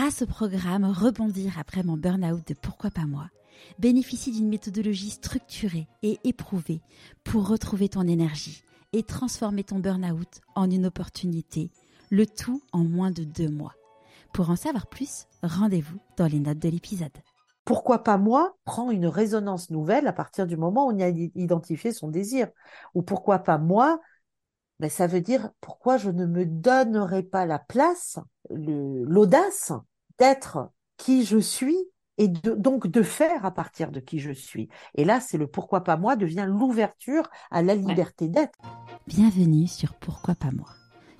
[0.00, 3.28] grâce au programme Rebondir après mon burn-out de Pourquoi pas moi,
[3.78, 6.80] bénéficie d'une méthodologie structurée et éprouvée
[7.22, 8.62] pour retrouver ton énergie
[8.94, 11.70] et transformer ton burn-out en une opportunité,
[12.08, 13.74] le tout en moins de deux mois.
[14.32, 17.18] Pour en savoir plus, rendez-vous dans les notes de l'épisode.
[17.66, 21.92] Pourquoi pas moi prend une résonance nouvelle à partir du moment où on a identifié
[21.92, 22.48] son désir.
[22.94, 24.00] Ou pourquoi pas moi
[24.78, 29.74] ben, ça veut dire pourquoi je ne me donnerai pas la place, l'audace
[30.20, 31.78] d'être qui je suis
[32.18, 34.68] et donc de faire à partir de qui je suis.
[34.94, 38.58] Et là, c'est le pourquoi pas moi devient l'ouverture à la liberté d'être.
[39.06, 40.68] Bienvenue sur Pourquoi pas moi.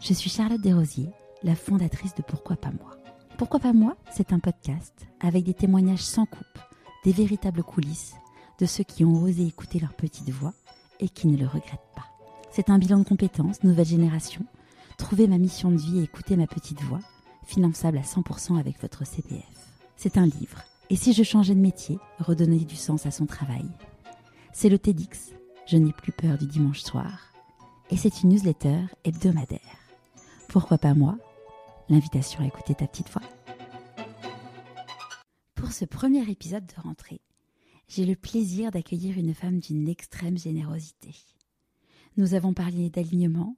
[0.01, 1.09] Je suis Charlotte Desrosiers,
[1.43, 2.99] la fondatrice de Pourquoi pas moi.
[3.39, 6.59] Pourquoi pas moi C'est un podcast avec des témoignages sans coupe,
[7.07, 8.17] des véritables coulisses
[8.59, 10.53] de ceux qui ont osé écouter leur petite voix
[10.99, 12.05] et qui ne le regrettent pas.
[12.51, 14.45] C'est un bilan de compétences, nouvelle génération.
[14.99, 17.01] Trouver ma mission de vie et écouter ma petite voix,
[17.45, 19.45] finançable à 100% avec votre CPF.
[19.97, 20.63] C'est un livre.
[20.89, 23.67] Et si je changeais de métier, redonner du sens à son travail?
[24.53, 25.33] C'est le TEDx.
[25.67, 27.33] Je n'ai plus peur du dimanche soir.
[27.91, 29.61] Et c'est une newsletter hebdomadaire.
[30.49, 31.17] Pourquoi pas moi?
[31.89, 33.23] L'invitation à écouter ta petite voix.
[35.55, 37.21] Pour ce premier épisode de rentrée,
[37.87, 41.15] j'ai le plaisir d'accueillir une femme d'une extrême générosité.
[42.17, 43.57] Nous avons parlé d'alignement,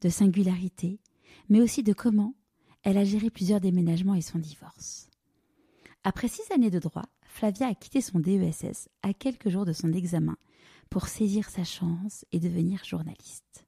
[0.00, 1.00] de singularité,
[1.48, 2.34] mais aussi de comment
[2.82, 5.08] elle a géré plusieurs déménagements et son divorce.
[6.02, 9.92] Après six années de droit, Flavia a quitté son DESS à quelques jours de son
[9.92, 10.36] examen
[10.88, 13.66] pour saisir sa chance et devenir journaliste.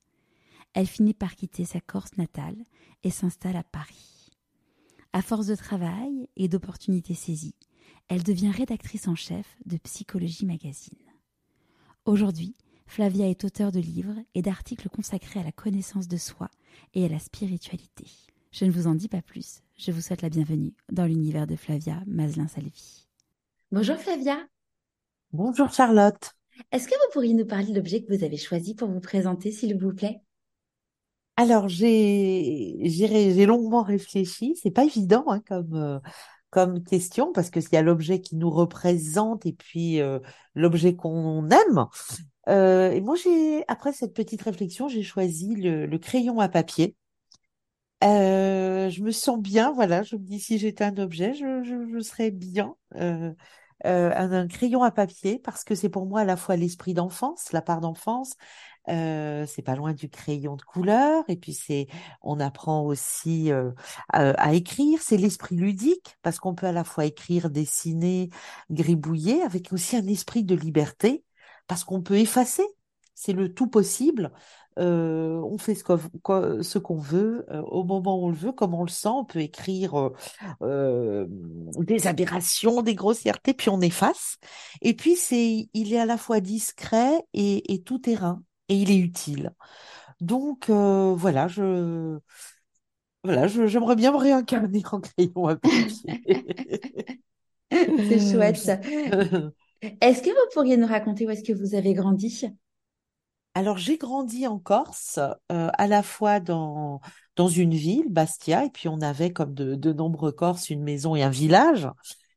[0.75, 2.57] Elle finit par quitter sa Corse natale
[3.03, 4.31] et s'installe à Paris.
[5.13, 7.55] À force de travail et d'opportunités saisies,
[8.09, 10.99] elle devient rédactrice en chef de Psychologie Magazine.
[12.07, 12.55] Aujourd'hui,
[12.87, 16.51] Flavia est auteure de livres et d'articles consacrés à la connaissance de soi
[16.95, 18.07] et à la spiritualité.
[18.53, 19.62] Je ne vous en dis pas plus.
[19.78, 23.09] Je vous souhaite la bienvenue dans l'univers de Flavia Maslin-Salvi.
[23.70, 24.36] Bonjour Flavia.
[25.33, 26.34] Bonjour Charlotte.
[26.70, 29.50] Est-ce que vous pourriez nous parler de l'objet que vous avez choisi pour vous présenter,
[29.50, 30.21] s'il vous plaît?
[31.38, 34.54] Alors, j'ai j'ai longuement réfléchi.
[34.62, 35.98] C'est pas évident hein, comme euh,
[36.50, 40.19] comme question parce que s'il y a l'objet qui nous représente et puis euh,
[40.54, 41.87] l'objet qu'on aime.
[42.48, 46.97] Euh, et moi, j'ai après cette petite réflexion, j'ai choisi le, crayon à papier.
[48.03, 50.03] Euh, je me sens bien, voilà.
[50.03, 52.75] Je me dis si j'étais un objet, je, je, serais bien.
[52.97, 53.33] Euh,
[53.85, 57.51] un, un, crayon à papier parce que c'est pour moi à la fois l'esprit d'enfance,
[57.53, 58.37] la part d'enfance,
[58.89, 61.87] euh, c'est pas loin du crayon de couleur et puis c'est
[62.21, 63.71] on apprend aussi euh,
[64.09, 68.31] à, écrire c'est l'esprit ludique parce qu'on peut à la fois écrire dessiner
[68.71, 71.25] gribouiller avec aussi un esprit de liberté
[71.69, 72.65] parce qu'on peut effacer
[73.15, 74.33] c'est le tout possible
[74.78, 78.91] euh, on fait ce qu'on veut au moment où on le veut comme on le
[78.91, 80.10] sent on peut écrire
[80.60, 84.38] des aberrations des grossièretés puis on efface
[84.81, 88.91] et puis c'est il est à la fois discret et, et tout terrain et il
[88.91, 89.53] est utile.
[90.21, 92.19] Donc euh, voilà, je
[93.25, 95.56] voilà, j'aimerais bien me réincarner en crayon à
[97.71, 98.66] C'est chouette.
[100.00, 102.47] Est-ce que vous pourriez nous raconter où est-ce que vous avez grandi?
[103.55, 105.19] Alors j'ai grandi en Corse,
[105.51, 107.01] euh, à la fois dans
[107.37, 111.17] dans une ville, Bastia, et puis on avait comme de, de nombreux Corses une maison
[111.17, 111.89] et un village.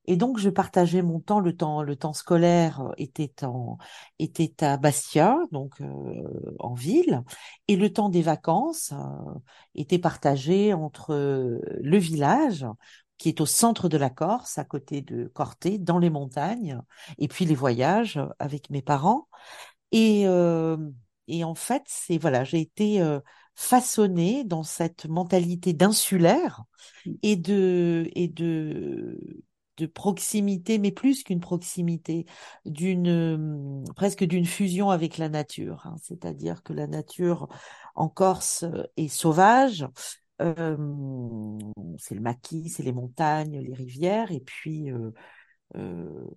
[0.08, 3.78] Et donc, je partageais mon temps, le temps, le temps scolaire euh, était en,
[4.20, 7.24] était à Bastia, donc euh, en ville,
[7.68, 9.40] et le temps des vacances euh,
[9.74, 12.66] était partagé entre le village,
[13.18, 16.80] qui est au centre de la Corse, à côté de Corté, dans les montagnes,
[17.18, 19.28] et puis les voyages avec mes parents.
[19.92, 20.26] Et,
[21.28, 23.02] et en fait, c'est voilà, j'ai été
[23.56, 26.64] façonnée dans cette mentalité d'insulaire
[27.06, 27.12] mmh.
[27.24, 29.18] et de et de
[29.78, 32.26] de proximité, mais plus qu'une proximité,
[32.66, 35.82] d'une presque d'une fusion avec la nature.
[35.86, 35.96] Hein.
[36.02, 37.48] C'est-à-dire que la nature
[37.96, 38.66] en Corse
[38.98, 39.88] est sauvage.
[40.42, 40.78] Euh,
[41.98, 45.12] c'est le maquis, c'est les montagnes, les rivières, et puis euh,
[45.76, 46.28] euh,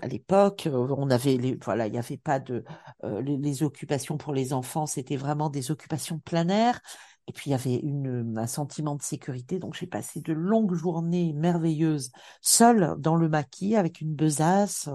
[0.00, 2.64] à l'époque, on avait les, voilà, il n'y avait pas de
[3.02, 6.80] les, les, occupations pour les enfants, c'était vraiment des occupations planaires.
[7.28, 10.74] Et puis il y avait une, un sentiment de sécurité, donc j'ai passé de longues
[10.74, 14.88] journées merveilleuses seule dans le maquis avec une besace,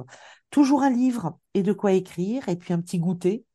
[0.49, 3.45] toujours un livre et de quoi écrire, et puis un petit goûter.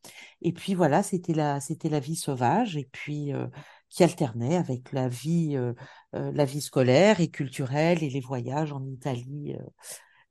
[0.43, 3.47] Et puis voilà, c'était la c'était la vie sauvage, et puis euh,
[3.89, 5.73] qui alternait avec la vie euh,
[6.15, 9.57] euh, la vie scolaire et culturelle et les voyages en Italie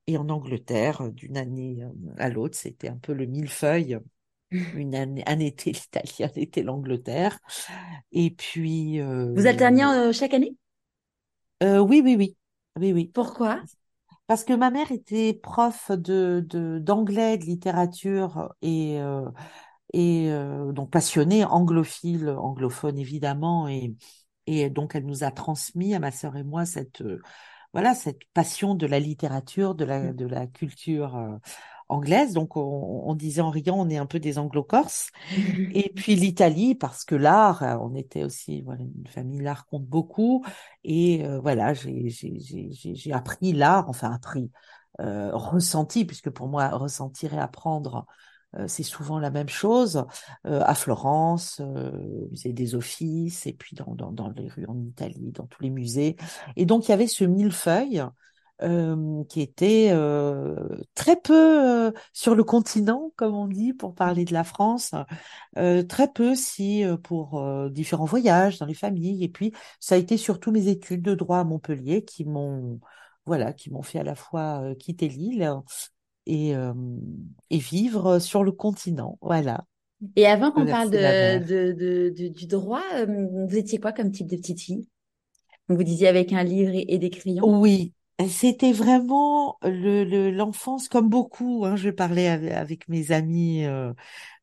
[0.07, 1.83] et en Angleterre d'une année
[2.17, 2.57] à l'autre.
[2.57, 3.99] C'était un peu le millefeuille
[4.51, 7.39] une année, un été l'Italie, un été l'Angleterre.
[8.11, 8.99] Et puis.
[9.01, 10.55] Euh, Vous alterniez euh, chaque année?
[11.63, 12.37] Euh, Oui, oui, oui.
[12.77, 13.11] Oui, oui.
[13.13, 13.61] Pourquoi?
[14.27, 19.29] Parce que ma mère était prof de, de d'anglais, de littérature et euh,
[19.93, 23.95] et euh, donc passionnée, anglophile, anglophone évidemment, et
[24.47, 27.21] et donc elle nous a transmis à ma sœur et moi cette euh,
[27.75, 31.35] voilà cette passion de la littérature, de la de la culture euh,
[31.89, 32.31] anglaise.
[32.31, 32.61] Donc on,
[33.05, 35.09] on disait en riant, on est un peu des anglo-corses.
[35.73, 39.85] Et puis l'Italie, parce que l'art, euh, on était aussi voilà, une famille, l'art compte
[39.85, 40.45] beaucoup.
[40.85, 44.49] Et euh, voilà, j'ai j'ai j'ai j'ai appris l'art, enfin appris,
[45.01, 48.05] euh, ressenti, puisque pour moi, ressentir et apprendre,
[48.67, 50.05] c'est souvent la même chose,
[50.45, 54.65] euh, à Florence, euh, au musée des Offices, et puis dans, dans, dans les rues
[54.67, 56.15] en Italie, dans tous les musées.
[56.55, 58.03] Et donc il y avait ce millefeuille
[58.61, 60.55] euh, qui était euh,
[60.93, 61.33] très peu
[61.87, 64.93] euh, sur le continent, comme on dit, pour parler de la France,
[65.57, 69.23] euh, très peu si euh, pour euh, différents voyages dans les familles.
[69.23, 72.79] Et puis, ça a été surtout mes études de droit à Montpellier qui m'ont,
[73.25, 75.43] voilà, qui m'ont fait à la fois euh, quitter l'île
[76.25, 76.73] et, euh,
[77.49, 79.17] et vivre sur le continent.
[79.21, 79.65] Voilà,
[80.17, 84.87] Et avant qu'on parle de, du droit, vous étiez quoi comme type de petite fille?
[85.69, 87.53] Vous disiez avec un livre et, et des crayons?
[87.61, 87.93] Oui,
[88.29, 93.93] c'était vraiment le, le- l'enfance, comme beaucoup, hein, je parlais avec, mes amis euh,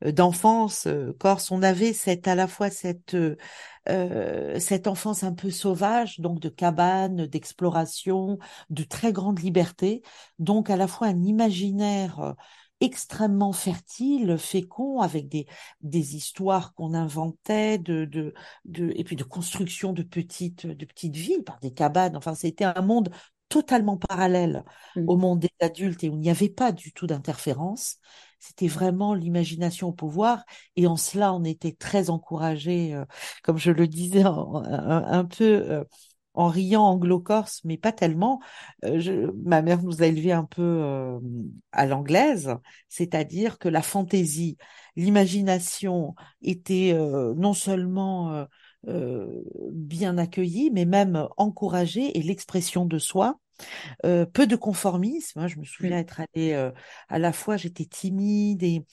[0.05, 3.37] d'enfance euh, corse, on avait cette, à la fois cette, euh,
[3.89, 8.39] euh, cette enfance un peu sauvage, donc de cabane, d'exploration,
[8.71, 10.03] de très grande liberté,
[10.39, 12.33] donc à la fois un imaginaire euh,
[12.81, 15.47] extrêmement fertile, fécond, avec des,
[15.83, 18.35] des histoires qu'on inventait, de, de,
[18.65, 22.17] de, et puis de construction de petites, de petites villes par des cabanes.
[22.17, 23.11] Enfin, c'était un monde
[23.53, 24.65] totalement parallèle
[25.07, 25.21] au Mm.
[25.21, 27.99] monde des adultes et où il n'y avait pas du tout d'interférence.
[28.41, 30.45] C'était vraiment l'imagination au pouvoir
[30.77, 33.05] et en cela on était très encouragés, euh,
[33.45, 35.85] comme je le disais en- un, un peu euh,
[36.35, 38.41] en riant anglo-corse, mais pas tellement.
[38.85, 41.19] Euh, je- ma mère nous a élevés un peu euh,
[41.73, 42.57] à l'anglaise,
[42.89, 44.57] c'est-à-dire que la fantaisie,
[44.97, 48.45] l'imagination étaient euh, non seulement euh,
[48.89, 53.39] euh, bien accueillies, mais même encouragées et l'expression de soi
[54.07, 55.41] euh, peu de conformisme.
[55.41, 55.49] hein.
[55.49, 56.01] Je me souviens Mm.
[56.01, 56.71] être allée euh,
[57.09, 58.85] à la fois, j'étais timide et,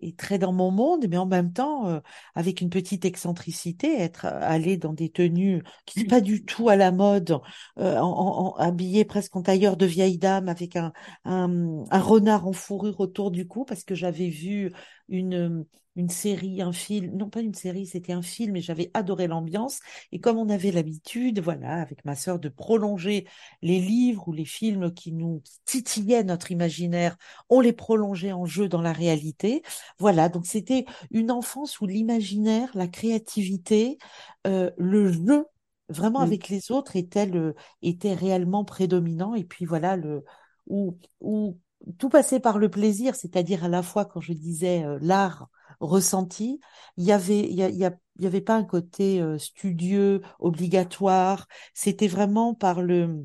[0.00, 2.00] et très dans mon monde, mais en même temps, euh,
[2.34, 6.76] avec une petite excentricité, être allée dans des tenues qui sont pas du tout à
[6.76, 7.38] la mode,
[7.78, 10.92] euh, en, en- en- habillée presque en tailleur de vieille dame, avec un,
[11.24, 14.72] un, un renard en fourrure autour du cou, parce que j'avais vu
[15.08, 15.64] une,
[15.96, 19.80] une série, un film, non pas une série, c'était un film, et j'avais adoré l'ambiance.
[20.10, 23.26] Et comme on avait l'habitude, voilà, avec ma sœur, de prolonger
[23.60, 27.16] les livres ou les films qui nous titillaient notre imaginaire,
[27.50, 29.62] on les prolongeait en jeu dans la réalité.
[29.98, 33.98] Voilà, donc c'était une enfance où l'imaginaire, la créativité,
[34.46, 35.46] euh, le jeu,
[35.88, 39.34] vraiment avec les autres, était le, était réellement prédominant.
[39.34, 40.24] Et puis voilà, le,
[40.66, 41.58] où, où
[41.98, 45.48] tout passait par le plaisir, c'est-à-dire à la fois quand je disais euh, l'art
[45.82, 46.60] ressenti,
[46.98, 49.20] il y avait, il y a, il y a- il y avait pas un côté
[49.22, 51.48] euh, studieux, obligatoire.
[51.74, 53.24] C'était vraiment par le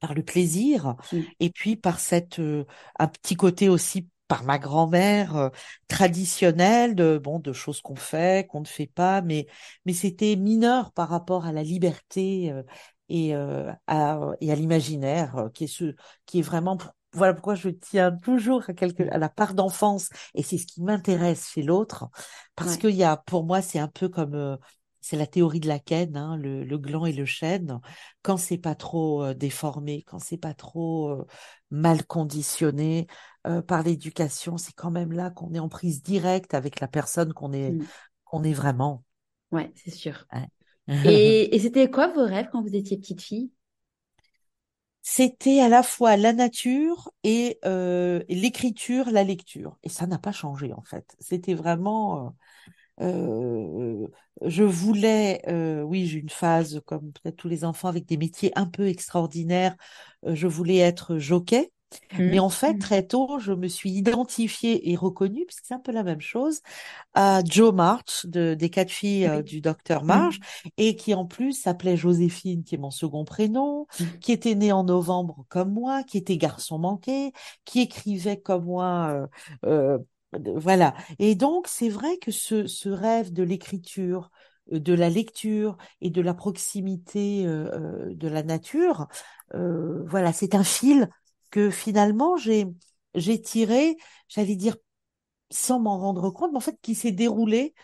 [0.00, 1.30] par le plaisir Mm.
[1.40, 2.64] et puis par cette euh,
[2.98, 5.48] un petit côté aussi par ma grand-mère euh,
[5.88, 9.46] traditionnelle de bon de choses qu'on fait qu'on ne fait pas mais
[9.84, 12.62] mais c'était mineur par rapport à la liberté euh,
[13.08, 15.94] et euh, à et à l'imaginaire euh, qui est ce
[16.26, 16.78] qui est vraiment
[17.12, 20.82] voilà pourquoi je tiens toujours à quelque à la part d'enfance et c'est ce qui
[20.82, 22.08] m'intéresse chez l'autre
[22.56, 22.78] parce Ouais.
[22.78, 24.56] qu'il y a pour moi c'est un peu comme euh,
[25.00, 27.80] c'est la théorie de la canne, hein, le, le gland et le chêne
[28.22, 31.26] quand c'est pas trop euh, déformé, quand c'est pas trop euh,
[31.70, 33.06] mal conditionné
[33.46, 37.32] euh, par l'éducation, c'est quand même là qu'on est en prise directe avec la personne
[37.32, 37.86] qu'on est Mm.
[38.24, 39.04] qu'on est vraiment.
[39.52, 40.26] Ouais, c'est sûr.
[41.04, 43.50] Et, et c'était quoi vos rêves quand vous étiez petite fille?
[45.02, 49.78] C'était à la fois la nature et euh, l'écriture, la lecture.
[49.82, 51.16] Et ça n'a pas changé en fait.
[51.20, 52.34] C'était vraiment
[53.00, 53.04] euh,
[54.04, 54.08] euh,
[54.42, 55.42] je voulais,
[55.84, 59.76] oui, j'ai une phase comme peut-être tous les enfants avec des métiers un peu extraordinaires.
[60.26, 61.72] Je voulais être jockey.
[62.28, 65.92] Mais en fait, très tôt, je me suis identifiée et reconnue, puisque c'est un peu
[65.92, 66.60] la même chose,
[67.14, 70.68] à Joe March, de, des quatre filles euh, du docteur March, Mm.
[70.78, 74.20] et qui en plus s'appelait Joséphine, qui est mon second prénom, Mm.
[74.20, 77.32] qui était née en novembre comme moi, qui était garçon manqué,
[77.64, 79.26] qui écrivait comme moi,
[79.66, 79.98] euh, euh,
[80.56, 80.94] voilà.
[81.18, 84.30] Et donc, c'est vrai que ce, ce rêve de l'écriture,
[84.72, 89.08] euh, de la lecture et de la proximité euh, de la nature,
[89.54, 91.08] euh, voilà, c'est un fil
[91.50, 92.66] que finalement j'ai
[93.14, 93.96] j'ai tiré,
[94.28, 94.76] j'allais dire
[95.50, 97.74] sans m'en rendre compte, mais en fait qui s'est déroulé,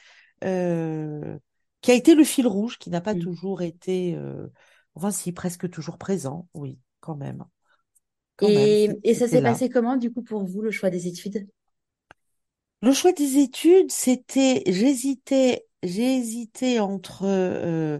[0.44, 1.38] euh,
[1.82, 3.16] qui a été le fil rouge, qui n'a pas Mm.
[3.16, 4.48] toujours été, euh,
[4.94, 7.44] enfin si presque toujours présent, oui, quand même.
[8.36, 11.06] Quand et, même, et ça s'est passé comment, du coup, pour vous, le choix des
[11.06, 11.46] études?
[12.82, 17.98] Le choix des études, c'était, j'hésitais, j'ai hésité entre euh,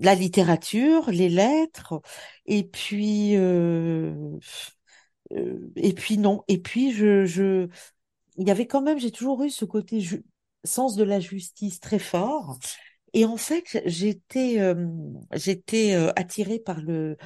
[0.00, 2.02] la littérature, les lettres,
[2.46, 4.12] et puis euh,
[5.32, 7.68] euh, et puis non, et puis je, je
[8.36, 10.00] il y avait quand même, j'ai toujours eu ce côté
[10.64, 12.58] sens de la justice très fort.
[13.14, 14.88] Et en fait, j'étais euh,
[15.34, 17.16] j'étais attirée par le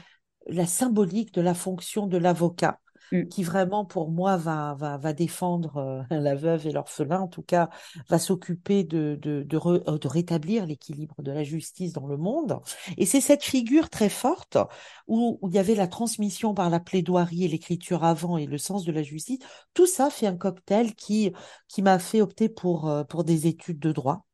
[0.49, 2.81] la symbolique de la fonction de l'avocat.
[3.31, 7.43] Qui vraiment pour moi va va, va défendre euh, la veuve et l'orphelin, en tout
[7.43, 7.71] cas
[8.09, 12.61] va s'occuper de de, de, euh, de rétablir l'équilibre de la justice dans le monde.
[12.97, 14.59] Et c'est cette figure très forte
[15.07, 18.59] où, où il y avait la transmission par la plaidoirie et l'écriture avant et le
[18.59, 19.39] sens de la justice.
[19.75, 21.33] Tout ça fait un cocktail qui
[21.69, 24.27] qui m'a fait opter pour euh, pour des études de droit.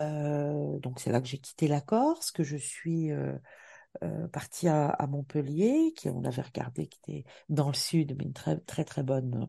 [0.00, 3.34] Euh, donc c'est là que j'ai quitté la Corse, que je suis euh,
[4.04, 8.32] euh, parti à, Montpellier, qui on avait regardé, qui était dans le sud, mais une
[8.32, 9.48] très très très bonne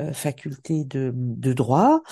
[0.00, 2.02] euh, faculté de, de droit.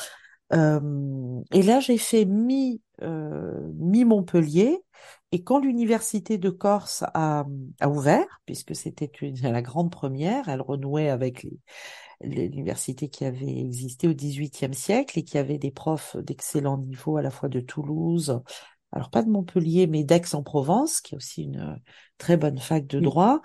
[0.52, 4.78] Euh, et là, j'ai fait mi mi Montpellier.
[5.32, 7.44] Et quand l'université de Corse a,
[7.80, 9.10] a ouvert, puisque c'était
[9.42, 11.44] la grande première, elle renouait avec
[12.20, 17.22] l'université qui avait existé au XVIIIe siècle et qui avait des profs d'excellent niveau à
[17.22, 18.40] la fois de Toulouse,
[18.94, 21.74] alors pas de Montpellier, mais d'Aix-en-Provence, qui est aussi une euh,
[22.16, 23.42] très bonne fac de droit.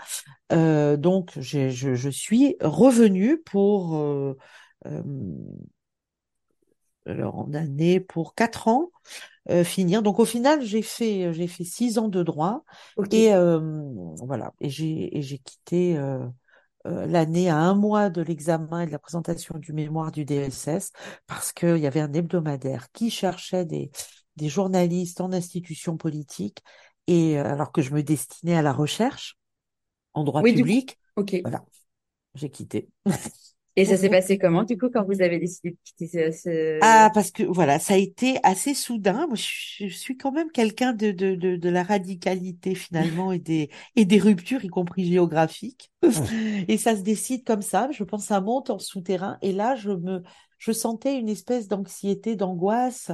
[0.51, 4.37] Euh, donc, je, je, suis revenue pour euh,
[4.85, 5.01] euh,
[7.07, 8.91] alors en année pour quatre ans
[9.49, 10.03] euh, finir.
[10.03, 12.63] Donc au final, j'ai fait j'ai fait six ans de droit
[13.11, 13.31] et
[14.21, 15.99] voilà et j'ai et j'ai quitté
[16.85, 20.91] l'année à un mois de l'examen et de la présentation du mémoire du DSS
[21.25, 23.89] parce qu'il y avait un hebdomadaire qui cherchait des
[24.39, 26.63] des journalistes en institutions politiques,
[27.07, 29.37] et euh, alors que je me destinais à la recherche
[30.13, 30.97] en droit public.
[31.15, 31.41] ok.
[31.43, 31.65] Voilà,
[32.35, 32.87] j'ai quitté.
[33.75, 36.79] Et ça s'est passé comment, du coup, quand vous avez décidé de quitter ce...
[36.81, 39.27] Ah, parce que voilà, ça a été assez soudain.
[39.27, 43.69] Moi, je, suis quand même quelqu'un de, de, de, de, la radicalité finalement et des,
[43.95, 45.91] et des ruptures, y compris géographiques.
[46.67, 47.89] et ça se décide comme ça.
[47.91, 49.37] Je pense ça monte en souterrain.
[49.41, 50.23] Et là, je me,
[50.59, 53.11] je sentais une espèce d'anxiété, d'angoisse,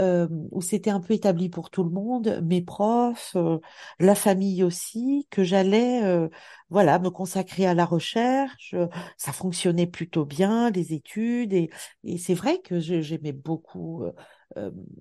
[0.00, 3.58] euh, où c'était un peu établi pour tout le monde, mes profs, euh,
[3.98, 6.28] la famille aussi, que j'allais, euh,
[6.70, 8.74] voilà, me consacrer à la recherche.
[9.16, 11.70] Ça fonctionnait plutôt bien, les études, et,
[12.04, 14.04] et c'est vrai que j'aimais beaucoup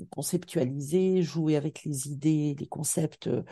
[0.10, 3.44] conceptualiser, jouer avec les idées, les concepts euh,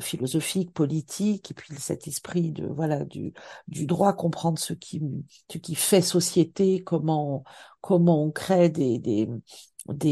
[0.00, 3.32] philosophiques, politiques, et puis cet esprit de voilà du
[3.68, 5.02] du droit, comprendre ce qui
[5.50, 7.44] ce qui fait société, comment
[7.80, 9.28] comment on crée des des,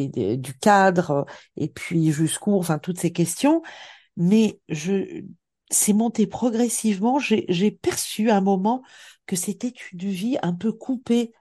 [0.08, 1.26] des, du cadre,
[1.56, 3.62] et puis jusqu'où, enfin toutes ces questions.
[4.16, 5.22] Mais je
[5.70, 7.18] c'est monté progressivement.
[7.18, 8.82] J'ai perçu à un moment
[9.26, 11.32] que c'était une vie un peu coupée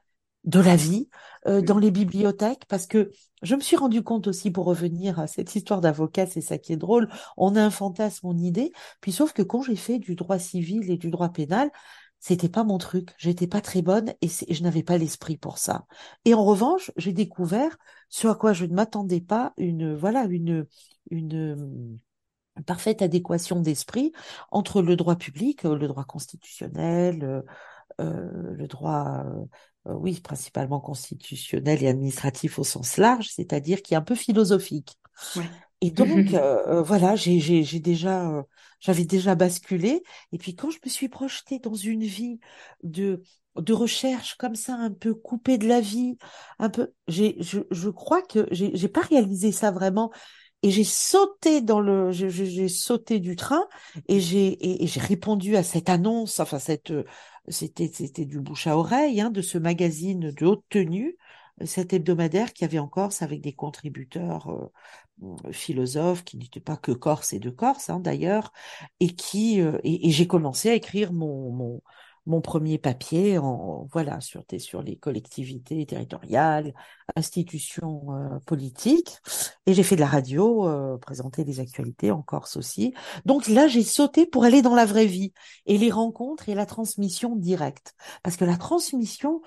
[0.48, 1.10] de la vie
[1.46, 3.12] euh, dans les bibliothèques parce que
[3.44, 6.74] je me suis rendu compte aussi pour revenir à cette histoire d'avocat, c'est ça qui
[6.74, 10.16] est drôle, on a un fantasme, mon idée, puis sauf que quand j'ai fait du
[10.16, 11.70] droit civil et du droit pénal,
[12.20, 15.86] c'était pas mon truc, j'étais pas très bonne et, je n'avais pas l'esprit pour ça.
[16.26, 17.78] Et en revanche, j'ai découvert
[18.10, 20.66] ce à quoi je ne m'attendais pas une voilà une
[21.12, 22.00] une
[22.66, 24.12] parfaite adéquation d'esprit
[24.52, 27.42] entre le droit public, le droit constitutionnel, euh, euh,
[28.00, 29.26] le droit
[29.88, 34.98] euh, oui, principalement constitutionnel et administratif au sens large, c'est-à-dire qui est un peu philosophique.
[35.82, 38.46] Et donc, euh, euh, voilà, j'ai, j'ai, déjà,
[38.80, 40.04] j'avais déjà basculé.
[40.32, 42.40] Et puis, quand je me suis projetée dans une vie
[42.84, 43.22] de
[43.56, 46.16] de recherche comme ça, un peu coupée de la vie,
[46.60, 50.12] un peu, j'ai, je, je crois que j'ai, j'ai pas réalisé ça vraiment.
[50.68, 53.66] Et j'ai sauté dans le, j'ai sauté du train
[54.10, 56.92] et j'ai et j'ai répondu à cette annonce, enfin cette
[57.48, 61.16] c'était c'était du bouche à oreille hein, de ce magazine de haute tenue,
[61.64, 64.74] cet hebdomadaire qui avait en Corse avec des contributeurs
[65.24, 68.52] euh, philosophes qui n'étaient pas que Corse et de Corse hein, d'ailleurs,
[69.00, 71.82] et qui euh, et, j'ai commencé à écrire mon mon
[72.28, 76.74] mon premier papier en voilà sur sur les collectivités territoriales,
[77.16, 79.18] institutions euh, politiques
[79.66, 82.94] et j'ai fait de la radio, euh, présenter des actualités en Corse aussi.
[83.26, 85.34] Donc là, j'ai sauté pour aller dans la vraie vie
[85.66, 89.42] et les rencontres et la transmission directe parce que la transmission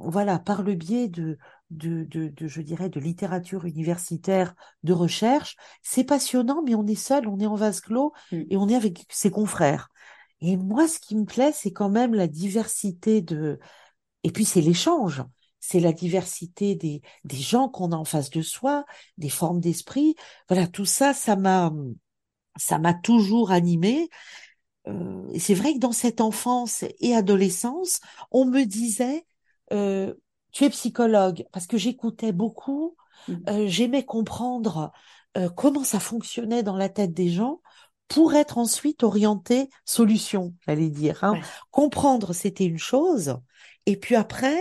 [0.00, 1.38] voilà, par le biais de,
[1.70, 4.54] de, de, de, je dirais, de littérature universitaire,
[4.84, 8.42] de recherche, c'est passionnant, mais on est seul, on est en vase clos mmh.
[8.50, 9.88] et on est avec ses confrères.
[10.40, 13.58] Et moi, ce qui me plaît, c'est quand même la diversité de,
[14.24, 15.24] et puis c'est l'échange.
[15.60, 18.84] C'est la diversité des, des gens qu'on a en face de soi,
[19.18, 20.14] des formes d'esprit.
[20.48, 21.72] Voilà, tout ça, ça m'a,
[22.56, 24.08] ça m'a toujours animé.
[24.88, 29.26] euh, c'est vrai que dans cette enfance et adolescence, on me disait,
[29.72, 30.14] euh,
[30.52, 32.96] tu es psychologue, parce que j'écoutais beaucoup,
[33.28, 33.34] Mmh.
[33.50, 34.92] euh, j'aimais comprendre
[35.36, 37.60] euh, comment ça fonctionnait dans la tête des gens
[38.08, 41.22] pour être ensuite orienté solution, j'allais dire.
[41.24, 41.34] Hein.
[41.34, 41.42] Ouais.
[41.70, 43.36] Comprendre, c'était une chose,
[43.86, 44.58] et puis après,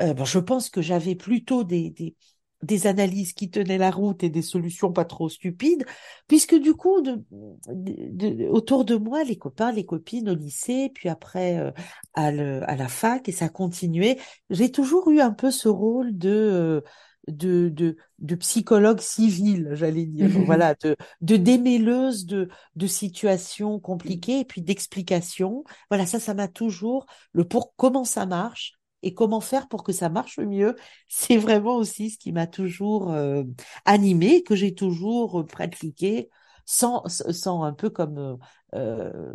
[0.00, 2.16] euh, bon, je pense que j'avais plutôt des, des
[2.62, 5.84] des analyses qui tenaient la route et des solutions pas trop stupides,
[6.26, 7.22] puisque du coup, de,
[7.68, 11.70] de- de- autour de moi, les copains, les copines au lycée, puis après euh,
[12.14, 14.18] à, le- à la fac, et ça a continué.
[14.50, 16.80] J'ai toujours eu un peu ce rôle de, euh,
[17.28, 24.40] de, de, de psychologue civil, j'allais dire, voilà, de, de démêleuse de, de situations compliquées
[24.40, 25.64] et puis d'explications.
[25.90, 29.92] Voilà, ça, ça m'a toujours, le pour comment ça marche et comment faire pour que
[29.92, 30.74] ça marche mieux,
[31.08, 33.44] c'est vraiment aussi ce qui m'a toujours euh,
[33.84, 36.28] animée, que j'ai toujours euh, pratiqué,
[36.66, 38.36] sans, sans un peu comme euh,
[38.74, 39.32] euh,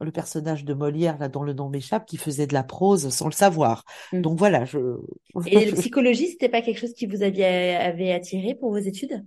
[0.00, 3.26] le personnage de Molière, là, dont le nom m'échappe, qui faisait de la prose sans
[3.26, 3.84] le savoir.
[4.12, 4.20] Mm.
[4.20, 4.78] Donc voilà, je...
[5.46, 7.44] Et la psychologie, c'était pas quelque chose qui vous aviez,
[7.76, 9.24] avait attiré pour vos études?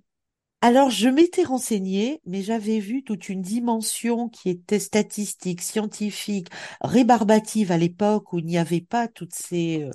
[0.63, 6.49] Alors, je m'étais renseignée, mais j'avais vu toute une dimension qui était statistique, scientifique,
[6.81, 9.91] rébarbative à l'époque où il n'y avait pas toutes ces, euh,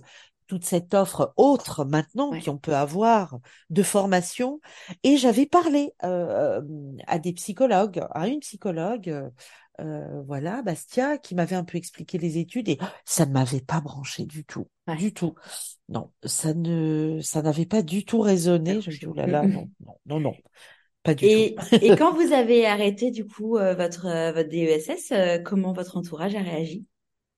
[0.48, 2.42] toute cette offre autre maintenant Ouais.
[2.42, 3.38] qu'on peut avoir
[3.70, 4.60] de formation.
[5.04, 6.60] Et j'avais parlé euh,
[7.06, 9.30] à des psychologues, à une psychologue,
[9.80, 13.80] euh, voilà, Bastia, qui m'avait un peu expliqué les études et ça ne m'avait pas
[13.80, 14.98] branché du tout, Ouais.
[14.98, 15.34] du tout.
[15.88, 18.80] Non, ça ne, ça n'avait pas du tout résonné.
[18.80, 20.38] Je me dis, oh là là, non, non, non, non,
[21.02, 21.50] pas du tout.
[21.50, 25.12] Et, et quand vous avez arrêté du coup euh, votre euh, votre DESS,
[25.44, 26.86] comment votre entourage a réagi?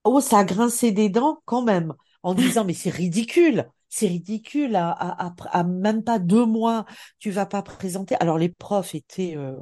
[0.04, 4.74] Oh, ça a grincé des dents quand même, en disant, mais c'est ridicule, c'est ridicule,
[4.76, 6.86] à, à, à, à même pas deux mois,
[7.18, 8.14] tu vas pas présenter.
[8.20, 9.56] Alors les profs étaient, euh,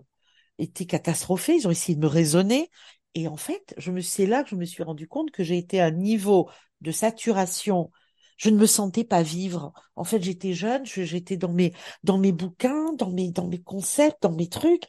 [0.59, 2.71] étaient catastrophés, ils ont essayé de me raisonner,
[3.15, 5.59] et en fait, je me, c'est là que je me suis rendu compte que j'ai
[5.59, 6.50] été à un niveau
[6.83, 7.91] de saturation.
[8.37, 9.73] Je ne me sentais pas vivre.
[9.97, 11.73] En fait, j'étais jeune, je- j'étais dans mes,
[12.04, 14.85] dans mes bouquins, dans mes, dans mes concepts, dans mes trucs,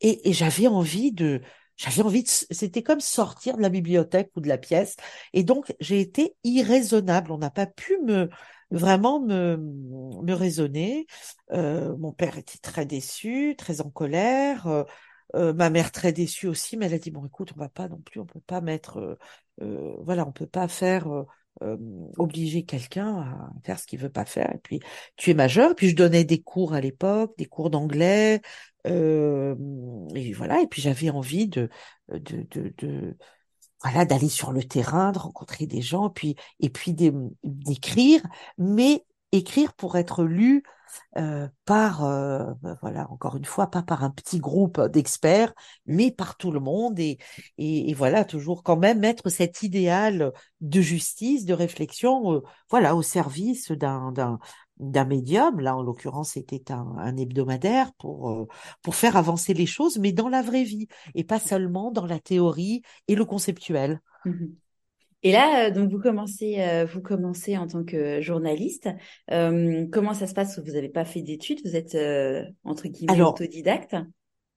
[0.00, 1.40] et, et j'avais envie de,
[1.76, 4.96] j'avais envie de, c'était comme sortir de la bibliothèque ou de la pièce.
[5.32, 7.32] Et donc, j'ai été irraisonnable.
[7.32, 8.28] On n'a pas pu me,
[8.70, 11.06] vraiment me, me raisonner.
[11.52, 14.66] Euh, mon père était très déçu, très en colère.
[14.66, 14.84] Euh,
[15.34, 17.88] euh, ma mère très déçue aussi, mais elle a dit, bon, écoute, on va pas
[17.88, 19.18] non plus, on peut pas mettre, euh,
[19.62, 21.24] euh, voilà, on peut pas faire, euh,
[21.62, 21.76] euh,
[22.16, 24.50] obliger quelqu'un à faire ce qu'il veut pas faire.
[24.54, 24.80] Et puis,
[25.16, 25.74] tu es majeur.
[25.74, 28.40] Puis, je donnais des cours à l'époque, des cours d'anglais.
[28.86, 29.54] Euh,
[30.14, 30.60] et voilà.
[30.62, 31.68] Et puis, j'avais envie de,
[32.08, 33.16] de, de, de
[33.82, 37.12] voilà, d'aller sur le terrain, de rencontrer des gens, puis et puis d'é-
[37.44, 38.22] d'écrire,
[38.58, 40.62] mais écrire pour être lu
[41.16, 45.52] euh, par, euh, ben voilà, encore une fois, pas par un petit groupe d'experts,
[45.86, 47.18] mais par tout le monde, et,
[47.58, 53.02] et, voilà, toujours quand même mettre cet idéal de justice, de réflexion, euh, voilà, au
[53.02, 54.12] service d'un
[54.80, 55.60] d'un médium.
[55.60, 58.46] Là, en l'occurrence, c'était un, un hebdomadaire pour euh,
[58.82, 62.18] pour faire avancer les choses, mais dans la vraie vie et pas seulement dans la
[62.18, 64.00] théorie et le conceptuel.
[64.24, 64.56] Mhm.
[65.22, 68.88] Et là, euh, donc vous commencez, euh, vous commencez en tant que journaliste.
[69.30, 70.58] Euh, comment ça se passe?
[70.58, 73.96] Vous n'avez pas fait d'études, vous êtes euh, entre guillemets Alors, autodidacte?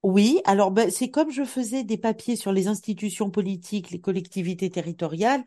[0.04, 4.70] oui, alors ben, c'est comme je faisais des papiers sur les institutions politiques, les collectivités
[4.70, 5.44] territoriales,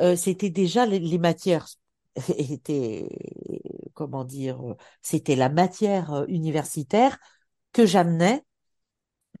[0.00, 1.68] euh, c'était déjà les, les matières
[2.38, 3.08] étaient,
[3.94, 7.18] comment dire, euh, c'était la matière universitaire
[7.72, 8.44] que j'amenais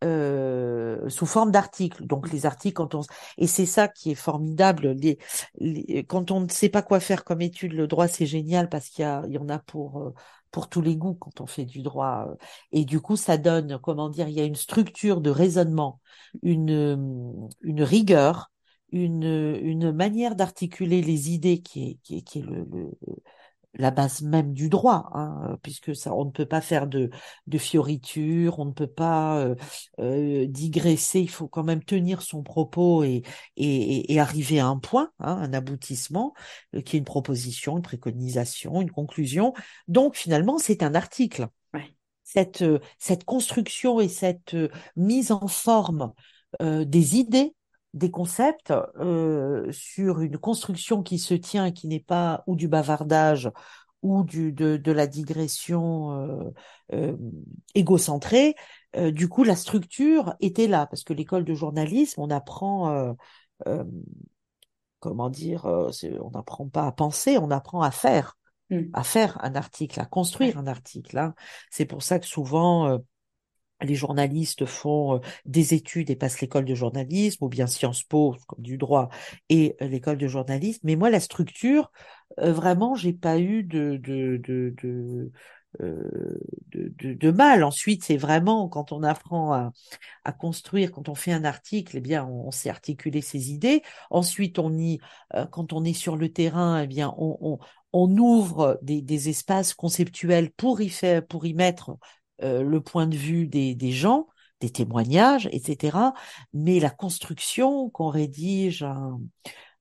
[0.04, 2.04] euh, sous forme d'articles.
[2.06, 3.02] Donc les articles, quand on
[3.38, 4.92] et c'est ça qui est formidable.
[4.92, 5.18] Les,
[5.58, 8.88] les- quand on ne sait pas quoi faire comme étude, le droit c'est génial parce
[8.88, 10.14] qu'il y a, il y en a pour euh,
[10.50, 12.26] pour tous les goûts quand on fait du droit.
[12.30, 12.34] euh.
[12.72, 16.00] Et du coup, ça donne, comment dire, il y a une structure de raisonnement,
[16.42, 18.50] une une rigueur,
[18.92, 19.22] une
[19.62, 22.90] une manière d'articuler les idées qui est qui est, qui est le, le
[23.74, 27.10] la base même du droit, hein, puisque ça, on ne peut pas faire de,
[27.46, 29.54] de fioritures, on ne peut pas euh,
[30.00, 33.22] euh, digresser, il faut quand même tenir son propos et,
[33.56, 36.34] et, et arriver à un point, hein, un aboutissement,
[36.74, 39.54] euh, qui est une proposition, une préconisation, une conclusion.
[39.88, 41.46] Donc finalement, c'est un article.
[41.72, 41.94] Ouais.
[42.24, 46.12] Cette, euh, cette construction et cette euh, mise en forme
[46.60, 47.54] euh, des idées
[47.94, 53.50] des concepts euh, sur une construction qui se tient qui n'est pas ou du bavardage
[54.02, 56.50] ou du, de, de la digression euh,
[56.94, 57.16] euh,
[57.74, 58.54] égocentrée.
[58.96, 63.12] Euh, du coup, la structure était là parce que l'école de journalisme, on apprend, euh,
[63.66, 63.84] euh,
[64.98, 68.36] comment dire, euh, on n'apprend pas à penser, on apprend à faire,
[68.70, 68.88] Mm.
[68.92, 71.18] à faire un article, à construire un article.
[71.18, 71.34] hein.
[71.70, 72.98] C'est pour ça que souvent euh,
[73.82, 78.36] les journalistes font euh, des études et passent l'école de journalisme, ou bien Sciences Po,
[78.46, 79.08] comme du droit,
[79.48, 80.80] et euh, l'école de journalisme.
[80.84, 81.90] Mais moi, la structure,
[82.38, 85.30] euh, vraiment, j'ai pas eu de, de, de,
[85.78, 87.62] de mal.
[87.62, 89.72] Ensuite, c'est vraiment quand on apprend à,
[90.24, 93.82] à, construire, quand on fait un article, eh bien, on, sait articuler ses idées.
[94.10, 94.98] Ensuite, on y,
[95.52, 97.58] quand on est sur le terrain, eh bien, on, on,
[97.92, 101.96] on ouvre des, des, espaces conceptuels pour y faire, pour y mettre
[102.42, 104.28] euh, le point de vue des, des, gens,
[104.60, 105.98] des témoignages, etc.
[106.52, 109.20] Mais la construction qu'on rédige un,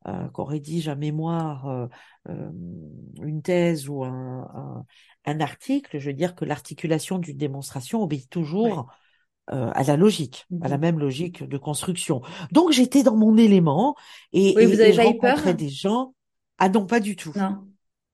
[0.08, 1.88] euh, qu'on rédige un mémoire, euh,
[2.30, 2.50] euh
[3.22, 4.86] une thèse ou un, un,
[5.26, 8.88] un, article, je veux dire que l'articulation d'une démonstration obéit toujours
[9.52, 12.22] euh, à la logique, à la mmh même logique de construction.
[12.52, 13.96] Donc j'étais dans mon élément
[14.32, 16.14] et, oui, vous avez et je rencontrais des gens.
[16.60, 17.34] Ah non, pas du tout.
[17.36, 17.68] Non.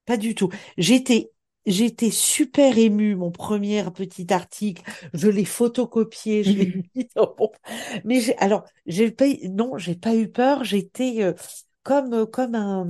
[0.05, 0.49] Pas du tout.
[0.77, 1.31] J'étais
[1.65, 7.49] J'étais super émue, mon premier petit article, je l'ai photocopié, je l'ai mis dans mon...
[8.05, 11.33] Mais j'ai, alors, j'ai pas, non, j'ai pas eu peur, j'étais euh,
[11.81, 12.87] comme, euh, comme un,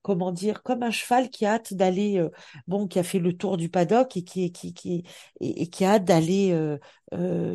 [0.00, 2.30] comment dire, comme un cheval qui a hâte d'aller, euh,
[2.66, 5.04] bon, qui a fait le tour du paddock et qui, qui, qui,
[5.40, 6.76] et, qui a hâte d'aller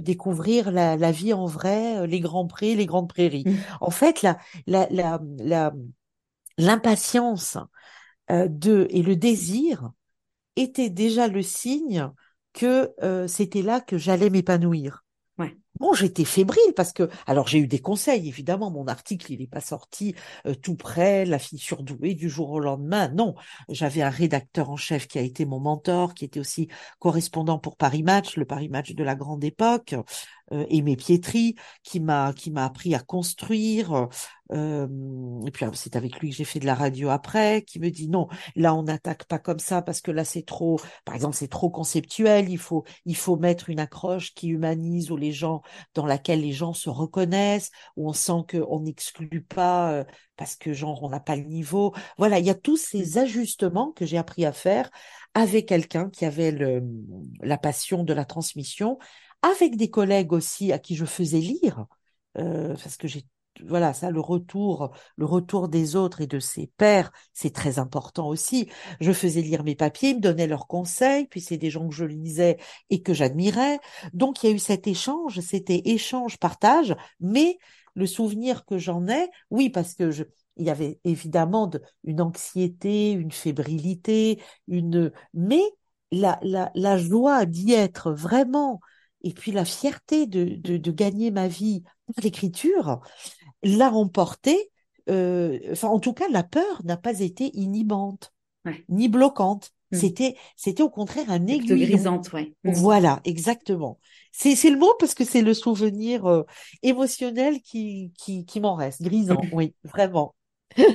[0.01, 3.45] découvrir la, la, vie en vrai, les grands prés, les grandes prairies.
[3.47, 3.55] Mmh.
[3.81, 5.73] En fait, la, la, la, la
[6.57, 7.57] l'impatience
[8.29, 9.91] de et le désir
[10.55, 12.09] était déjà le signe
[12.53, 15.03] que euh, c'était là que j'allais m'épanouir.
[15.79, 19.47] Bon, j'étais fébrile parce que, alors j'ai eu des conseils, évidemment, mon article, il n'est
[19.47, 20.13] pas sorti
[20.45, 23.07] euh, tout près, la fille surdouée du jour au lendemain.
[23.09, 23.33] Non,
[23.67, 26.67] j'avais un rédacteur en chef qui a été mon mentor, qui était aussi
[26.99, 29.95] correspondant pour Paris Match, le Paris Match de la grande époque,
[30.69, 34.09] Aimé Pietri, qui m'a qui m'a appris à construire.
[34.51, 34.87] Euh,
[35.45, 38.09] et puis c'est avec lui que j'ai fait de la radio après, qui me dit
[38.09, 41.47] non, là on n'attaque pas comme ça parce que là c'est trop, par exemple c'est
[41.47, 42.49] trop conceptuel.
[42.49, 45.61] Il faut il faut mettre une accroche qui humanise où les gens
[45.93, 50.03] dans laquelle les gens se reconnaissent, où on sent qu'on n'exclut pas euh,
[50.37, 51.93] parce que genre on n'a pas le niveau.
[52.17, 53.23] Voilà, il y a tous ces mmh.
[53.23, 54.89] ajustements que j'ai appris à faire
[55.33, 56.83] avec quelqu'un qui avait le,
[57.41, 58.97] la passion de la transmission,
[59.41, 61.85] avec des collègues aussi à qui je faisais lire,
[62.37, 63.25] euh, parce que j'ai
[63.63, 68.27] voilà, ça, le retour, le retour des autres et de ses pairs, c'est très important
[68.29, 68.69] aussi.
[69.01, 71.93] Je faisais lire mes papiers, ils me donnaient leurs conseils, puis c'est des gens que
[71.93, 72.57] je lisais
[72.89, 73.79] et que j'admirais.
[74.13, 77.59] Donc il y a eu cet échange, c'était échange, partage, mais
[77.93, 80.23] le souvenir que j'en ai, oui, parce que je,
[80.57, 85.61] il y avait évidemment de, une anxiété, une fébrilité, une, mais
[86.11, 88.79] la, la, la joie d'y être vraiment,
[89.23, 92.99] et puis la fierté de, de, de gagner ma vie par l'écriture,
[93.63, 94.71] l'a emporté.
[95.09, 98.33] Euh, enfin, en tout cas, la peur n'a pas été inhibante,
[98.89, 99.71] ni bloquante.
[99.91, 99.97] Mmh.
[99.97, 101.75] C'était, c'était au contraire un aiguillon.
[101.75, 102.53] grisante, ouais.
[102.63, 102.71] Mmh.
[102.73, 103.99] Voilà, exactement.
[104.31, 106.43] C'est, c'est le mot parce que c'est le souvenir euh,
[106.81, 109.01] émotionnel qui, qui, qui m'en reste.
[109.01, 110.33] Grisant, oui, vraiment.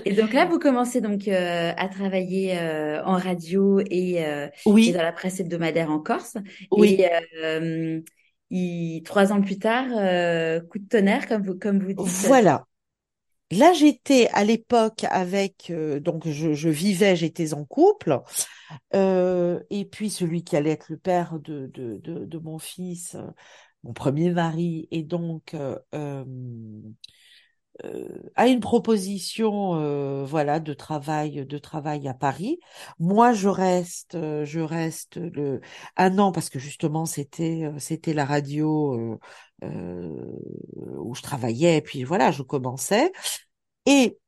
[0.06, 4.24] Et donc là, vous commencez donc euh, à travailler euh, en radio et,
[4.64, 4.88] oui.
[4.88, 6.38] et, dans la presse hebdomadaire en Corse.
[6.70, 6.98] Oui.
[6.98, 8.02] Et,
[9.04, 12.06] trois ans plus tard, euh, coup de tonnerre, comme vous, comme vous dites.
[12.26, 12.66] Voilà.
[13.52, 18.20] Là, j'étais à l'époque avec, euh, donc je, je vivais, j'étais en couple,
[18.94, 23.16] euh, et puis celui qui allait être le père de, de, de, de mon fils,
[23.84, 25.54] mon premier mari, et donc
[27.84, 32.58] euh, à une proposition euh, voilà de travail de travail à Paris.
[32.98, 35.60] Moi je reste euh, je reste le
[35.96, 39.18] un an parce que justement c'était c'était la radio
[39.62, 43.12] où je travaillais puis voilà je commençais
[43.86, 44.18] et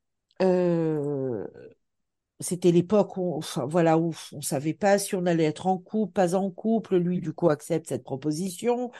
[2.41, 6.13] c'était l'époque où, enfin, voilà, où on savait pas si on allait être en couple,
[6.13, 6.97] pas en couple.
[6.97, 8.93] Lui, du coup, accepte cette proposition.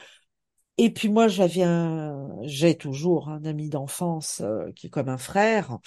[0.81, 5.17] Et puis moi, j'avais un, j'ai toujours un ami d'enfance euh, qui est comme un
[5.17, 5.77] frère.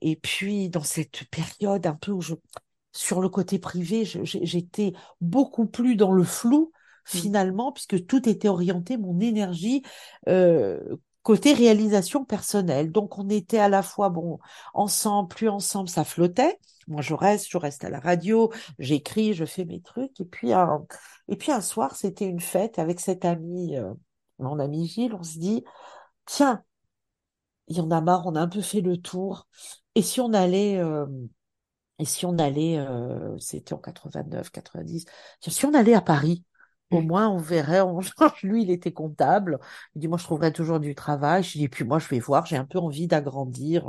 [0.00, 2.32] Et puis dans cette période un peu où je,
[2.92, 7.18] sur le côté privé, j'étais beaucoup plus dans le flou mmh.
[7.18, 9.82] finalement, puisque tout était orienté, mon énergie
[10.28, 10.80] euh,
[11.22, 12.90] côté réalisation personnelle.
[12.90, 14.38] Donc on était à la fois bon
[14.72, 16.58] ensemble, plus ensemble, ça flottait.
[16.86, 20.18] Moi je reste, je reste à la radio, j'écris, je fais mes trucs.
[20.22, 20.86] Et puis un,
[21.28, 23.76] et puis un soir, c'était une fête avec cet ami.
[23.76, 23.92] Euh,
[24.38, 25.64] mon ami Gilles, on se dit,
[26.26, 26.64] tiens,
[27.68, 29.48] il y en a marre, on a un peu fait le tour.
[29.94, 31.06] Et si on allait, euh,
[31.98, 35.06] et si on allait, euh, c'était en 89, 90,
[35.46, 36.44] si on allait à Paris,
[36.90, 38.00] au moins on verrait, on.
[38.42, 39.58] Lui, il était comptable.
[39.94, 41.42] Il dit, moi, je trouverais toujours du travail.
[41.42, 43.86] Je dis, et puis moi, je vais voir, j'ai un peu envie d'agrandir.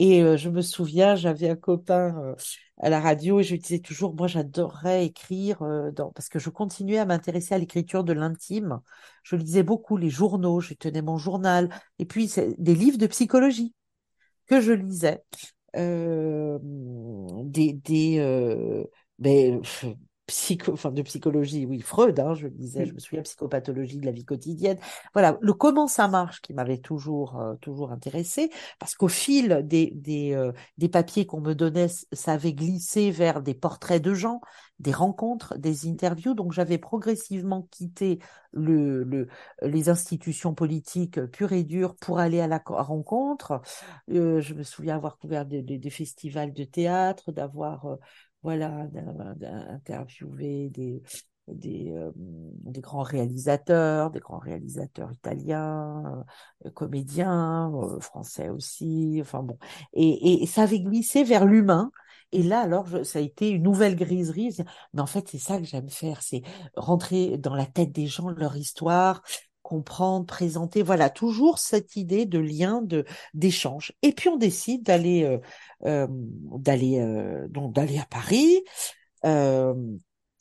[0.00, 0.04] Euh.
[0.04, 2.34] Et euh, je me souviens, j'avais un copain euh,
[2.78, 6.10] à la radio et je lui disais toujours, moi j'adorerais écrire euh, dans...
[6.12, 8.80] parce que je continuais à m'intéresser à l'écriture de l'intime.
[9.22, 13.74] Je lisais beaucoup les journaux, je tenais mon journal et puis des livres de psychologie
[14.46, 15.22] que je lisais.
[15.76, 16.58] Euh,
[17.44, 18.84] des, des
[19.18, 19.60] ben,
[20.26, 24.06] psycho, enfin de psychologie, oui, Freud, hein, je le disais, je me souviens, psychopathologie de
[24.06, 24.78] la vie quotidienne.
[25.12, 29.92] Voilà, le comment ça marche qui m'avait toujours, euh, toujours intéressé, parce qu'au fil des,
[29.94, 34.40] des, euh, des papiers qu'on me donnait, ça avait glissé vers des portraits de gens,
[34.78, 38.18] des rencontres, des interviews, donc j'avais progressivement quitté
[38.52, 39.28] le, le,
[39.62, 43.60] les institutions politiques pures et dures pour aller à la rencontre.
[44.10, 47.86] Euh, je me souviens avoir couvert des, des, des festivals de théâtre, d'avoir
[48.44, 48.86] voilà,
[49.36, 51.02] d'interviewer des,
[51.48, 56.24] des, euh, des grands réalisateurs, des grands réalisateurs italiens,
[56.66, 59.58] euh, comédiens, euh, français aussi, enfin bon.
[59.94, 61.90] Et, et, ça avait glissé vers l'humain.
[62.32, 64.56] Et là, alors, ça a été une nouvelle griserie.
[64.92, 66.42] Mais en fait, c'est ça que j'aime faire, c'est
[66.76, 69.22] rentrer dans la tête des gens, leur histoire,
[69.64, 73.92] comprendre, présenter, voilà, toujours cette idée de lien, de d'échange.
[74.02, 75.38] Et puis on décide d'aller euh,
[75.86, 78.62] euh d'aller euh, donc d'aller à Paris,
[79.24, 79.74] euh,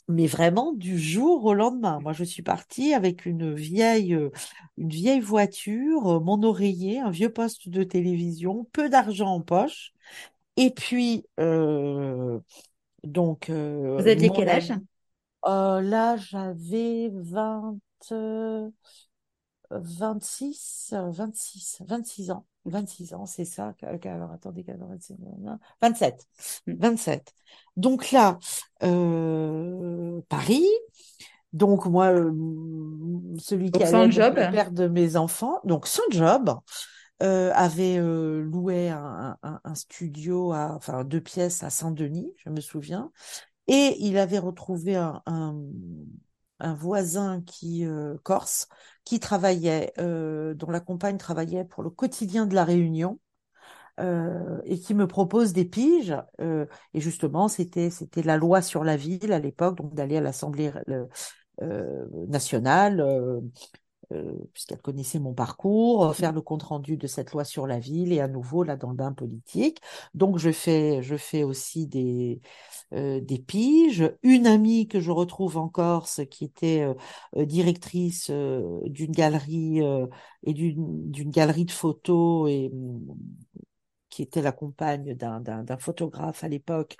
[0.09, 1.99] mais vraiment du jour au lendemain.
[2.01, 4.19] Moi, je suis partie avec une vieille
[4.77, 9.93] une vieille voiture, mon oreiller, un vieux poste de télévision, peu d'argent en poche,
[10.57, 11.25] et puis
[13.05, 13.49] donc.
[13.49, 14.73] Vous aviez quel âge?
[15.45, 17.77] Là, j'avais 20
[19.81, 22.45] 26, 26, 26 ans.
[22.65, 23.73] 26 ans, c'est ça.
[24.05, 24.65] Alors, attendez,
[25.81, 26.27] 27.
[26.67, 27.33] 27.
[27.75, 28.39] Donc là,
[28.83, 30.65] euh, Paris.
[31.51, 32.31] Donc moi, euh,
[33.37, 36.55] celui qui allait être le père de mes enfants, donc sans job,
[37.21, 42.49] euh, avait euh, loué un, un, un, studio à, enfin deux pièces à Saint-Denis, je
[42.49, 43.11] me souviens,
[43.67, 45.55] et il avait retrouvé un, un
[46.59, 48.67] un voisin qui euh, corse
[49.03, 53.19] qui travaillait, euh, dont la compagne travaillait pour le quotidien de la Réunion.
[53.99, 56.15] Euh, et qui me propose des piges.
[56.39, 60.71] Et justement, c'était c'était la loi sur la ville à l'époque, donc d'aller à l'Assemblée
[62.27, 63.05] nationale,
[64.53, 68.19] puisqu'elle connaissait mon parcours, faire le compte rendu de cette loi sur la ville et
[68.19, 69.79] à nouveau là dans le bain politique.
[70.13, 72.41] Donc je fais je fais aussi des
[72.93, 76.93] euh, des piges, une amie que je retrouve en Corse qui était euh,
[77.37, 79.79] euh, directrice d'une galerie
[80.43, 82.99] et d'une galerie de photos et mm,
[84.09, 86.97] qui était la compagne d'un photographe à l'époque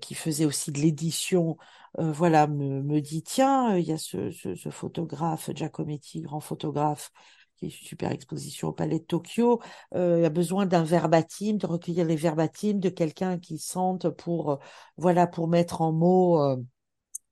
[0.00, 1.58] qui faisait aussi de l'édition,
[1.98, 7.10] voilà, me, me, dit tiens, il y a ce, ce, ce photographe Giacometti, grand photographe,
[7.56, 9.60] qui est une super exposition au Palais de Tokyo,
[9.94, 14.56] euh, a besoin d'un verbatim, de recueillir les verbatims de quelqu'un qui sente pour, euh,
[14.96, 16.56] voilà, pour mettre en mots, euh,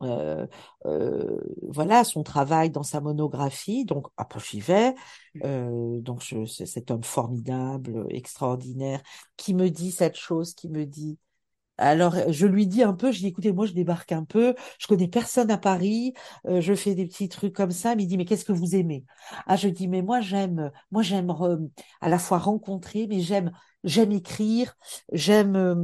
[0.03, 0.47] euh,
[0.85, 3.85] euh, voilà, son travail dans sa monographie.
[3.85, 4.95] Donc après j'y vais.
[5.45, 9.03] Euh, donc je, c'est cet homme formidable, extraordinaire,
[9.37, 11.19] qui me dit cette chose, qui me dit
[11.79, 14.87] alors, je lui dis un peu, je dis, écoutez, moi, je débarque un peu, je
[14.87, 16.15] connais personne à Paris,
[16.47, 18.75] euh, je fais des petits trucs comme ça, mais il dit, mais qu'est-ce que vous
[18.75, 19.05] aimez?
[19.47, 21.31] Ah, je dis, mais moi, j'aime, moi, j'aime
[22.01, 23.53] à la fois rencontrer, mais j'aime,
[23.85, 24.77] j'aime écrire,
[25.13, 25.75] j'aime euh,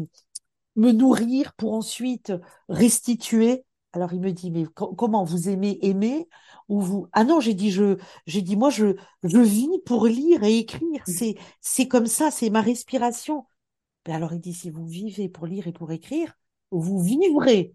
[0.76, 2.33] me nourrir pour ensuite
[2.68, 3.64] restituer.
[3.92, 6.28] Alors, il me dit, mais comment vous aimez aimer
[6.68, 10.42] ou vous Ah non, j'ai dit, je, j'ai dit, moi, je, je vis pour lire
[10.44, 11.02] et écrire.
[11.07, 11.12] Mmh.
[11.12, 13.44] C'est, c'est comme ça, c'est ma respiration.
[14.04, 16.34] Ben alors il dit, si vous vivez pour lire et pour écrire,
[16.70, 17.74] vous vivrez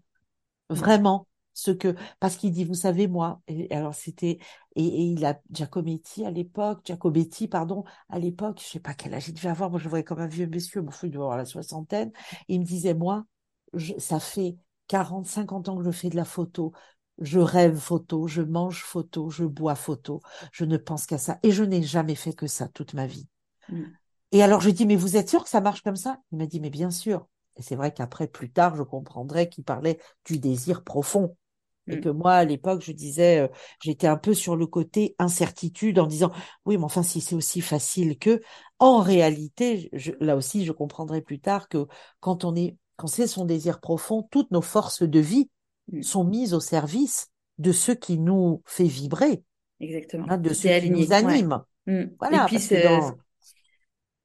[0.70, 1.26] vraiment
[1.58, 4.38] ce que, parce qu'il dit, vous savez, moi, et alors c'était,
[4.76, 9.28] et, il a Giacometti à l'époque, Giacometti, pardon, à l'époque, je sais pas quel âge
[9.28, 11.44] il devait avoir, moi je voyais comme un vieux monsieur, bon, il devait avoir la
[11.44, 12.12] soixantaine,
[12.46, 13.26] il me disait, moi,
[13.98, 16.72] ça fait 40, 50 ans que je fais de la photo,
[17.18, 20.20] je rêve photo, je mange photo, je bois photo,
[20.52, 23.26] je ne pense qu'à ça, et je n'ai jamais fait que ça toute ma vie.
[23.68, 23.82] Mmh.
[24.32, 26.18] Et alors, je dis, mais vous êtes sûr que ça marche comme ça?
[26.32, 27.26] Il m'a dit, mais bien sûr.
[27.56, 31.36] Et c'est vrai qu'après, plus tard, je comprendrai qu'il parlait du désir profond.
[31.88, 32.00] Et mm.
[32.00, 33.48] que moi, à l'époque, je disais, euh,
[33.82, 36.30] j'étais un peu sur le côté incertitude en disant,
[36.66, 38.40] oui, mais enfin, si c'est aussi facile que,
[38.78, 41.86] en réalité, là aussi, je comprendrai plus tard que
[42.20, 45.50] quand on est, quand c'est son désir profond, toutes nos forces de vie
[45.90, 46.02] mm.
[46.02, 49.42] sont mises au service de ce qui nous fait vibrer.
[49.80, 50.26] Exactement.
[50.28, 51.62] Hein, de ce qui nous anime.
[51.86, 52.04] Mm.
[52.18, 52.44] Voilà.
[52.44, 53.14] Et puis, parce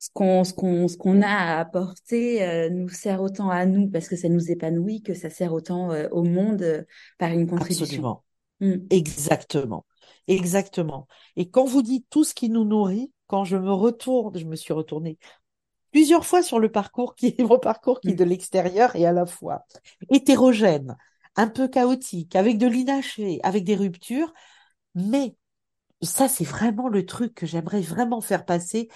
[0.04, 3.90] ce qu'on ce qu'on ce qu'on a à apporter euh, nous sert autant à nous
[3.90, 6.84] parce que ça nous épanouit que ça sert autant euh, au monde euh,
[7.18, 7.86] par une contribution.
[7.86, 8.24] Absolument.
[8.60, 8.86] Mm.
[8.90, 9.86] Exactement.
[10.28, 11.08] Exactement.
[11.38, 14.58] Et quand vous dites tout ce qui nous nourrit, quand je me retourne, je me
[14.58, 15.18] suis retournée
[15.94, 18.18] plusieurs fois sur le parcours qui est mon parcours qui est Mm.
[18.18, 19.64] de l'extérieur et à la fois
[20.12, 20.98] hétérogène,
[21.38, 24.34] un peu chaotique, avec de l'inachevé, avec des ruptures,
[24.96, 25.38] mais
[26.02, 28.90] ça, c'est vraiment le truc que j'aimerais vraiment faire passer,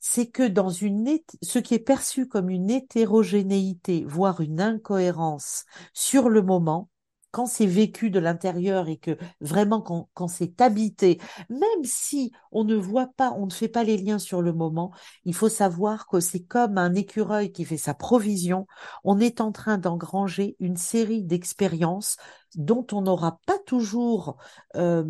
[0.00, 6.28] c'est que dans une ce qui est perçu comme une hétérogénéité, voire une incohérence sur
[6.28, 6.88] le moment,
[7.30, 12.64] quand c'est vécu de l'intérieur et que vraiment quand, quand c'est habité, même si on
[12.64, 14.92] ne voit pas, on ne fait pas les liens sur le moment,
[15.24, 18.66] il faut savoir que c'est comme un écureuil qui fait sa provision.
[19.04, 22.16] On est en train d'engranger une série d'expériences
[22.54, 24.38] dont on n'aura pas toujours
[24.76, 25.04] euh,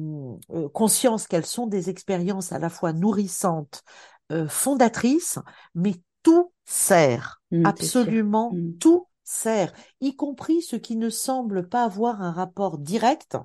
[0.50, 3.84] euh, conscience qu'elles sont des expériences à la fois nourrissantes,
[4.32, 5.38] euh, fondatrices,
[5.74, 8.72] mais tout sert, Mm, absolument Mm.
[8.78, 13.36] tout sert, y compris ce qui ne semble pas avoir un rapport direct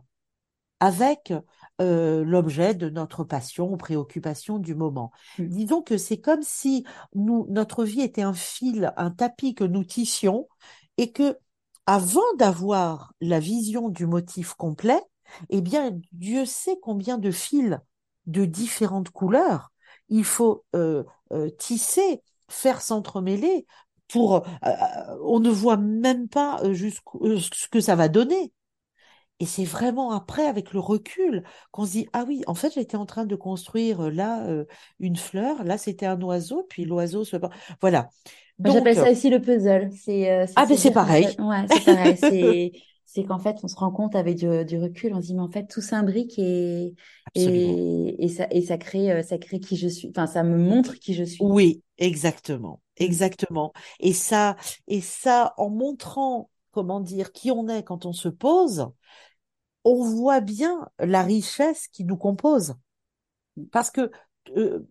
[0.80, 1.34] avec
[1.82, 5.12] euh, l'objet de notre passion ou préoccupation du moment.
[5.38, 5.48] Mm.
[5.48, 9.84] Disons que c'est comme si nous, notre vie était un fil, un tapis que nous
[9.84, 10.48] tissions
[10.98, 11.38] et que
[11.86, 15.02] avant d'avoir la vision du motif complet,
[15.50, 17.78] eh bien, Dieu sait combien de fils
[18.28, 19.73] de différentes couleurs
[20.10, 23.66] il faut euh, euh, tisser, faire s'entremêler
[24.08, 24.72] pour, euh,
[25.24, 28.54] on ne voit même pas jusqu'où ce que ça va donner.
[29.40, 32.96] Et c'est vraiment après, avec le recul, qu'on se dit, ah oui, en fait, j'étais
[32.98, 34.66] en train de construire là euh,
[35.00, 37.36] une fleur, là c'était un oiseau, puis l'oiseau se...
[37.82, 38.10] Voilà.
[38.64, 39.90] J'appelle ça aussi le puzzle.
[39.92, 41.28] C'est euh, ah ben c'est pareil.
[41.40, 42.84] ouais, c'est pareil.
[43.14, 45.42] C'est qu'en fait, on se rend compte avec du, du recul, on se dit, mais
[45.42, 46.96] en fait, tout s'imbrique et
[47.36, 50.10] et et ça et ça crée euh, ça crée qui je suis.
[50.10, 51.40] Enfin, ça me montre qui je suis.
[51.40, 53.08] Oui, exactement, Mm.
[53.08, 53.74] exactement.
[54.00, 54.56] Et ça,
[54.88, 58.88] et ça, en montrant, comment dire, qui on est quand on se pose,
[59.86, 62.76] on voit bien la richesse qui nous compose.
[63.72, 64.12] Parce que,
[64.58, 64.88] euh,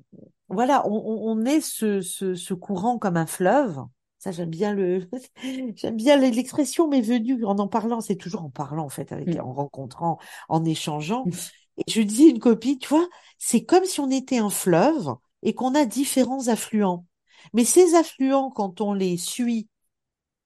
[0.49, 3.79] voilà, on, on- on est ce, ce, ce courant comme un fleuve.
[4.23, 5.09] Ça, j'aime bien le,
[5.77, 8.01] j'aime bien l'expression m'est venue en en parlant.
[8.01, 9.41] C'est toujours en parlant, en fait, avec, Mm.
[9.41, 11.25] en rencontrant, en échangeant.
[11.27, 11.31] Mm.
[11.79, 13.09] Et je dis à une copine, tu vois,
[13.39, 17.05] c'est comme si on était un fleuve et qu'on a différents affluents.
[17.53, 19.69] Mais ces affluents, quand on les suit,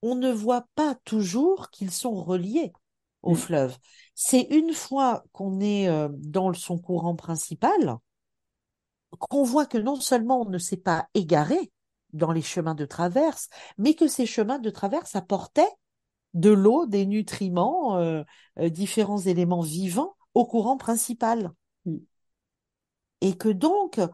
[0.01, 2.73] on ne voit pas toujours qu'ils sont reliés
[3.21, 3.35] au Mm.
[3.35, 3.77] fleuve.
[4.15, 7.97] C'est une fois qu'on est euh, dans son courant principal
[9.19, 11.71] qu'on voit que non seulement on ne s'est pas égaré
[12.13, 15.71] dans les chemins de traverse, mais que ces chemins de traverse apportaient
[16.33, 18.23] de l'eau, des nutriments, euh,
[18.59, 21.51] euh, différents éléments vivants au courant principal.
[21.85, 21.97] Mm.
[23.21, 24.07] Et que donc, euh,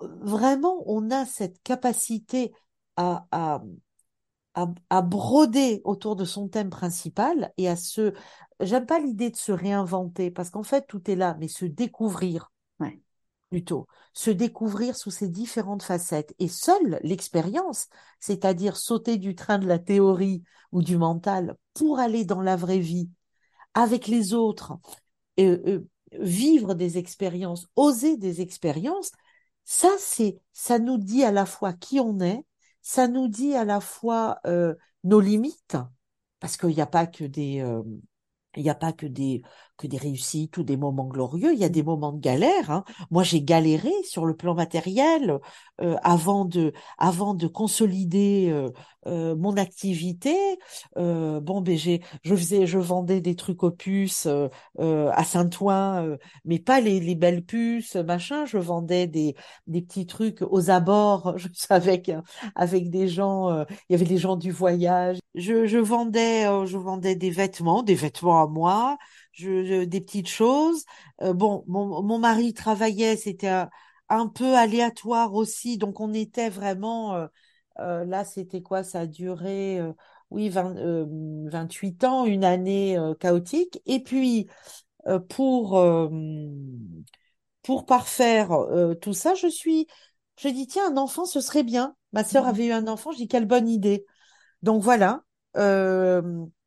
[0.00, 2.52] vraiment, on a cette capacité
[2.96, 3.62] à, à,
[4.54, 8.14] à, à broder autour de son thème principal et à se...
[8.60, 12.52] J'aime pas l'idée de se réinventer, parce qu'en fait, tout est là, mais se découvrir.
[13.54, 16.34] Plutôt, se découvrir sous ses différentes facettes.
[16.40, 17.86] Et seule l'expérience,
[18.18, 22.80] c'est-à-dire sauter du train de la théorie ou du mental pour aller dans la vraie
[22.80, 23.10] vie
[23.72, 24.72] avec les autres,
[25.38, 25.88] euh, euh,
[26.18, 29.12] vivre des expériences, oser des expériences,
[29.64, 32.44] ça, c'est, ça nous dit à la fois qui on est,
[32.82, 35.76] ça nous dit à la fois euh, nos limites,
[36.40, 37.64] parce qu'il n'y a pas que des,
[38.56, 39.42] il n'y a pas que des,
[39.76, 42.70] que des réussites ou des moments glorieux, il y a des moments de galère.
[42.70, 42.84] Hein.
[43.10, 45.38] Moi, j'ai galéré sur le plan matériel
[45.80, 48.70] euh, avant de, avant de consolider euh,
[49.06, 50.34] euh, mon activité.
[50.96, 56.16] Euh, bon, ben j'ai, je faisais, je vendais des trucs aux puces euh, à Saint-Ouen,
[56.44, 58.46] mais pas les, les belles puces, machin.
[58.46, 59.34] Je vendais des,
[59.66, 62.10] des petits trucs aux abords, je avec
[62.54, 63.64] avec des gens.
[63.88, 65.18] il y avait des gens du voyage.
[65.34, 68.96] Je, je vendais, je vendais des vêtements, des vêtements à moi,
[69.34, 70.84] je, je- des petites choses.
[71.22, 73.70] Euh, bon, mon, mon mari travaillait, c'était un,
[74.08, 77.14] un peu aléatoire aussi, donc on était vraiment.
[77.16, 77.26] euh,
[77.80, 78.82] euh, là, c'était quoi?
[78.84, 79.92] Ça a duré, euh,
[80.30, 81.06] oui, 20, euh,
[81.50, 83.80] 28 ans, une année euh, chaotique.
[83.86, 84.48] Et puis,
[85.08, 86.08] euh, pour euh,
[87.62, 89.86] pour parfaire euh, tout ça, je suis,
[90.38, 91.96] je dis tiens, un enfant, ce serait bien.
[92.12, 94.04] Ma sœur avait eu un enfant, je dis quelle bonne idée.
[94.62, 95.24] Donc voilà,
[95.56, 96.22] euh,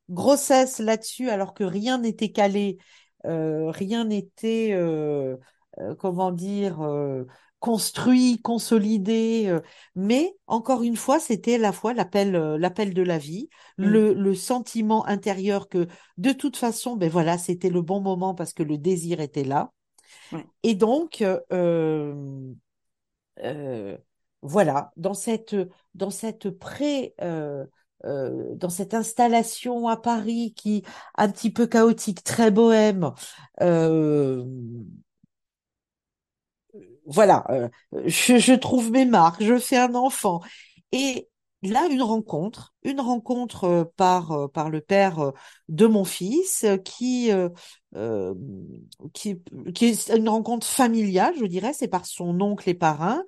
[0.09, 2.77] grossesse là-dessus, alors que rien n'était calé,
[3.25, 5.37] euh, rien n'était, euh,
[5.79, 7.25] euh, comment dire, euh,
[7.59, 9.45] construit, consolidé.
[9.47, 9.61] euh,
[9.95, 13.85] mais encore une fois, c'était la fois l'appel, euh, l'appel de la vie, Mm.
[13.85, 15.87] le, le sentiment intérieur que
[16.17, 19.71] de toute façon, ben voilà, c'était le bon moment parce que le désir était là.
[20.31, 20.47] Ouais.
[20.63, 21.39] Et donc, euh,
[23.43, 23.97] euh,
[24.41, 25.55] voilà, dans cette,
[25.95, 27.15] dans cette pré,
[28.05, 30.83] euh, dans cette installation à Paris qui
[31.17, 33.11] un petit peu chaotique, très bohème,
[33.61, 34.43] euh,
[37.05, 37.69] voilà, euh,
[38.05, 40.41] je, je trouve mes marques, je fais un enfant.
[40.91, 41.29] Et
[41.63, 45.31] là, une rencontre, une rencontre euh, par, euh, par le père euh,
[45.69, 47.31] de mon fils qui,
[49.13, 49.41] qui,
[49.73, 53.23] qui est une rencontre familiale, je dirais, c'est par son oncle et parrain,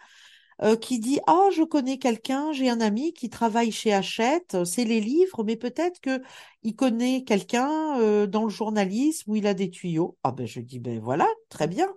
[0.62, 4.86] euh, qui dit ah je connais quelqu'un, j'ai un ami qui travaille chez Hachette, c'est
[4.86, 6.22] les livres, mais peut-être que
[6.64, 10.18] il connaît quelqu'un euh, dans le journalisme où il a des tuyaux.
[10.24, 11.88] Ah ben je dis ben voilà, très bien.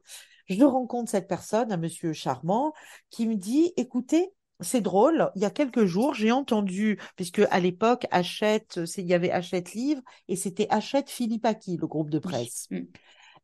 [0.47, 2.73] Je rencontre cette personne, un monsieur charmant,
[3.11, 7.61] qui me dit écoutez, c'est drôle, il y a quelques jours, j'ai entendu, puisque à
[7.61, 12.19] l'époque, Hachette, il y avait Hachette Livre et c'était Hachette Philippe Aki, le groupe de
[12.19, 12.67] presse.
[12.71, 12.81] Mm.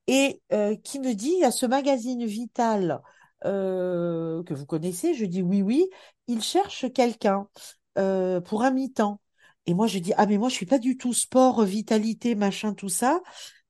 [0.07, 3.03] Et euh, qui me dit, il y a ce magazine Vital
[3.45, 5.89] euh, que vous connaissez, je dis oui, oui,
[6.27, 7.49] il cherche quelqu'un
[7.99, 9.21] euh, pour un mi-temps.
[9.67, 12.75] Et moi, je dis, ah, mais moi, je suis pas du tout sport, vitalité, machin,
[12.75, 13.21] tout ça.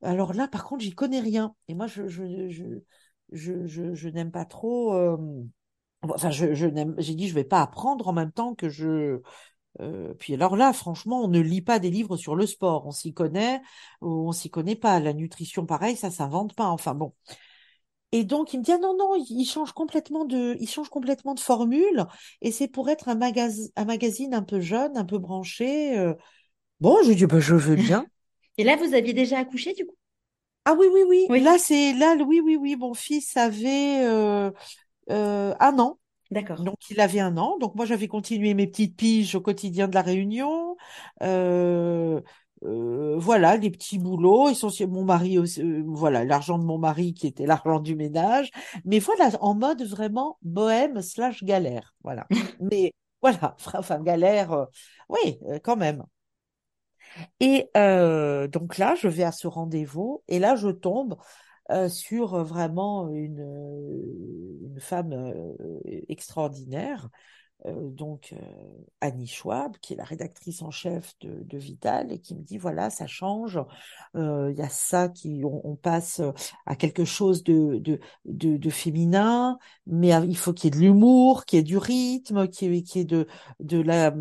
[0.02, 1.54] Alors là, par contre, j'y connais rien.
[1.66, 4.94] Et moi, je, je, je, je, je, n'aime pas trop.
[4.94, 5.16] Euh,
[6.02, 6.94] enfin, je, je n'aime.
[6.98, 9.20] J'ai dit, je vais pas apprendre en même temps que je.
[9.80, 12.86] Euh, puis alors là, franchement, on ne lit pas des livres sur le sport.
[12.86, 13.60] On s'y connaît
[14.00, 15.00] ou on s'y connaît pas.
[15.00, 16.68] La nutrition, pareil, ça s'invente pas.
[16.68, 17.14] Enfin bon.
[18.12, 21.34] Et donc, il me dit, ah non, non, il change complètement de, il change complètement
[21.34, 22.06] de formule,
[22.40, 25.98] et c'est pour être un, magazine, un magazine un peu jeune, un peu branché.
[25.98, 26.14] euh.
[26.80, 28.06] Bon, je dis, bah, je veux bien.
[28.58, 29.94] Et là, vous aviez déjà accouché, du coup?
[30.64, 31.26] Ah oui, oui, oui.
[31.30, 31.40] Oui.
[31.40, 32.76] Là, c'est, là, oui, oui, oui.
[32.76, 34.50] Mon fils avait euh,
[35.10, 35.98] euh, un an.
[36.30, 36.60] D'accord.
[36.62, 37.56] Donc, il avait un an.
[37.58, 40.76] Donc, moi, j'avais continué mes petites piges au quotidien de la Réunion.
[41.22, 42.20] Euh,
[42.64, 44.48] euh, voilà, les petits boulots.
[44.48, 48.50] Essentiellement, mon mari, aussi, euh, voilà, l'argent de mon mari qui était l'argent du ménage.
[48.84, 51.94] Mais voilà, en mode vraiment bohème slash galère.
[52.04, 52.26] Voilà.
[52.60, 52.92] Mais
[53.22, 54.64] voilà, enfin, galère, euh,
[55.08, 56.04] oui, euh, quand même.
[57.40, 61.16] Et euh, donc là, je vais à ce rendez-vous et là, je tombe
[61.70, 63.40] euh, sur vraiment une,
[64.62, 67.08] une femme euh, extraordinaire,
[67.64, 68.36] donc euh,
[69.00, 72.58] Annie Schwab, qui est la rédactrice en chef de, de Vital, et qui me dit,
[72.58, 73.60] voilà, ça change,
[74.16, 76.20] euh, il y a ça qui, on, on passe
[76.66, 80.84] à quelque chose de, de, de, de féminin, mais il faut qu'il y ait de
[80.84, 83.26] l'humour, qu'il y ait du rythme, qu'il y ait, qu'il y ait de,
[83.60, 84.14] de la...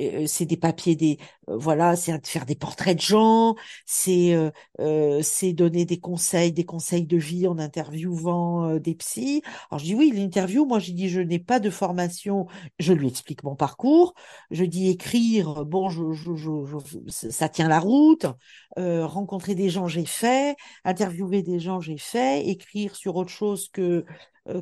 [0.00, 1.18] euh, c'est des papiers, des
[1.48, 3.54] euh, voilà, c'est faire des portraits de gens,
[3.86, 4.34] c'est
[4.80, 9.42] euh, c'est donner des conseils, des conseils de vie en interviewant des psys.
[9.70, 12.46] Alors je dis oui, l'interview, moi je dis je n'ai pas de formation,
[12.78, 14.14] je lui explique mon parcours,
[14.50, 16.50] je dis écrire, bon, je, je, je,
[17.08, 18.26] ça tient la route,
[18.76, 24.04] rencontrer des gens j'ai fait, interviewer des gens j'ai fait, écrire sur autre chose que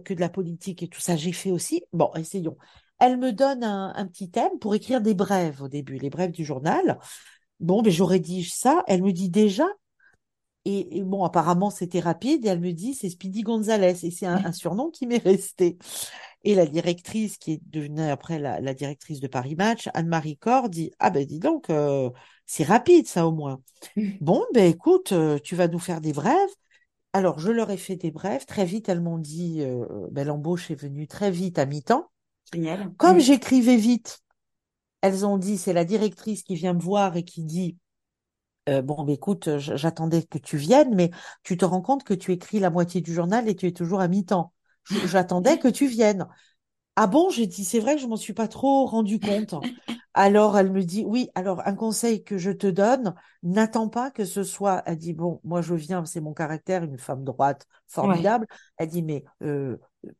[0.04, 1.82] que de la politique et tout ça j'ai fait aussi.
[1.92, 2.56] Bon, essayons.
[2.98, 6.32] Elle me donne un, un petit thème pour écrire des brèves au début, les brèves
[6.32, 6.98] du journal.
[7.60, 8.84] Bon, mais je rédige ça.
[8.86, 9.66] Elle me dit déjà,
[10.64, 14.26] et, et bon, apparemment c'était rapide, et elle me dit c'est Speedy Gonzalez, et c'est
[14.26, 15.78] un, un surnom qui m'est resté.
[16.44, 20.68] Et la directrice, qui est devenue après la, la directrice de Paris Match, Anne-Marie Corr,
[20.68, 22.10] dit ah ben dis donc, euh,
[22.46, 23.60] c'est rapide ça au moins.
[24.20, 26.50] Bon, ben écoute, euh, tu vas nous faire des brèves.
[27.12, 28.46] Alors je leur ai fait des brèves.
[28.46, 32.08] Très vite, elles m'ont dit, euh, ben, l'embauche est venue très vite à mi-temps.
[32.52, 32.92] Génial.
[32.96, 33.20] Comme Mm.
[33.20, 34.20] j'écrivais vite,
[35.02, 37.78] elles ont dit, c'est la directrice qui vient me voir et qui dit,
[38.68, 41.10] euh, bon, bah, écoute, j'attendais que tu viennes, mais
[41.42, 44.00] tu te rends compte que tu écris la moitié du journal et tu es toujours
[44.00, 44.52] à mi-temps.
[45.04, 46.26] J'attendais que tu viennes.
[46.96, 49.54] Ah bon, j'ai dit, c'est vrai que je m'en suis pas trop rendu compte.
[50.14, 54.24] Alors elle me dit, oui, alors un conseil que je te donne, n'attends pas que
[54.24, 57.66] ce soit, elle dit, bon, moi je viens, c'est mon caractère, une femme droite
[58.00, 58.26] Ouais.
[58.26, 58.46] formidable.
[58.78, 59.76] Elle dit, mais euh,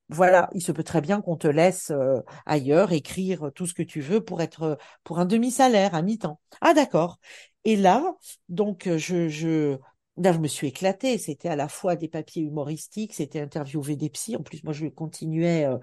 [0.08, 3.82] voilà, il se peut très bien qu'on te laisse euh, ailleurs écrire tout ce que
[3.82, 4.74] tu veux pour être euh,
[5.04, 6.40] pour un demi-salaire, à mi-temps.
[6.60, 7.18] Ah d'accord.
[7.64, 8.14] Et là,
[8.48, 9.76] donc euh, je, je
[10.16, 11.18] là je me suis éclatée.
[11.18, 14.36] C'était à la fois des papiers humoristiques, c'était interviewer des psys.
[14.36, 15.76] En plus, moi je continuais euh,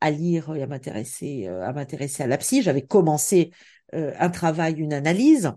[0.00, 2.62] à lire et à m'intéresser euh, à m'intéresser à la psy.
[2.62, 3.50] J'avais commencé
[3.92, 5.52] un travail, une analyse.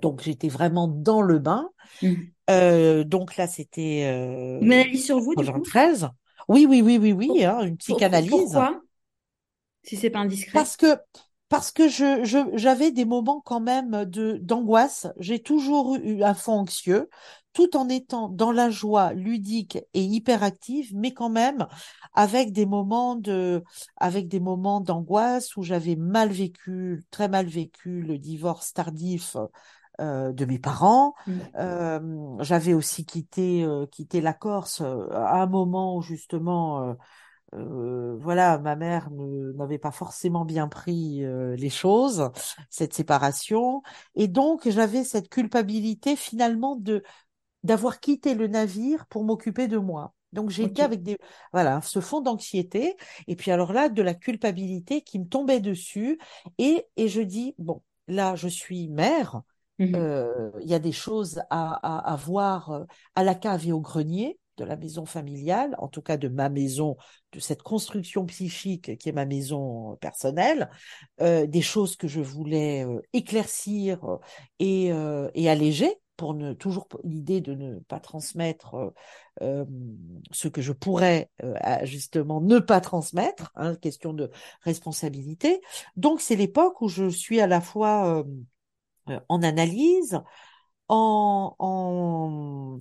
[0.00, 1.68] Donc j'étais vraiment dans le bain.
[2.00, 2.14] Mm.
[2.50, 4.02] Euh, donc là c'était
[4.60, 5.62] Une analyse sur vous, du coup?
[5.62, 6.10] 93.
[6.48, 8.56] Oui, oui, oui, oui, oui, hein, une psychanalyse.
[8.56, 8.82] pourquoi?
[9.84, 10.64] Si c'est pas indiscret?
[10.64, 10.96] Parce que
[11.50, 15.06] parce que je, je j'avais des moments quand même de d'angoisse.
[15.18, 17.08] J'ai toujours eu un fond anxieux,
[17.52, 21.66] tout en étant dans la joie ludique et hyperactive, mais quand même
[22.14, 23.62] avec des moments de
[23.96, 29.36] avec des moments d'angoisse où j'avais mal vécu, très mal vécu le divorce tardif
[30.00, 31.14] euh, de mes parents.
[31.26, 31.54] Mm.
[31.56, 32.00] Euh,
[32.40, 36.94] j'avais aussi quitté euh, quitté la Corse euh, à un moment où justement euh,
[37.54, 42.30] euh, voilà, ma mère ne- n'avait pas forcément bien pris euh, les choses,
[42.70, 43.82] cette séparation,
[44.16, 47.02] et donc j'avais cette culpabilité finalement de
[47.62, 50.14] d'avoir quitté le navire pour m'occuper de moi.
[50.32, 50.82] Donc j'étais Ok.
[50.82, 51.16] avec des
[51.52, 52.96] voilà ce fond d'anxiété
[53.28, 56.18] et puis alors là de la culpabilité qui me tombait dessus
[56.58, 59.42] et et je dis bon là je suis mère
[59.78, 59.94] Mhm.
[59.96, 63.72] euh, il y a des choses à, à, à voir euh, à la cave et
[63.72, 66.96] au grenier de la maison familiale, en tout cas de ma maison,
[67.32, 70.70] de cette construction psychique qui est ma maison personnelle,
[71.20, 73.98] euh, des choses que je voulais éclaircir
[74.60, 74.92] et,
[75.34, 78.92] et alléger pour ne toujours l'idée de ne pas transmettre
[79.40, 81.30] ce que je pourrais
[81.82, 85.60] justement ne pas transmettre, hein, question de responsabilité.
[85.96, 88.24] Donc c'est l'époque où je suis à la fois
[89.28, 90.20] en analyse,
[90.88, 92.78] en, en,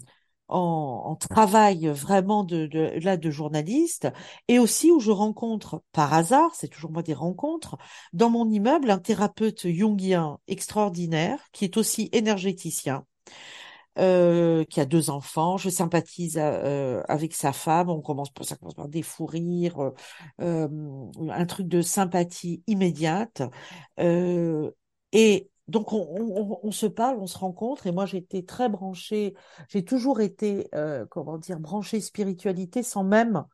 [0.49, 0.57] en,
[1.05, 4.07] en travail vraiment de, de, là de journaliste,
[4.47, 7.77] et aussi où je rencontre par hasard, c'est toujours moi des rencontres,
[8.13, 13.05] dans mon immeuble un thérapeute jungien extraordinaire qui est aussi énergéticien.
[13.99, 18.55] Euh, qui a deux enfants, je sympathise euh, avec sa femme, on commence par, ça
[18.55, 19.91] commence par des fous rires, euh,
[20.41, 20.67] euh,
[21.29, 23.43] un truc de sympathie immédiate.
[23.99, 24.71] Euh,
[25.11, 29.33] et donc, on, on- on se parle, on se rencontre, et moi, j'étais très branchée,
[29.69, 33.45] j'ai toujours été, euh, comment dire, branchée spiritualité sans même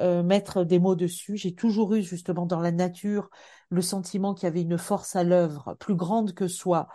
[0.00, 1.36] euh, mettre des mots dessus.
[1.36, 3.30] J'ai toujours eu, justement, dans la nature,
[3.70, 6.88] le sentiment qu'il y avait une force à l'œuvre plus grande que soi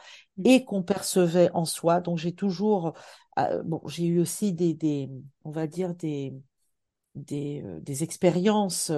[0.45, 2.01] et qu'on percevait en soi.
[2.01, 2.93] Donc, j'ai toujours,
[3.39, 5.09] euh, bon, j'ai eu aussi des, des,
[5.45, 6.34] on va dire, des,
[7.15, 8.91] des, des expériences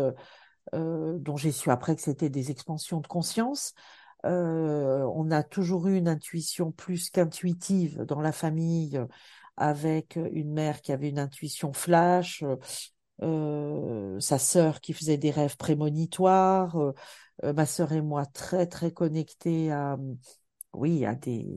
[0.75, 3.73] euh, dont j'ai su après que c'était des expansions de conscience.
[4.25, 9.05] Euh, on a toujours eu une intuition plus qu'intuitive dans la famille, euh,
[9.57, 12.55] avec une mère qui avait une intuition flash, euh,
[13.23, 18.91] euh, sa sœur qui faisait des rêves prémonitoires, euh, ma sœur et moi très très
[18.91, 19.97] connectés à,
[20.73, 21.47] oui, à des,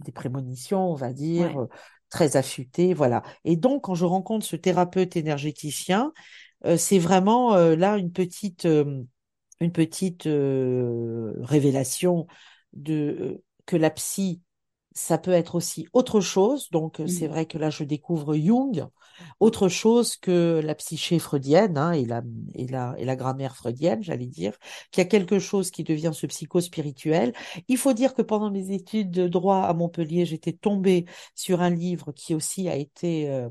[0.00, 1.68] des prémonitions, on va dire, Ouais.
[2.10, 3.22] très affûtées, voilà.
[3.44, 6.12] Et donc, quand je rencontre ce thérapeute énergéticien,
[6.66, 8.66] euh, c'est vraiment là une petite,
[9.60, 12.26] une petite euh, révélation
[12.72, 14.42] de euh, que la psy,
[14.92, 16.70] ça peut être aussi autre chose.
[16.70, 18.86] Donc c'est vrai que là je découvre Jung,
[19.40, 22.22] autre chose que la psyché freudienne hein, et la
[22.54, 24.56] et la et la grammaire freudienne, j'allais dire,
[24.90, 27.32] qu'il y a quelque chose qui devient ce psycho-spirituel.
[27.68, 31.70] Il faut dire que pendant mes études de droit à Montpellier, j'étais tombée sur un
[31.70, 33.48] livre qui aussi a été euh,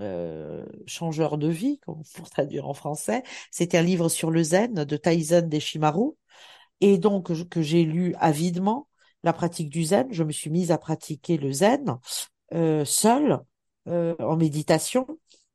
[0.00, 3.22] euh, changeur de vie, pour traduire en français.
[3.50, 6.12] C'était un livre sur le zen de Taizen Deshimaru,
[6.80, 8.88] et donc que j'ai lu avidement
[9.22, 10.06] la pratique du zen.
[10.10, 11.98] Je me suis mise à pratiquer le zen
[12.54, 13.40] euh, seule
[13.88, 15.06] euh, en méditation.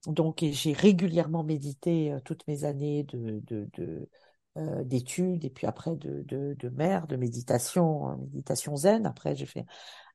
[0.08, 4.10] Donc j'ai régulièrement médité euh, toutes mes années de, de, de
[4.84, 9.08] d'études et puis après de, de, mère, de méditation, méditation zen.
[9.08, 9.66] Après, j'ai fait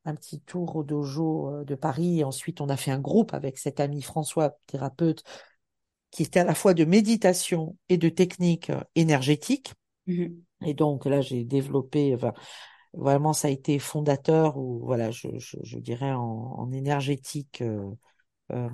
[0.08, 3.34] un petit tour au dojo euh, de Paris et ensuite on a fait un groupe
[3.34, 5.24] avec cet ami François, thérapeute,
[6.10, 9.74] qui était à la fois de méditation et de technique euh, énergétique.
[10.06, 10.42] Mhm.
[10.64, 12.32] Et donc là, j'ai développé, enfin,
[12.94, 17.62] vraiment, ça a été fondateur ou voilà, je, je, je dirais en, en énergétique.
[17.62, 17.90] euh,
[18.52, 18.68] euh,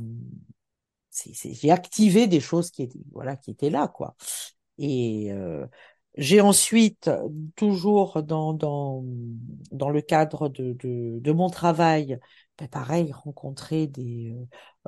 [1.60, 4.16] j'ai activé des choses qui étaient, voilà, qui étaient là, quoi.
[4.78, 5.66] Et euh,
[6.16, 7.10] j'ai ensuite,
[7.56, 9.04] toujours dans, dans,
[9.72, 12.18] dans le cadre de, de, de mon travail,
[12.58, 14.32] ben pareil, rencontrer des,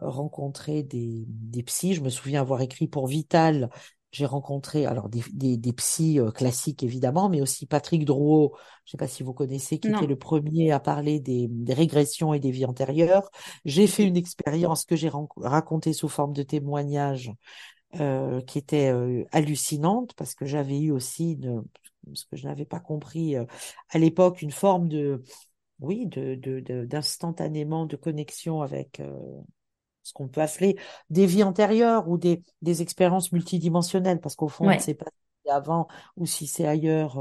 [0.03, 1.95] euh, rencontrer des, des psys.
[1.95, 3.71] Je me souviens avoir écrit pour Vital.
[4.13, 8.53] J'ai rencontré alors des, des, des psys euh, classiques évidemment, mais aussi Patrick Drouot,
[8.85, 11.75] je ne sais pas si vous connaissez, qui était le premier à parler des, des
[11.75, 13.29] régressions et des vies antérieures.
[13.65, 17.33] J'ai fait une expérience que j'ai racontée sous forme de témoignage
[18.01, 21.65] euh, qui était euh, hallucinante parce que j'avais eu aussi, une,
[22.15, 23.45] ce que je n'avais pas compris euh,
[23.91, 25.23] à l'époque, une forme de,
[25.81, 29.01] oui, de, de, de- d'instantanément de connexion avec
[30.03, 30.77] ce qu'on peut appeler
[31.11, 34.81] des vies antérieures ou des, des expériences multidimensionnelles parce qu'au fond, on ne Ouais.
[34.81, 35.13] sait pas si
[35.45, 37.19] c'est avant ou si c'est ailleurs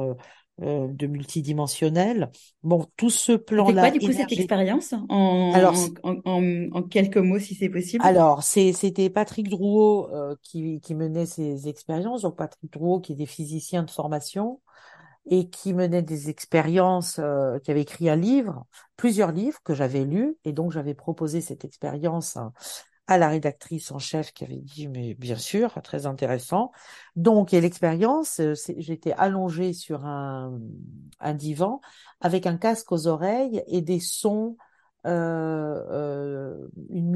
[0.62, 2.32] euh, de multidimensionnel.
[2.64, 7.18] Bon, tout ce C'était quoi plan-là du coup cette expérience Alors, en, en, en, quelques
[7.18, 8.06] mots si c'est possible?
[8.06, 12.22] Alors, c'était Patrick Drouot euh, qui, qui menait ces expériences.
[12.22, 14.62] Donc, Patrick Drouot, qui est des physiciens de formation
[15.30, 20.06] et qui menait des expériences, euh, qui avait écrit un livre, plusieurs livres que j'avais
[20.06, 20.38] lus.
[20.45, 22.38] Et donc, j'avais proposé cette expérience
[23.08, 26.72] à, la rédactrice en chef qui avait dit, mais bien sûr, très intéressant.
[27.16, 30.60] Donc, et l'expérience, euh, j'étais allongée sur un,
[31.20, 31.82] un divan
[32.22, 34.58] avec un casque aux oreilles et des sons
[35.06, 36.64] euh, euh,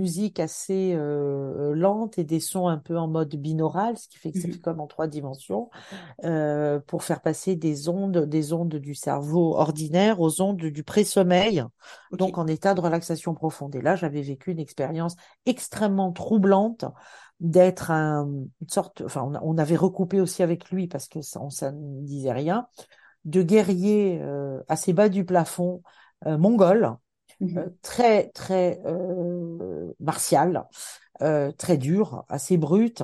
[0.09, 4.31] musique assez euh, lente et des sons un peu en mode binaural, ce qui fait
[4.31, 4.57] que fait Mhm.
[4.57, 5.69] comme en trois dimensions,
[6.23, 11.63] euh, pour faire passer des ondes, des ondes du cerveau ordinaire aux ondes du pré-sommeil,
[12.11, 13.75] donc en état de relaxation profonde.
[13.75, 16.85] Et là, j'avais vécu une expérience extrêmement troublante
[17.39, 18.27] d'être un,
[18.61, 21.71] une sorte, enfin, on, on, avait recoupé aussi avec lui parce que ça, on, ça
[21.71, 22.67] ne disait rien,
[23.25, 25.83] de guerrier euh, assez bas du plafond,
[26.25, 26.97] mongol,
[27.39, 27.59] Mhm.
[27.59, 30.65] euh, très très euh, martial,
[31.21, 33.03] euh, très dur, assez brut,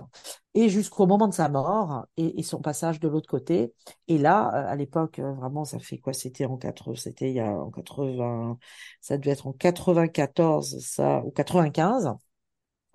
[0.56, 3.74] et jusqu'au moment de sa mort et, et son passage de l'autre côté.
[4.08, 6.14] Et là, à l'époque, vraiment, ça fait quoi?
[6.14, 8.58] C'était en 80, c'était il y a en 80,
[9.02, 12.12] ça devait être en 94, ça, ou 95.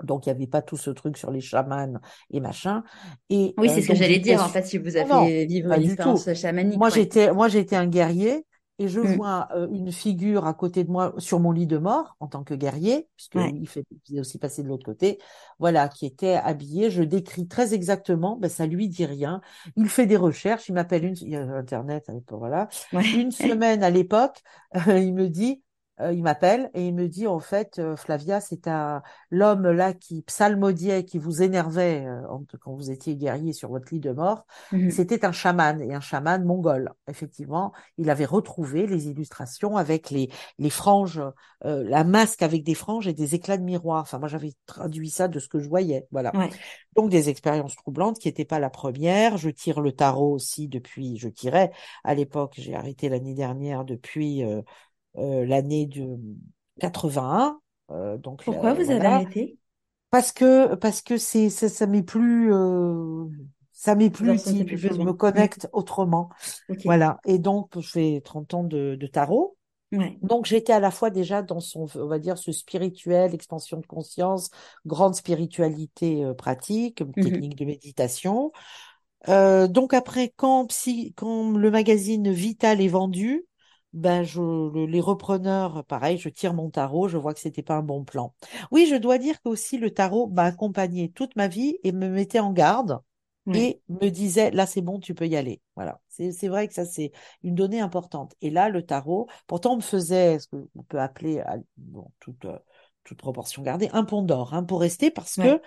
[0.05, 1.95] Donc, il n'y avait pas tout ce truc sur les chamans
[2.31, 2.85] et machin.
[3.31, 5.47] Et Oui, euh, c'est ce que j'allais dire, en fait, si vous Non, non, avez
[5.47, 6.99] vivre pas une expérience chamanique, Moi, ouais.
[6.99, 8.45] j'étais, moi, j'étais un guerrier
[8.81, 9.17] et je Mm.
[9.17, 12.45] vois euh, une figure à côté de moi sur mon lit de mort en tant
[12.45, 13.53] que guerrier, puisque Ouais.
[13.53, 15.21] lui, il fait, il est aussi passé de l'autre côté.
[15.61, 16.91] Voilà, qui était habillé.
[16.91, 18.37] Je décris très exactement.
[18.37, 19.41] Ben, ça lui dit rien.
[19.77, 20.69] Il fait des recherches.
[20.69, 22.69] Il m'appelle une, il y a Internet voilà.
[22.93, 23.05] Ouais.
[23.13, 24.43] Une semaine à l'époque,
[24.87, 25.63] il me dit,
[26.01, 29.93] euh, il m'appelle et il me dit en fait, euh, Flavia, c'est un l'homme là
[29.93, 32.23] qui psalmodiait, qui vous énervait euh,
[32.61, 34.47] quand vous étiez guerrier sur votre lit de mort.
[34.73, 34.91] Mhm.
[34.91, 36.93] C'était un chaman et un chaman mongol.
[37.09, 41.23] Effectivement, il avait retrouvé les illustrations avec les les franges,
[41.65, 44.03] euh, la masque avec des franges et des éclats de miroir.
[44.03, 46.07] Enfin, moi, j'avais traduit ça de ce que je voyais.
[46.11, 46.35] Voilà.
[46.37, 46.51] Ouais.
[46.97, 49.37] Donc des expériences troublantes qui n'étaient pas la première.
[49.37, 51.71] Je tire le tarot aussi depuis, je tirais
[52.05, 54.43] à l'époque, j'ai arrêté l'année dernière depuis
[55.15, 56.19] l'année de
[56.79, 57.61] 81.
[57.91, 59.59] Euh, donc Pourquoi euh, vous avez arrêté?
[60.11, 63.27] Parce que parce que c'est ça, ça m'est plus euh,
[63.73, 64.65] ça m'est plus utile.
[64.67, 65.07] plus Je besoin.
[65.07, 65.17] me Mm.
[65.17, 66.31] connecte autrement.
[66.85, 67.21] Voilà.
[67.27, 69.57] Et donc je fais 30 ans de, de tarot.
[69.93, 70.21] Ouais.
[70.23, 73.87] Donc j'étais à la fois déjà dans son, on va dire, ce spirituel, expansion de
[73.87, 74.51] conscience,
[74.87, 77.23] grande spiritualité euh, pratique, Mhm.
[77.23, 78.53] technique de méditation.
[79.29, 83.45] Euh, donc après, quand, psy, quand le magazine Vital est vendu,
[83.93, 87.77] ben je, le- les repreneurs, pareil, je tire mon tarot, je vois que c'était pas
[87.77, 88.35] un bon plan.
[88.71, 92.09] Oui, je dois dire que aussi le tarot m'a accompagné toute ma vie et me
[92.09, 93.01] mettait en garde
[93.53, 95.61] et me disait là c'est bon, tu peux y aller.
[95.75, 97.11] Voilà, c'est vrai que ça c'est
[97.43, 98.35] une donnée importante.
[98.43, 101.43] Et là le tarot, pourtant on me faisait ce qu'on peut appeler,
[101.77, 102.59] bon, toute euh,
[103.05, 105.61] toute proportion gardée, un pont d'or, hein, pour rester parce que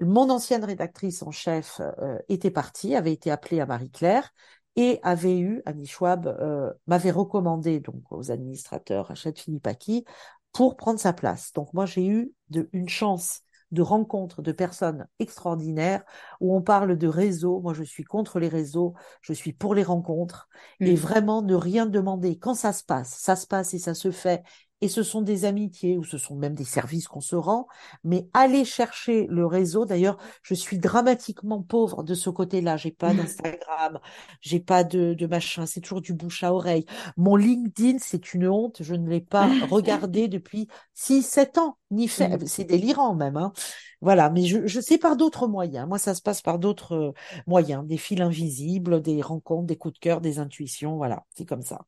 [0.00, 4.32] mon ancienne rédactrice en chef euh, était partie, avait été appelée à Marie-Claire
[4.78, 10.04] et avait eu, Annie Schwab euh, m'avait recommandé donc aux administrateurs Rachel Philippaki
[10.52, 11.52] pour prendre sa place.
[11.52, 13.40] Donc moi j'ai eu de, une chance
[13.72, 16.04] de rencontre de personnes extraordinaires
[16.40, 17.60] où on parle de réseaux.
[17.60, 20.48] Moi je suis contre les réseaux, je suis pour les rencontres
[20.84, 20.94] et Mm.
[20.94, 22.38] vraiment ne rien demander.
[22.38, 24.44] Quand ça se passe, ça se passe et ça se fait.
[24.80, 27.66] Et ce sont des amitiés ou ce sont même des services qu'on se rend
[28.04, 29.84] mais aller chercher le réseau.
[29.84, 32.76] D'ailleurs, je suis dramatiquement pauvre de ce côté-là.
[32.76, 33.98] J'ai pas d'Instagram,
[34.40, 35.66] j'ai pas de, de machin.
[35.66, 36.84] C'est toujours du bouche à oreille.
[37.16, 38.78] Mon LinkedIn, c'est une honte.
[38.82, 42.28] Je ne l'ai pas regardé depuis 6, 7 ans, ni fait.
[42.28, 42.46] Mm.
[42.46, 43.52] C'est délirant même, hein.
[44.00, 44.30] Voilà.
[44.30, 45.88] Mais je, je sais par d'autres moyens.
[45.88, 47.12] Moi, ça se passe par d'autres euh,
[47.46, 47.84] moyens.
[47.84, 50.96] Des fils invisibles, des rencontres, des coups de cœur, des intuitions.
[50.96, 51.24] Voilà.
[51.34, 51.80] C'est comme ça.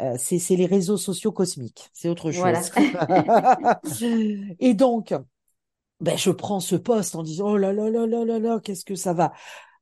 [0.00, 1.90] Euh, c'est c'est les réseaux sociaux cosmiques.
[1.92, 2.62] C'est autre Voilà.
[2.62, 2.72] chose.
[4.60, 5.14] Et donc,
[6.00, 8.84] ben, je prends ce poste en disant, oh là là là là là là, qu'est-ce
[8.84, 9.32] que ça va?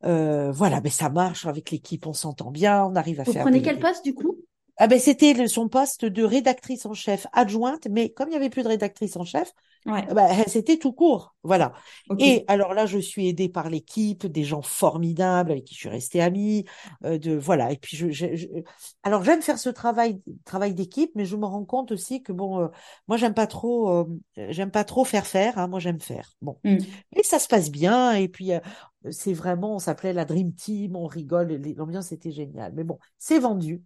[0.04, 3.42] Euh, voilà, mais ça marche avec l'équipe, on s'entend bien, on arrive à Vous faire
[3.42, 4.38] prenez des, quel poste du coup?
[4.78, 8.36] Ah ben c'était le- son poste de rédactrice en chef adjointe, mais comme il n'y
[8.36, 9.52] avait plus de rédactrice en chef,
[9.86, 10.04] Ouais.
[10.10, 11.34] eh ben, c'était tout court.
[11.44, 11.72] Voilà.
[12.18, 15.88] Et alors là, je suis aidée par l'équipe, des gens formidables avec qui je suis
[15.88, 16.64] restée amie,
[17.04, 17.70] euh, de voilà.
[17.72, 18.46] Et puis je, je- je-
[19.02, 22.60] alors j'aime faire ce travail travail d'équipe, mais je me rends compte aussi que bon,
[22.62, 22.68] euh,
[23.08, 24.04] moi j'aime pas trop, euh,
[24.50, 25.56] j'aime pas trop faire faire.
[25.58, 26.32] hein, moi j'aime faire.
[26.42, 26.78] Bon, Mm.
[27.14, 28.12] et ça se passe bien.
[28.14, 28.60] Et puis euh,
[29.10, 32.72] c'est vraiment, on s'appelait la Dream Team, on rigole, l'ambiance était géniale.
[32.74, 33.82] Mais bon, c'est vendu.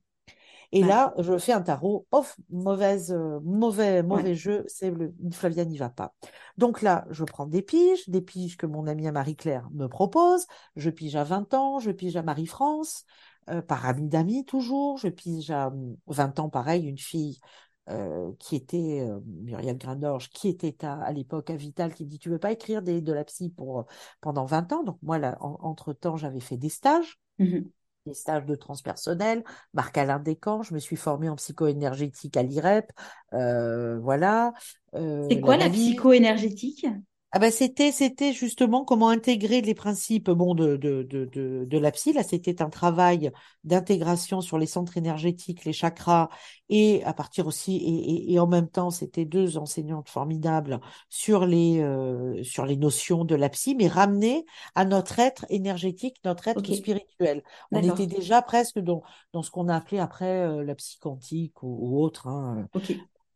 [0.72, 0.88] Et Ouais.
[0.88, 4.36] là, je fais un tarot, off, mauvaise, euh, mauvais, mauvais Ouais.
[4.36, 6.14] jeu, c'est le, Flavia n'y va pas.
[6.58, 10.46] Donc là, je prends des piges, des piges que mon amie Marie-Claire me propose.
[10.76, 13.04] Je pige à 20 ans, je pige à Marie-France,
[13.50, 14.96] euh, par ami d'amis toujours.
[14.98, 17.40] Je pige à hum, 20 ans, pareil, une fille
[17.88, 22.18] euh, qui était, euh, Muriel Grandorge, qui était à, à l'époque à Vital, qui dit,
[22.20, 23.86] tu veux pas écrire des, de la psy pour,
[24.20, 24.84] pendant 20 ans?
[24.84, 27.70] Donc moi, là, en- entre-temps, j'avais fait des stages Mhm.
[28.06, 29.44] Des stages de transpersonnel,
[29.74, 32.90] Marc-Alain Descamps, je me suis formée en psycho-énergétique à l'IREP,
[33.34, 34.52] euh, voilà,
[34.94, 36.86] euh, C'est quoi la psycho-énergétique?
[37.32, 41.78] Ah ben c'était c'était justement comment intégrer les principes bon de de de de, de
[41.78, 43.30] la psy là c'était un travail
[43.62, 46.28] d'intégration sur les centres énergétiques les chakras
[46.70, 51.46] et à partir aussi et, et, et en même temps c'était deux enseignantes formidables sur
[51.46, 56.48] les euh, sur les notions de la psy mais ramenées à notre être énergétique notre
[56.48, 59.02] être spirituel on était déjà presque dans
[59.32, 62.66] dans ce qu'on a appelé après euh, la psy quantique ou, ou autre hein.
[62.74, 62.90] Ok.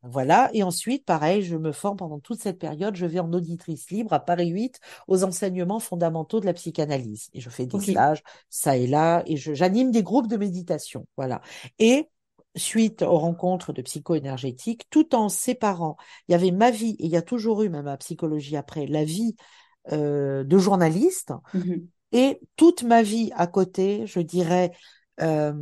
[0.04, 0.50] Voilà.
[0.52, 2.94] Et ensuite, pareil, je me forme pendant toute cette période.
[2.94, 4.78] Je vais en auditrice libre à Paris 8
[5.08, 7.30] aux enseignements fondamentaux de la psychanalyse.
[7.32, 11.06] Et je fais des stages, ça et là, et j'anime des groupes de méditation.
[11.16, 11.40] Voilà.
[11.78, 12.08] Et
[12.56, 15.96] suite aux rencontres de psycho-énergétique, tout en séparant,
[16.28, 18.86] il y avait ma vie, et il y a toujours eu, même à psychologie après,
[18.86, 19.34] la vie
[19.92, 21.88] euh, de journaliste Mhm.
[22.12, 24.72] et toute ma vie à côté, je dirais,
[25.20, 25.52] euh,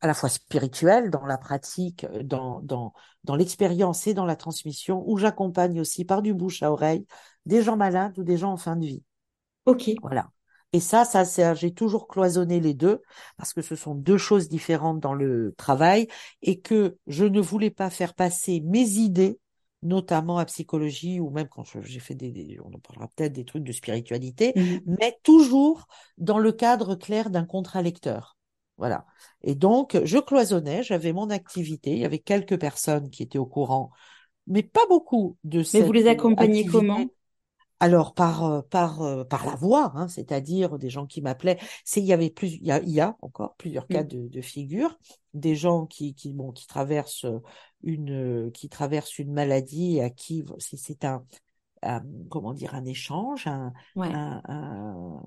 [0.00, 2.92] à la fois spirituelle, dans la pratique, dans, dans,
[3.24, 7.06] dans l'expérience et dans la transmission, où j'accompagne aussi par du bouche à oreille
[7.46, 9.02] des gens malades ou des gens en fin de vie.
[9.66, 9.90] Ok.
[10.02, 10.30] Voilà.
[10.72, 13.00] Et ça, ça, j'ai toujours cloisonné les deux
[13.36, 16.08] parce que ce sont deux choses différentes dans le travail
[16.42, 19.38] et que je ne voulais pas faire passer mes idées,
[19.82, 23.44] notamment à psychologie ou même quand j'ai fait des, des- on en parlera peut-être des
[23.44, 24.82] trucs de spiritualité, Mhm.
[24.98, 25.86] mais toujours
[26.18, 28.36] dans le cadre clair d'un contrat lecteur.
[28.76, 29.06] Voilà.
[29.42, 33.46] Et donc, je cloisonnais, j'avais mon activité, il y avait quelques personnes qui étaient au
[33.46, 33.90] courant,
[34.46, 36.64] mais pas beaucoup de Mais vous les euh, accompagnez activité.
[36.64, 37.12] comment?
[37.80, 41.58] Alors par euh, par euh, par la voix, hein, c'est-à-dire des gens qui m'appelaient.
[41.84, 44.04] C'est il y avait plus il y a, il y a encore plusieurs cas Mhm.
[44.04, 44.98] de, de figure,
[45.34, 47.26] des gens qui qui bon qui traversent
[47.82, 51.24] une qui traversent une maladie à qui c'est un,
[51.82, 54.14] un- comment dire un échange, un Ouais.
[54.14, 55.22] un, un,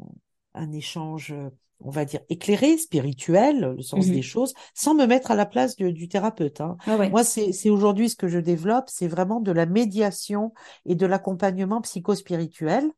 [0.55, 1.33] un échange
[1.79, 4.13] on va dire éclairé, spirituel, le sens Mhm.
[4.13, 6.61] des choses, sans me mettre à la place de- du thérapeute.
[6.61, 6.77] Hein.
[6.87, 7.09] Ah ouais.
[7.09, 10.53] Moi, c'est aujourd'hui ce que je développe, c'est vraiment de la médiation
[10.85, 12.89] et de l'accompagnement psychospirituel.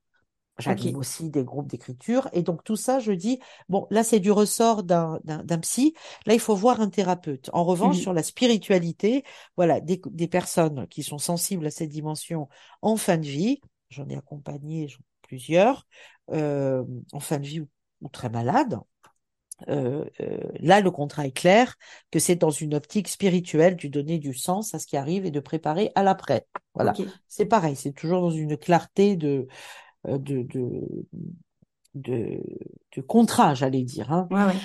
[0.57, 2.27] J'anime aussi des groupes d'écriture.
[2.33, 5.19] Et donc, tout ça, je dis, bon, là, c'est du ressort d'un,
[5.61, 5.93] psy.
[6.25, 7.49] Là, il faut voir un thérapeute.
[7.53, 8.01] En revanche, Mhm.
[8.01, 9.23] sur la spiritualité,
[9.55, 12.49] voilà, des, des personnes qui sont sensibles à cette dimension
[12.81, 14.87] en fin de vie, j'en ai accompagné
[15.21, 15.87] plusieurs,
[16.31, 17.67] euh, en fin de vie ou,
[18.01, 18.79] ou très malades.
[19.67, 21.75] Euh, euh, là, le contrat est clair
[22.11, 25.31] que c'est dans une optique spirituelle du donner du sens à ce qui arrive et
[25.31, 26.45] de préparer à l'après.
[26.73, 26.93] Voilà.
[27.27, 29.47] C'est pareil, c'est toujours dans une clarté de,
[30.07, 30.87] euh, de, de,
[31.95, 32.41] de,
[32.95, 34.13] de contrat, j'allais dire.
[34.13, 34.27] Hein.
[34.31, 34.59] Ouais, ouais.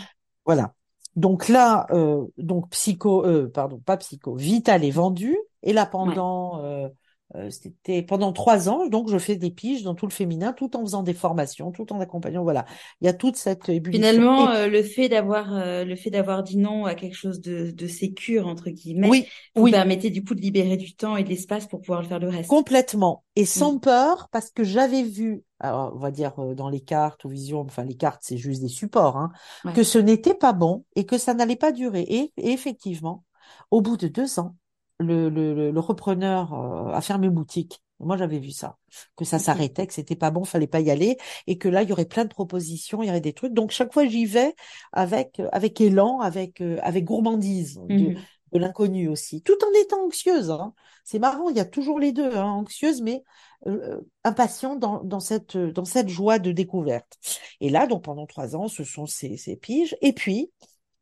[0.44, 0.74] Voilà.
[1.16, 5.36] Donc là, euh, donc psycho, euh, pardon, pas psycho, Vital est vendu.
[5.62, 6.88] Et là, pendant, euh,
[7.36, 10.76] euh, c'était pendant trois ans, donc je fais des piges dans tout le féminin, tout
[10.76, 12.42] en faisant des formations, tout en accompagnant.
[12.42, 12.64] Voilà,
[13.00, 14.22] il y a toute cette ébullition.
[14.22, 17.70] Finalement, euh, le fait d'avoir euh, le fait d'avoir dit non à quelque chose de,
[17.70, 21.22] de sécure, entre guillemets, oui, vous oui, permettez du coup de libérer du temps et
[21.24, 22.50] de l'espace pour pouvoir faire le reste.
[22.50, 23.24] complètement.
[23.36, 23.80] Et sans Mm.
[23.80, 27.60] peur, parce que j'avais vu, alors, on va dire euh, dans les cartes ou vision,
[27.60, 29.32] enfin les cartes, c'est juste des supports, hein,
[29.64, 29.72] Ouais.
[29.72, 32.02] que ce n'était pas bon et que ça n'allait pas durer.
[32.02, 33.24] Et, et effectivement,
[33.70, 34.56] au bout de deux ans,
[34.98, 37.80] le, le, le- repreneur euh, a fermé boutique.
[38.00, 38.76] Moi, j'avais vu ça,
[39.16, 41.16] que ça s'arrêtait, que c'était pas bon, fallait pas y aller,
[41.46, 43.52] et que là, il y aurait plein de propositions, il y aurait des trucs.
[43.54, 44.54] Donc, chaque fois, j'y vais
[44.92, 48.26] avec avec élan, avec euh, avec gourmandise de Mhm.
[48.52, 50.50] de l'inconnu aussi, tout en étant anxieuse.
[50.50, 50.74] Hein.
[51.04, 53.24] C'est marrant, il y a toujours les deux, hein, anxieuse, mais
[53.66, 57.18] euh, impatient dans, dans cette dans cette joie de découverte.
[57.60, 59.96] Et là, donc pendant trois ans, ce sont ces, ces piges.
[60.02, 60.52] Et puis,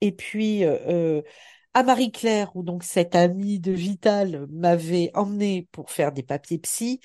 [0.01, 1.22] et puis euh, euh,
[1.75, 7.01] à Marie-Claire, où donc cette amie de Vital m'avait emmené pour faire des papiers psy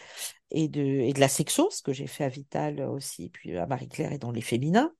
[0.51, 3.67] et de et de la sexo, ce que j'ai fait à Vital aussi, puis à
[3.67, 4.93] Marie-Claire et dans les féminins.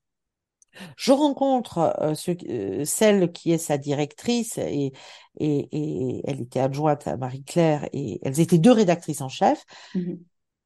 [0.98, 4.92] Je rencontre euh, ce- euh, celle qui est sa directrice et,
[5.40, 9.64] et, et elle était adjointe à Marie-Claire et elles étaient deux rédactrices en chef.
[9.94, 10.26] Mhm.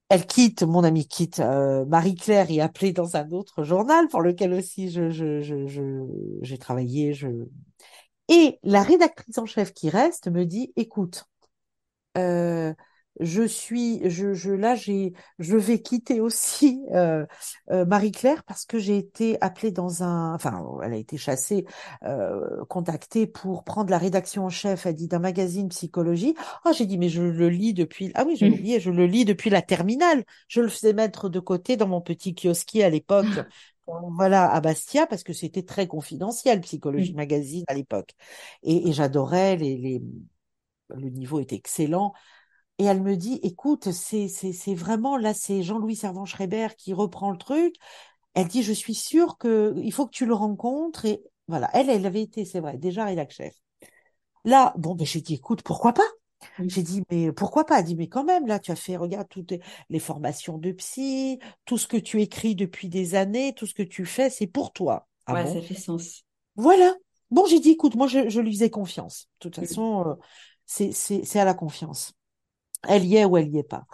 [0.10, 4.54] Elle quitte, mon amie quitte euh, Marie-Claire et appelée dans un autre journal pour lequel
[4.54, 7.14] aussi je, je, je, je- j'ai travaillé.
[7.14, 7.28] Je...
[8.32, 11.25] Et la rédactrice en chef qui reste me dit, écoute,
[12.17, 12.73] euh,
[13.19, 17.25] je suis, je, je, là, j'ai, je vais quitter aussi euh,
[17.71, 21.65] euh, Marie-Claire parce que j'ai été appelée dans un, enfin, elle a été chassée,
[22.05, 26.36] euh, contactée pour prendre la rédaction en chef, elle dit, d'un magazine psychologie.
[26.65, 28.51] Ah, j'ai dit, mais je le lis depuis, ah oui, j'ai Mhm.
[28.51, 30.23] oublié, je le lis depuis la terminale.
[30.47, 33.39] Je le faisais mettre de côté dans mon petit kiosque à l'époque.
[33.88, 37.17] Voilà, à Bastia, parce que c'était très confidentiel, Psychologie Mhm.
[37.17, 38.11] Magazine à l'époque.
[38.63, 40.01] Et, et j'adorais les, les,
[40.95, 42.13] le niveau était excellent.
[42.79, 47.32] Et elle me dit, écoute, c'est, c'est, c'est vraiment, là, c'est Jean-Louis Servan-Schreiber qui reprend
[47.32, 47.75] le truc.
[48.36, 51.05] Elle dit, je suis sûre que il faut que tu le rencontres.
[51.05, 53.55] Et voilà, elle, elle avait été, c'est vrai, déjà rédac chef.
[54.45, 56.03] Là, bon, ben, j'ai dit, écoute, pourquoi pas?
[56.68, 57.80] J'ai dit, mais pourquoi pas?
[57.80, 59.54] Elle dit, mais quand même, là, tu as fait, regarde, toutes
[59.89, 63.84] les formations de psy, tout ce que tu écris depuis des années, tout ce que
[63.84, 65.08] tu fais, c'est pour toi.
[65.26, 65.60] Ah Ouais, bon?
[65.60, 66.24] ça fait sens.
[66.56, 66.96] Voilà.
[67.32, 69.30] Bon, j'ai dit, écoute, moi, je, je lui faisais confiance.
[69.39, 69.68] De toute Mhm.
[69.68, 70.16] façon, euh,
[70.66, 72.14] c'est, c'est, c'est à la confiance.
[72.88, 73.86] Elle y est ou elle y est pas.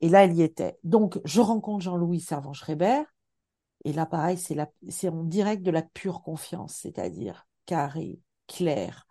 [0.00, 0.78] Et là, elle y était.
[0.84, 3.02] Donc, je rencontre Jean-Louis Servan-Schreiber.
[3.84, 9.06] Et là, pareil, c'est la, c'est en direct de la pure confiance, c'est-à-dire carré, clair,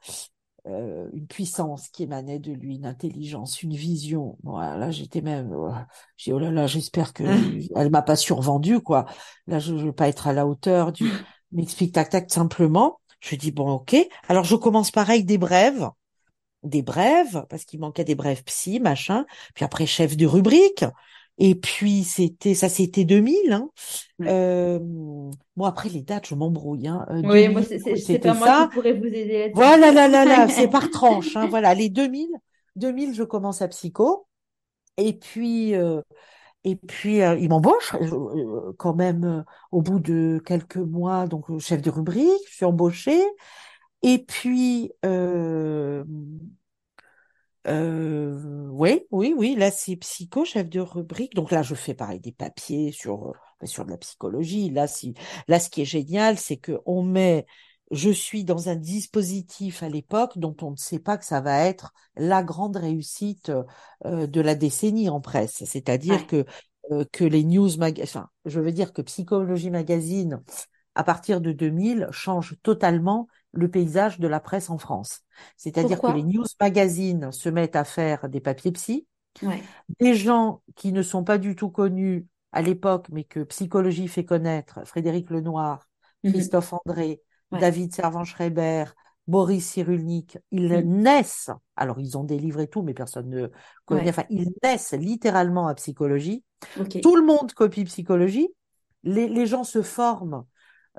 [0.67, 4.37] euh, une puissance qui émanait de lui, une intelligence, une vision.
[4.43, 5.71] Voilà, j'étais même, oh,
[6.17, 7.23] j'ai oh là là, j'espère que
[7.75, 9.05] elle m'a pas survendu quoi.
[9.47, 11.05] Là, je, je veux pas être à la hauteur du.
[11.51, 12.99] M'explique tac tac simplement.
[13.19, 13.95] Je dis bon ok.
[14.27, 15.89] Alors je commence pareil des brèves,
[16.63, 19.25] des brèves parce qu'il manquait des brèves psy machin.
[19.53, 20.83] Puis après chef de rubrique.
[21.37, 23.51] Et puis c'était ça, c'était 2000.
[23.51, 23.69] Hein.
[24.21, 26.87] Euh, bon après les dates, je m'embrouille.
[26.87, 27.05] Hein.
[27.09, 28.67] Euh, oui, moi c'est pas moi ça.
[28.69, 29.51] qui pourrais vous aider.
[29.53, 31.35] Voilà, là, là, là, c'est par tranche.
[31.35, 32.27] Hein, voilà, les 2000,
[32.77, 34.27] 2000, je commence à psycho.
[34.97, 36.01] Et puis euh,
[36.63, 41.81] et puis euh, il m'embauche euh, quand même au bout de quelques mois, donc chef
[41.81, 43.21] de rubrique, je suis embauchée.
[44.03, 44.91] Et puis
[47.67, 49.55] euh, oui, oui, oui.
[49.55, 51.33] Là, c'est psycho, chef de rubrique.
[51.35, 54.69] Donc là, je fais pareil des papiers sur euh, sur de la psychologie.
[54.69, 55.15] Là, si,
[55.47, 57.45] là, ce qui est génial, c'est que on met.
[57.91, 61.65] Je suis dans un dispositif à l'époque dont on ne sait pas que ça va
[61.65, 63.51] être la grande réussite
[64.05, 65.63] euh, de la décennie en presse.
[65.65, 66.45] C'est-à-dire que
[66.91, 70.43] euh, que les news mag, enfin, je veux dire que Psychologie Magazine
[70.95, 75.21] à partir de 2000 change totalement le paysage de la presse en France.
[75.57, 79.07] C'est-à-dire que les news magazines se mettent à faire des papiers psy.
[79.99, 84.23] Des gens qui ne sont pas du tout connus à l'époque, mais que psychologie fait
[84.23, 85.89] connaître, Frédéric Lenoir,
[86.23, 86.31] mhm.
[86.31, 87.21] Christophe André,
[87.51, 88.85] David Servan-Schreiber,
[89.27, 91.01] Boris Cyrulnik, ils mhm.
[91.01, 93.49] naissent, alors ils ont des livres et tout, mais personne ne
[93.83, 96.43] connaît, enfin, ils naissent littéralement à psychologie.
[97.01, 98.47] Tout le monde copie psychologie.
[99.03, 100.45] Les, les gens se forment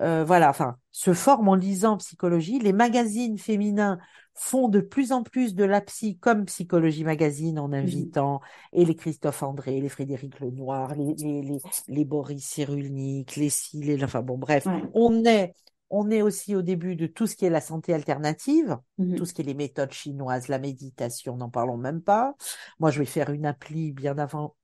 [0.00, 2.58] euh, voilà, enfin, se forment en lisant psychologie.
[2.58, 3.98] Les magazines féminins
[4.34, 8.40] font de plus en plus de la psy comme Psychologie Magazine en mmh invitant
[8.72, 14.04] et les Christophe André, les Frédéric Lenoir, les, les, les, les Boris Cyrulnik, les les,
[14.04, 15.54] enfin bon, bref, on est
[15.88, 19.24] on est aussi au début de tout ce qui est la santé alternative, mmh tout
[19.24, 22.34] ce qui est les méthodes chinoises, la méditation, n'en parlons même pas.
[22.80, 24.56] Moi, je vais faire une appli bien avant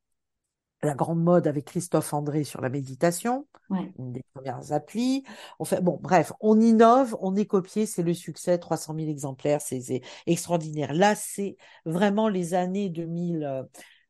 [0.83, 3.47] la grande mode avec Christophe André sur la méditation,
[3.99, 5.25] une des premières applis.
[5.59, 9.61] On fait, bon, bref, on innove, on est copié, c'est le succès, 300 000 exemplaires,
[9.61, 10.93] c'est extraordinaire.
[10.93, 13.65] Là, c'est vraiment les années 2000,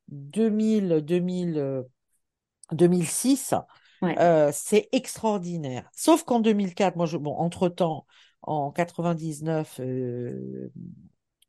[0.08, 1.84] 2000, 2000,
[2.72, 3.54] 2006.
[4.02, 5.88] Euh, c'est extraordinaire.
[5.94, 8.06] Sauf qu'en 2004, moi, je, bon, entre temps,
[8.42, 10.72] en 99, euh,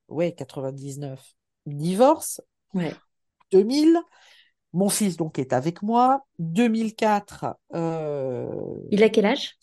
[0.08, 2.42] ouais, 99, divorce.
[2.74, 2.94] Ouais.
[3.52, 3.98] 2000,
[4.74, 6.26] mon fils donc est avec moi.
[6.40, 7.58] 2004.
[7.74, 8.48] Euh,
[8.92, 9.58] il a quel âge?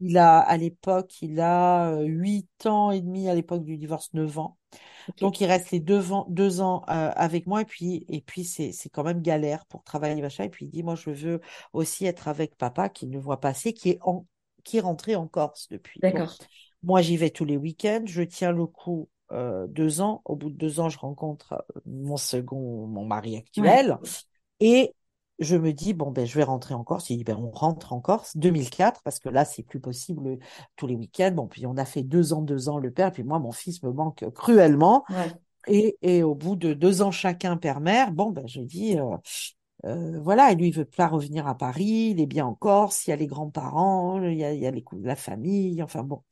[0.00, 4.12] Il a à l'époque, il a 8 euh, ans et demi à l'époque du divorce,
[4.12, 4.58] 9 ans.
[5.20, 8.44] Donc il reste les deux, ans, deux ans euh, avec moi et puis et puis
[8.44, 11.40] c'est c'est quand même galère pour travailler machin et puis il dit moi je veux
[11.72, 14.26] aussi être avec papa qui ne voit pas assez qui est en
[14.64, 16.00] qui est rentré en Corse depuis.
[16.00, 16.36] D'accord.
[16.82, 20.22] moi j'y vais tous les week-ends, je tiens le coup euh, deux ans.
[20.24, 23.98] Au bout de deux ans, je rencontre mon second, mon mari actuel.
[24.60, 24.94] Et
[25.38, 27.10] je me dis, bon, ben, je vais rentrer en Corse.
[27.10, 30.38] Il dit, ben, on rentre en Corse, 2004, parce que là, c'est plus possible
[30.76, 31.32] tous les week-ends.
[31.32, 33.82] Bon, puis on a fait deux ans, deux ans le père, puis moi, mon fils
[33.82, 35.04] me manque cruellement.
[35.68, 39.16] Et, et au bout de deux ans chacun père mère, bon, ben, je dis, euh,
[39.84, 43.06] euh, voilà, et lui, il veut pas revenir à Paris, il est bien en Corse,
[43.06, 46.02] il y a les grands-parents, il y a, il y a les, la famille, enfin
[46.02, 46.22] bon.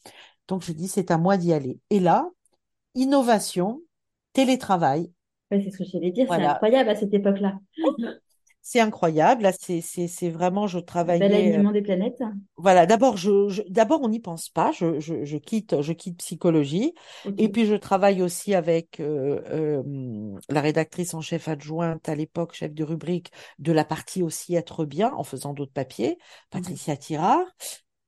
[0.49, 1.81] Donc, je dis, c'est à moi d'y aller.
[1.91, 2.31] Et là,
[2.97, 3.83] innovation,
[4.35, 5.13] télétravail,
[5.51, 7.59] c'est ce que j'allais dire, c'est incroyable à cette époque-là.
[8.67, 9.43] C'est incroyable.
[9.43, 11.19] Là, c'est, vraiment, je travaille.
[11.19, 12.23] Bel alignement des planètes.
[12.57, 12.87] Voilà.
[12.87, 14.73] D'abord, je, d'abord, on n'y pense pas.
[14.73, 16.95] Je, je, je, quitte, je quitte psychologie.
[17.37, 22.55] Et puis, je travaille aussi avec euh, euh, la rédactrice en chef adjointe à l'époque,
[22.55, 26.17] chef de rubrique de la partie aussi être bien, en faisant d'autres papiers,
[26.49, 27.45] Patricia Tirard.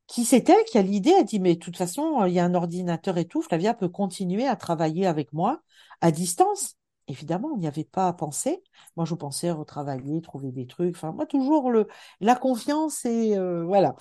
[0.06, 2.54] Qui c'était qui a l'idée a dit mais de toute façon il y a un
[2.54, 5.60] ordinateur et tout Flavia peut continuer à travailler avec moi
[6.00, 6.76] à distance
[7.08, 8.62] évidemment, on n'y avait pas à penser.
[8.96, 10.96] Moi, je pensais retravailler, trouver des trucs.
[10.96, 11.88] Enfin, moi, toujours le
[12.20, 13.94] la confiance et euh, voilà.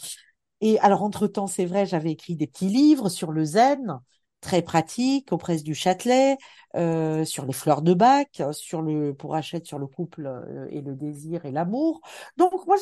[0.61, 3.99] Et alors, entre-temps, c'est vrai, j'avais écrit des petits livres sur le zen,
[4.41, 6.37] très pratiques, aux presses du Châtelet,
[6.75, 10.81] euh, sur les fleurs de bac, sur le pour achète sur le couple euh, et
[10.81, 12.01] le désir et l'amour.
[12.37, 12.77] Donc, moi,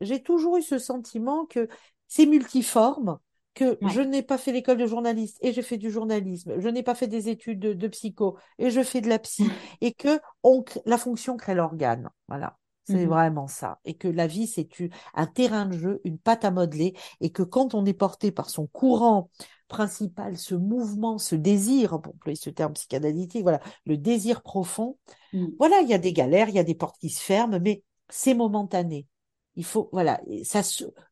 [0.00, 1.68] j'ai toujours eu ce sentiment que
[2.08, 3.18] c'est multiforme
[3.56, 6.82] que je n'ai pas fait l'école de journaliste et j'ai fait du journalisme, je n'ai
[6.82, 9.44] pas fait des études de, psycho et je fais de la psy
[9.80, 12.10] et que on, la fonction crée l'organe.
[12.28, 12.58] Voilà.
[12.84, 13.08] C'est mhm.
[13.08, 13.80] vraiment ça.
[13.84, 14.68] Et que la vie, c'est
[15.14, 18.48] un terrain de jeu, une pâte à modeler, et que quand on est porté par
[18.48, 19.28] son courant
[19.66, 24.98] principal, ce mouvement, ce désir, pour employer ce terme psychanalytique, voilà, le désir profond,
[25.32, 25.46] mm.
[25.58, 27.82] voilà, il y a des galères, il y a des portes qui se ferment, mais
[28.08, 29.08] c'est momentané.
[29.56, 30.60] Il faut, voilà, ça,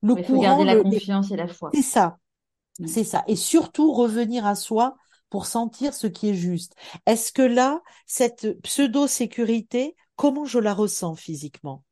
[0.02, 0.18] le courant.
[0.18, 1.70] Il faut garder la confiance et la foi.
[1.74, 2.18] C'est ça.
[2.78, 2.86] Mm.
[2.86, 3.24] C'est ça.
[3.28, 4.96] Et surtout revenir à soi
[5.30, 6.74] pour sentir ce qui est juste.
[7.06, 11.84] Est-ce que là, cette pseudo-sécurité, comment je la ressens physiquement?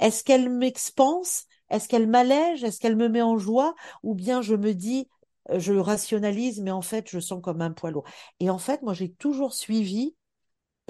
[0.00, 1.44] Est-ce qu'elle m'expanse?
[1.70, 2.64] Est-ce qu'elle m'allège?
[2.64, 3.74] Est-ce qu'elle me met en joie?
[4.02, 5.08] Ou bien je me dis,
[5.50, 7.92] euh, je rationalise, mais en fait, je sens comme un poids.
[8.40, 10.16] Et en fait, moi, j'ai toujours suivi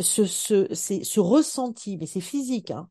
[0.00, 2.88] ce, ce, ce ressenti, mais c'est physique, hein,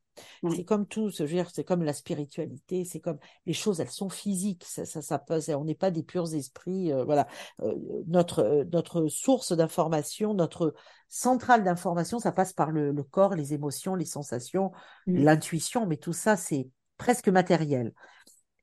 [0.50, 4.86] c'est comme tout, c'est comme la spiritualité, c'est comme les choses, elles sont physiques, ça,
[4.86, 7.28] ça, ça passe, on n'est pas des purs esprits, euh, voilà.
[7.62, 7.74] Euh,
[8.08, 10.74] notre euh, notre source d'information, notre
[11.10, 14.72] centrale d'information, ça passe par le, corps, les émotions, les sensations,
[15.08, 15.24] mmh.
[15.24, 17.94] l'intuition, mais tout ça, c'est presque matériel.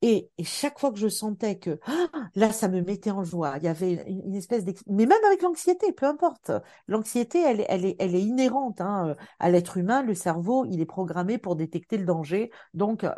[0.05, 3.63] Et, chaque fois que je sentais que ah, là, ça me mettait en joie, il
[3.63, 4.83] y avait une, espèce d'ex...
[4.87, 6.51] Mais même avec l'anxiété, peu importe.
[6.89, 10.03] L'anxiété, elle, elle, est, elle est inhérente hein, à l'être humain.
[10.03, 13.13] Le cerveau, il est programmé pour détecter le danger, donc euh,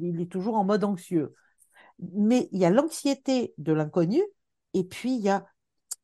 [0.00, 1.34] il est toujours en mode anxieux.
[2.14, 4.22] Mais il y a l'anxiété de l'inconnu,
[4.74, 5.44] et puis il y a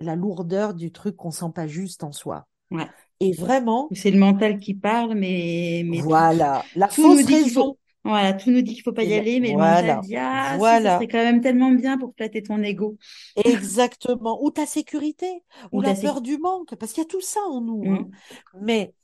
[0.00, 2.48] la lourdeur du truc qu'on sent pas juste en soi.
[2.72, 2.88] Ouais.
[3.20, 3.88] Et vraiment.
[3.92, 7.76] C'est le mental qui parle, mais, mais voilà, la fausse raison.
[8.04, 9.80] Voilà, tout nous dit qu'il faut pas y aller, mais voilà.
[9.80, 10.90] le mental dit ah, voilà.
[10.90, 12.98] ça serait quand même tellement bien pour flatter ton ego.
[13.42, 14.44] Exactement.
[14.44, 15.42] Ou ta sécurité,
[15.72, 17.82] ou, la peur du manque, parce qu'il y a tout ça en nous.
[17.86, 18.08] Hein.
[18.52, 18.58] Mm.
[18.60, 18.94] Mais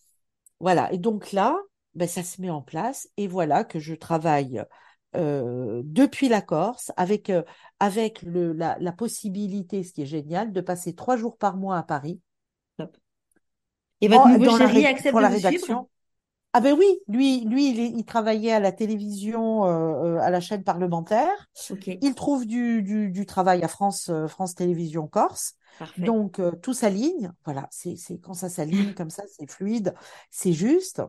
[0.61, 0.93] voilà.
[0.93, 1.57] Et donc là,
[1.95, 4.63] ben, ça se met en place, et voilà que je travaille
[5.17, 7.43] euh, depuis la Corse avec euh,
[7.81, 11.79] avec le la, la, possibilité, ce qui est génial, de passer trois jours par mois
[11.79, 12.21] à Paris.
[12.77, 12.97] Top.
[14.03, 15.89] Et votre nouveau chéri accepte pour la rédaction.
[16.53, 20.65] Ah ben oui, lui, lui, il, travaillait à la télévision, euh, euh, à la chaîne
[20.65, 21.49] parlementaire.
[22.03, 25.55] Il trouve du, du, du, travail à France, euh, France Télévisions Corse.
[25.97, 27.31] Donc tout s'aligne.
[27.45, 29.95] Voilà, c'est, quand ça s'aligne comme ça, c'est fluide,
[30.31, 31.03] c'est juste.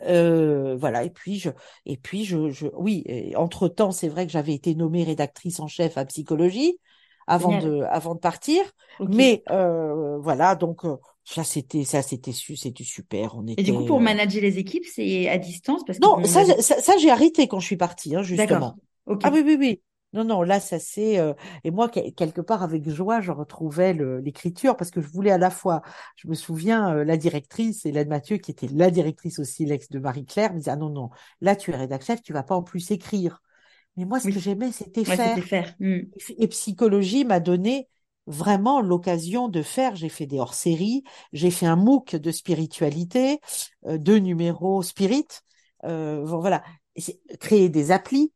[0.00, 1.50] voilà et puis je
[1.84, 3.04] et puis je, je oui
[3.36, 6.80] entre temps c'est vrai que j'avais été nommée rédactrice en chef à psychologie
[7.26, 8.62] avant de avant de partir
[9.00, 10.84] mais voilà donc
[11.26, 13.34] ça c'était ça c'était c'était super.
[13.36, 13.60] On était.
[13.60, 16.44] Et du coup pour euh, manager les équipes c'est à distance parce que non ça,
[16.60, 18.76] ça, j'ai arrêté quand je suis partie hein, justement.
[19.22, 19.82] Ah oui oui oui.
[20.12, 24.76] Non non là ça c'est euh, et moi quelque part avec joie je retrouvais l'écriture
[24.76, 25.82] parce que je voulais à la fois
[26.14, 29.98] je me souviens euh, la directrice Hélène Mathieu qui était la directrice aussi l'ex de
[29.98, 31.10] Marie Claire me disait ah non non
[31.40, 33.42] là tu es rédactrice chef tu vas pas en plus écrire.
[33.96, 35.42] Mais moi ce que j'aimais c'était faire.
[35.42, 35.74] faire.
[35.80, 36.02] Mmh.
[36.38, 37.88] Et psychologie m'a donné
[38.26, 39.96] vraiment l'occasion de faire.
[39.96, 43.40] J'ai fait des hors-séries, j'ai fait un MOOC de spiritualité,
[43.86, 45.26] euh, deux numéros spirit.
[45.84, 46.62] Euh, voilà,
[47.38, 48.32] créer des applis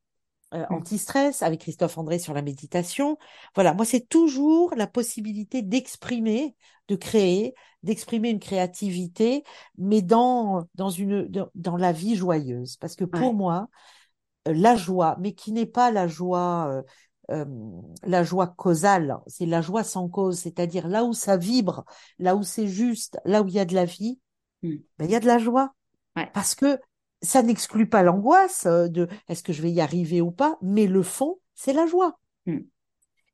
[0.54, 0.74] euh, mmh.
[0.74, 3.18] anti-stress avec Christophe André sur la méditation.
[3.54, 6.54] Voilà, moi c'est toujours la possibilité d'exprimer,
[6.88, 9.42] de créer, d'exprimer une créativité,
[9.78, 12.76] mais dans dans une dans, la vie joyeuse.
[12.76, 13.68] Parce que pour moi,
[14.46, 16.82] la joie, mais qui n'est pas la joie
[17.30, 17.44] euh,
[18.02, 21.84] la joie causale, c'est la joie sans cause, c'est-à-dire là où ça vibre,
[22.18, 24.20] là où c'est juste, là où il y a de la vie,
[24.62, 24.76] hmm.
[24.98, 25.74] ben, il y a de la joie.
[26.34, 26.78] Parce que
[27.22, 30.86] ça n'exclut pas l'angoisse euh, de est-ce que je vais y arriver ou pas, mais
[30.86, 32.18] le fond, c'est la joie.
[32.46, 32.60] Hmm.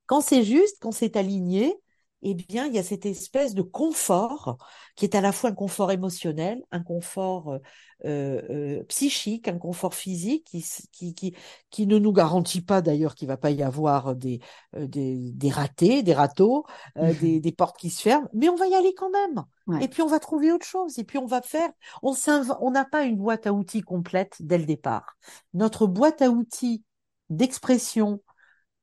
[0.06, 1.74] Quand c'est juste, quand c'est aligné,
[2.22, 4.56] eh bien, il y a cette espèce de confort
[4.94, 7.58] qui est à la fois un confort émotionnel, un confort
[8.04, 11.34] euh, euh, psychique, un confort physique qui, qui,
[11.70, 14.40] qui, ne nous garantit pas d'ailleurs qu'il va pas y avoir des,
[14.74, 16.66] euh, des, des ratés, des râteaux,
[17.20, 19.44] des, des, portes qui se ferment, mais on va y aller quand même.
[19.80, 20.98] Et puis on va trouver autre chose.
[20.98, 21.70] Et puis on va faire.
[22.02, 22.14] On
[22.60, 25.16] on n'a pas une boîte à outils complète dès le départ.
[25.54, 26.84] Notre boîte à outils
[27.30, 28.22] d'expression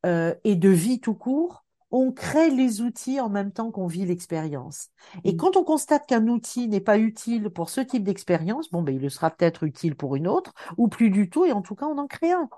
[0.05, 1.62] et de vie tout court,
[1.93, 4.89] on crée les outils en même temps qu'on vit l'expérience.
[5.23, 5.37] Et mm.
[5.37, 9.11] quand on constate qu'un outil n'est pas utile pour ce type d'expérience, bon, ben, il
[9.11, 11.99] sera peut-être utile pour une autre, ou plus du tout, et en tout cas, on
[11.99, 12.49] en crée un.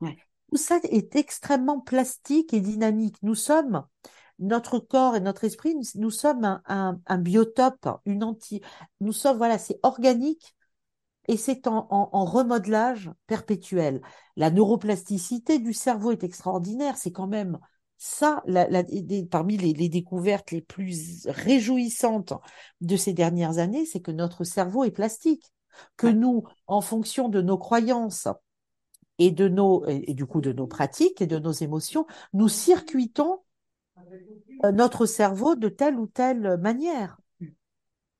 [0.00, 3.18] Tout ça est extrêmement plastique et dynamique.
[3.22, 3.84] Nous sommes,
[4.38, 8.62] notre corps et notre esprit, nous, sommes un, biotope, une anti,
[9.02, 10.56] nous sommes, voilà, c'est organique
[11.26, 14.00] et c'est en, en, remodelage perpétuel.
[14.36, 16.96] La neuroplasticité du cerveau est extraordinaire.
[16.96, 17.58] C'est quand même
[17.98, 18.44] ça,
[19.30, 22.32] parmi les, découvertes les plus réjouissantes
[22.80, 25.52] de ces dernières années, c'est que notre cerveau est plastique,
[25.96, 28.28] que nous, en fonction de nos croyances
[29.18, 33.40] et de nos et, du coup de nos pratiques et de nos émotions, nous circuitons
[34.64, 37.18] euh, notre cerveau de telle ou telle manière.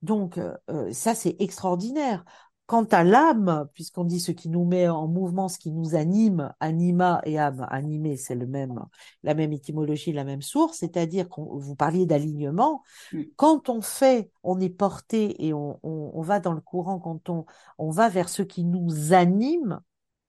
[0.02, 2.24] Donc euh, euh, ça c'est extraordinaire.
[2.68, 6.52] Quant à l'âme, puisqu'on dit ce qui nous met en mouvement, ce qui nous anime,
[6.60, 8.84] anima et âme, animé, c'est le même,
[9.22, 12.82] la même étymologie, la même source, c'est-à-dire qu'on vous parliez d'alignement.
[13.14, 13.22] Mm.
[13.36, 17.46] Quand on fait, on est porté et on, on, va dans le courant, quand on,
[17.78, 19.80] on va vers ce qui nous anime,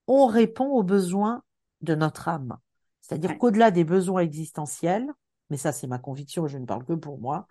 [0.07, 1.43] on répond aux besoins
[1.81, 2.57] de notre âme.
[3.01, 5.11] C'est-à-dire qu'au-delà des besoins existentiels,
[5.49, 7.47] mais ça c'est ma conviction, je ne parle que pour moi,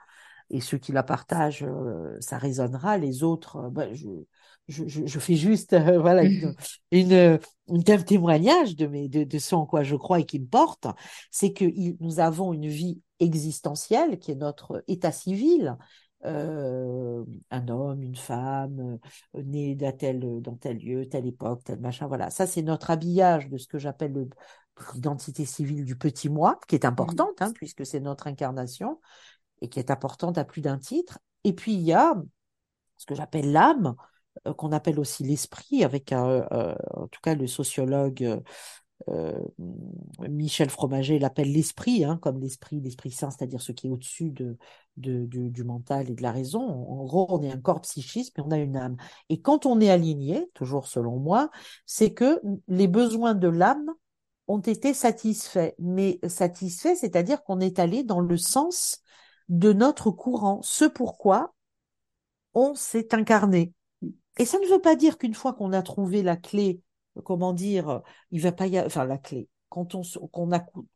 [0.50, 2.98] et ceux qui la partagent, euh, ça résonnera.
[2.98, 4.08] Les autres, euh, bah, je,
[4.68, 6.54] je, je, fais juste euh, voilà une,
[6.92, 7.38] une,
[7.68, 10.86] une, témoignage de, mes, de, de ce en quoi je crois et qui me porte,
[11.30, 11.64] c'est que
[12.02, 15.76] nous avons une vie existentielle qui est notre état civil.
[16.24, 18.98] Euh, un homme, une femme,
[19.36, 22.28] euh, né dans tel, dans tel lieu, telle époque, tel machin, voilà.
[22.30, 24.28] Ça, c'est notre habillage de ce que j'appelle
[24.94, 29.00] l'identité civile du petit moi, qui est importante, hein, puisque c'est notre incarnation
[29.60, 31.18] et qui est importante à plus d'un titre.
[31.44, 32.14] Et puis il y a
[32.96, 33.94] ce que j'appelle l'âme,
[34.46, 38.42] euh, qu'on appelle aussi l'esprit, avec euh, en tout cas le sociologue
[39.08, 39.38] euh,
[40.28, 44.56] Michel Fromager l'appelle l'esprit, hein, comme l'esprit, l'esprit saint, c'est-à-dire ce qui est au-dessus de,
[44.96, 46.60] de, du mental et de la raison.
[46.60, 48.96] En gros, on est un corps psychique, mais on a une âme.
[49.28, 51.50] Et quand on est aligné, toujours selon moi,
[51.86, 53.90] c'est que les besoins de l'âme
[54.48, 55.74] ont été satisfaits.
[55.78, 59.02] Mais satisfaits, c'est-à-dire qu'on est allé dans le sens
[59.48, 61.54] de notre courant, ce pourquoi
[62.54, 63.72] on s'est incarné.
[64.38, 66.80] Et ça ne veut pas dire qu'une fois qu'on a trouvé la clé,
[67.24, 70.02] comment dire, il va pas y avoir, enfin la clé, quand on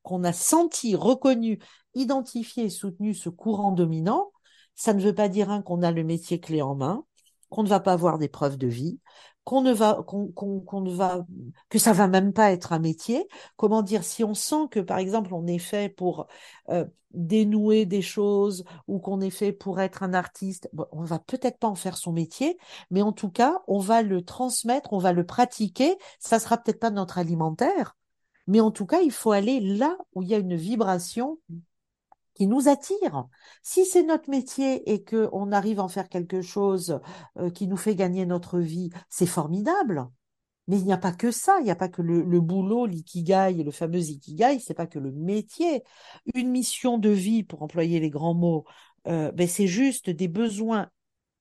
[0.03, 1.59] qu'on a senti, reconnu,
[1.94, 4.32] identifié, soutenu ce courant dominant,
[4.74, 7.05] ça ne veut pas dire qu'on a le métier clé en main,
[7.50, 8.98] qu'on ne va pas avoir des preuves de vie,
[9.45, 11.26] qu'on ne va qu'on ne va
[11.68, 13.26] que ça va même pas être un métier.
[13.57, 16.28] Comment dire si on sent que par exemple on est fait pour
[16.70, 21.18] euh, dénouer des choses ou qu'on est fait pour être un artiste, bon, on va
[21.18, 22.57] peut-être pas en faire son métier,
[22.90, 25.97] mais en tout cas on va le transmettre, on va le pratiquer.
[26.20, 27.97] Ça sera peut-être pas notre alimentaire,
[28.47, 31.38] mais en tout cas il faut aller là où il y a une vibration
[32.34, 33.26] qui nous attire.
[33.62, 37.00] Si c'est notre métier et que on arrive à en faire quelque chose
[37.38, 40.08] euh, qui nous fait gagner notre vie, c'est formidable.
[40.68, 43.62] Mais il n'y a pas que ça, il n'y a pas que le, boulot, l'ikigai,
[43.64, 45.82] le fameux ikigai, c'est pas que le métier.
[46.34, 48.64] Une mission de vie, pour employer les grands mots,
[49.08, 50.88] euh, ben c'est juste des besoins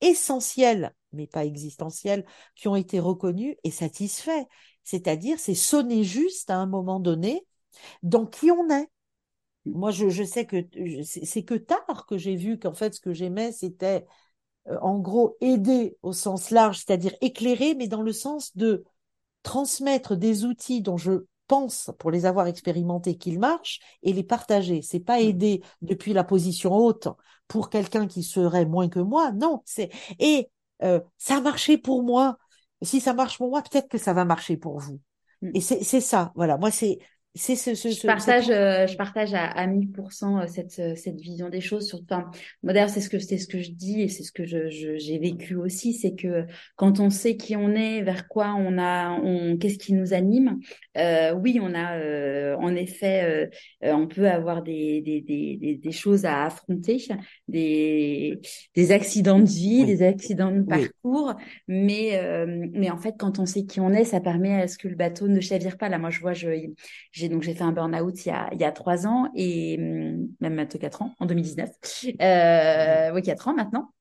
[0.01, 2.25] essentiels, mais pas existentiels,
[2.55, 4.45] qui ont été reconnus et satisfaits.
[4.83, 7.45] C'est-à-dire, c'est sonner juste à un moment donné
[8.03, 8.89] dans qui on est.
[9.65, 10.65] Moi, je, je sais que
[11.03, 14.05] c'est que tard que j'ai vu qu'en fait, ce que j'aimais, c'était
[14.67, 18.83] euh, en gros aider au sens large, c'est-à-dire éclairer, mais dans le sens de
[19.43, 24.81] transmettre des outils dont je pense, pour les avoir expérimentés, qu'ils marchent et les partager.
[24.81, 25.25] C'est pas mmh.
[25.25, 27.07] aider depuis la position haute
[27.47, 29.31] pour quelqu'un qui serait moins que moi.
[29.33, 29.89] Non, c'est
[30.19, 30.49] et
[30.83, 32.37] euh, ça a marché pour moi.
[32.81, 34.99] Si ça marche pour moi, peut-être que ça va marcher pour vous.
[35.41, 35.51] Mmh.
[35.55, 36.31] Et c'est ça.
[36.35, 36.57] Voilà.
[36.57, 36.99] Moi, c'est
[37.33, 41.19] c'est ce, ce, je partage euh, je partage à, à 1000% euh, cette euh, cette
[41.21, 42.29] vision des choses sur enfin
[42.61, 45.17] d'ailleurs c'est ce que c'est ce que je dis et c'est ce que je j'ai
[45.17, 49.57] vécu aussi c'est que quand on sait qui on est vers quoi on a on
[49.57, 50.59] qu'est-ce qui nous anime
[50.97, 53.49] euh, oui on a euh, en effet
[53.83, 56.97] euh, on peut avoir des des, des des choses à affronter
[57.47, 58.41] des
[58.75, 61.33] des accidents de vie des accidents de parcours
[61.69, 62.19] mais
[62.73, 64.95] mais en fait quand on sait qui on est ça permet à ce que le
[64.95, 65.87] bateau ne chavire pas.
[65.87, 66.49] Là moi je vois je
[67.21, 69.77] j'ai donc j'ai fait un burn-out il y a il y a trois ans et
[69.79, 71.69] hum, même maintenant quatre ans en 2019.
[72.21, 73.93] Euh, oui, quatre ans maintenant.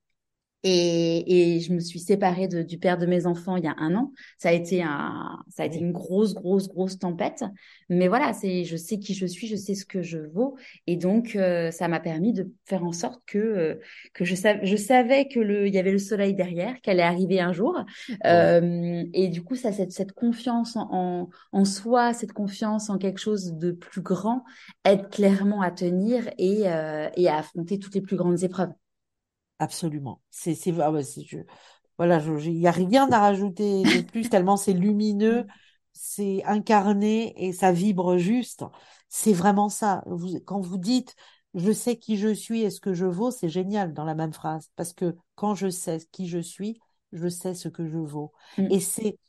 [0.63, 3.75] Et, et, je me suis séparée de, du père de mes enfants il y a
[3.77, 4.11] un an.
[4.37, 7.43] Ça a été un, ça a été une grosse, grosse, grosse tempête.
[7.89, 10.55] Mais voilà, c'est, je sais qui je suis, je sais ce que je vaux,
[10.87, 13.75] et donc euh, ça m'a permis de faire en sorte que euh,
[14.13, 17.03] que je savais, je savais que le, il y avait le soleil derrière, qu'elle allait
[17.03, 17.77] arriver un jour.
[18.25, 23.19] Euh, et du coup, ça, cette, cette confiance en, en, soi, cette confiance en quelque
[23.19, 24.43] chose de plus grand,
[24.85, 28.71] aide clairement à tenir et euh, et à affronter toutes les plus grandes épreuves.
[29.61, 30.21] Absolument.
[30.31, 30.91] C'est, c'est, ah
[31.23, 31.37] je,
[31.99, 35.45] voilà, il n'y a rien à rajouter de plus tellement c'est lumineux,
[35.93, 38.65] c'est incarné et ça vibre juste.
[39.07, 40.01] C'est vraiment ça.
[40.07, 41.15] Vous, quand vous dites
[41.53, 44.33] je sais qui je suis et ce que je vaux, c'est génial dans la même
[44.33, 46.79] phrase parce que quand je sais qui je suis,
[47.11, 48.31] je sais ce que je vaux.
[48.57, 48.67] Mm.
[48.71, 49.19] Et c'est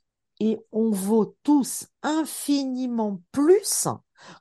[0.40, 3.86] et on vaut tous infiniment plus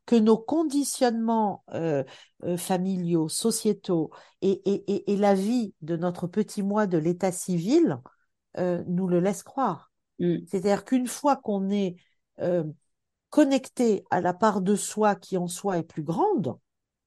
[0.06, 2.04] que nos conditionnements euh,
[2.44, 8.00] euh, familiaux, sociétaux et, et, et, la vie de notre petit moi de l'état civil
[8.58, 9.92] euh, nous le laissent croire.
[10.20, 10.38] Mm.
[10.48, 11.96] C'est-à-dire qu'une fois qu'on est
[13.30, 16.58] connecté à la part de soi qui en soi est plus grande,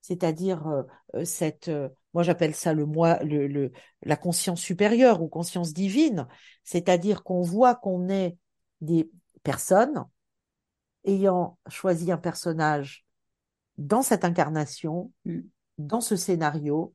[0.01, 0.85] c'est-à-dire
[1.25, 1.69] cette,
[2.13, 3.73] moi j'appelle ça le moi, le, le,
[4.03, 6.25] la conscience supérieure ou conscience divine,
[6.63, 8.37] c'est-à-dire qu'on voit qu'on est
[8.79, 9.11] des
[9.43, 10.05] personnes
[11.05, 13.05] ayant choisi un personnage
[13.77, 15.39] dans cette incarnation, mm.
[15.77, 16.93] dans ce scénario,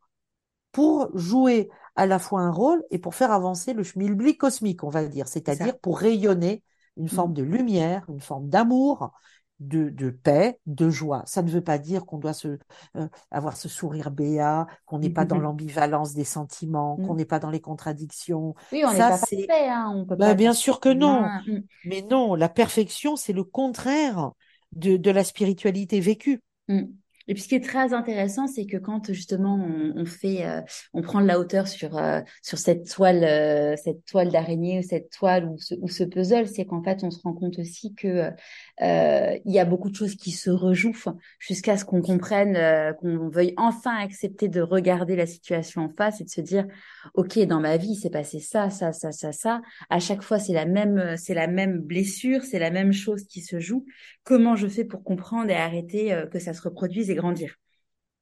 [0.73, 4.89] pour jouer à la fois un rôle et pour faire avancer le schmilblick cosmique, on
[4.89, 6.63] va dire, c'est-à-dire pour rayonner
[6.97, 7.09] une mm.
[7.09, 9.13] forme de lumière, une forme d'amour,
[9.61, 11.23] de, de paix, de joie.
[11.27, 12.59] Ça ne veut pas dire qu'on doit se,
[12.97, 17.39] euh, avoir ce sourire béat, qu'on n'est pas dans l'ambivalence des sentiments, qu'on n'est pas
[17.39, 18.55] dans les contradictions.
[18.73, 21.23] Oui, on n'est pas parfait, hein, on peut bah, pas bien sûr que non.
[21.47, 21.61] Mm.
[21.85, 24.33] Mais non, la perfection, c'est le contraire
[24.73, 26.41] de, de la spiritualité vécue.
[26.69, 26.85] Mm.
[27.31, 29.55] Et puis ce qui est très intéressant, c'est que quand justement
[29.95, 30.63] on, fait, euh,
[30.93, 34.83] on prend de la hauteur sur euh, sur cette toile, euh, cette toile d'araignée ou
[34.83, 38.33] cette toile ou ce, puzzle, c'est qu'en fait on se rend compte aussi que
[38.81, 40.93] il y a beaucoup de choses qui se rejouent
[41.39, 42.59] jusqu'à ce qu'on comprenne,
[43.01, 46.67] qu'on veuille enfin accepter de regarder la situation en face et de se dire,
[47.15, 49.63] ok, dans ma vie c'est passé ça, ça, ça, ça, ça.
[49.89, 53.41] À chaque fois c'est la même, c'est la même blessure, c'est la même chose qui
[53.41, 53.85] se joue.
[54.25, 57.57] Comment je fais pour comprendre et arrêter que ça se reproduise grandir.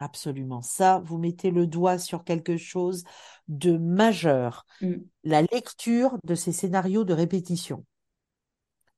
[0.00, 0.62] Absolument.
[0.62, 3.04] Ça, vous mettez le doigt sur quelque chose
[3.48, 4.64] de majeur.
[4.80, 4.94] Mm.
[5.24, 7.84] La lecture de ces scénarios de répétition.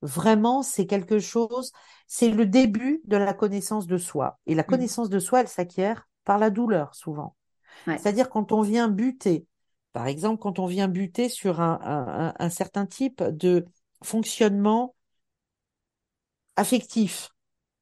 [0.02, 1.72] Vraiment, c'est quelque chose,
[2.06, 4.38] c'est le début de la connaissance de soi.
[4.46, 4.66] Et la mm.
[4.66, 7.34] connaissance de soi, elle s'acquiert par la douleur, souvent.
[7.86, 9.46] C'est-à-dire quand on vient buter,
[9.94, 13.64] par exemple, quand on vient buter sur un certain type de
[14.02, 14.94] fonctionnement
[16.56, 17.30] affectif,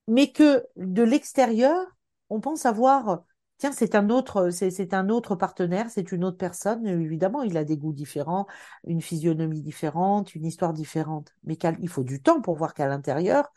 [0.06, 1.84] mais que de l'extérieur,
[2.30, 3.22] on pense avoir,
[3.58, 6.86] tiens, c'est un autre, c'est un autre partenaire, c'est une autre personne.
[6.86, 8.46] Évidemment, il a des goûts différents,
[8.84, 11.34] une physionomie différente, une histoire différente.
[11.44, 13.52] Mais il faut du temps pour voir qu'à l'intérieur,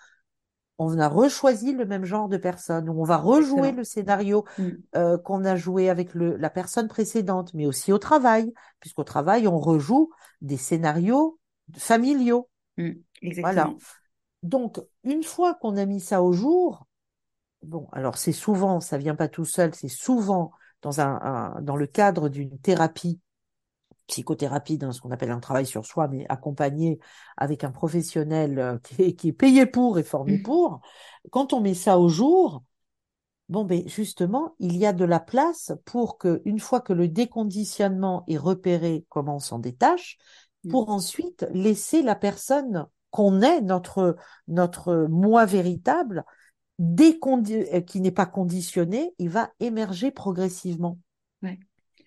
[0.84, 4.70] on a rechoisi le même genre de personne, on va rejouer le scénario mm.
[4.96, 9.48] euh, qu'on a joué avec le, la personne précédente, mais aussi au travail, puisqu'au travail,
[9.48, 10.10] on rejoue
[10.42, 11.40] des scénarios
[11.78, 12.50] familiaux.
[12.78, 12.92] Mm.
[13.42, 13.72] Voilà.
[14.42, 16.88] Donc, une fois qu'on a mis ça au jour,
[17.64, 20.52] bon, alors c'est souvent, ça vient pas tout seul, c'est souvent
[20.82, 23.20] dans un, dans le cadre d'une thérapie,
[24.08, 27.00] psychothérapie, dans ce qu'on appelle un travail sur soi, mais accompagné
[27.38, 30.44] avec un professionnel euh, qui est, qui est payé pour et formé mmh.
[30.44, 30.82] pour.
[31.32, 32.64] Quand on met ça au jour,
[33.48, 37.08] bon, ben justement, il y a de la place pour que, une fois que le
[37.08, 40.18] déconditionnement est repéré, comment on s'en détache,
[40.64, 40.72] mmh.
[40.72, 44.16] pour ensuite laisser la personne qu'on est, notre,
[44.48, 46.26] notre moi véritable,
[47.86, 50.98] qui n'est pas conditionné, il va émerger progressivement.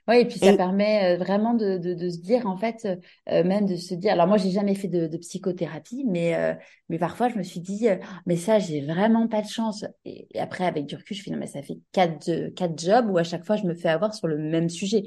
[0.07, 2.87] Oui, et puis ça permet euh, vraiment de, de, de, se dire, en fait,
[3.31, 6.53] euh, même de se dire, alors moi, j'ai jamais fait de, de psychothérapie, mais, euh,
[6.91, 7.87] mais parfois, je me suis dit,
[8.27, 9.87] mais ça, j'ai vraiment pas de chance.
[10.05, 13.17] Et, après, avec du recul, je fais, non, mais ça fait quatre, quatre jobs où
[13.17, 15.05] à chaque fois, je me fais avoir sur le même sujet.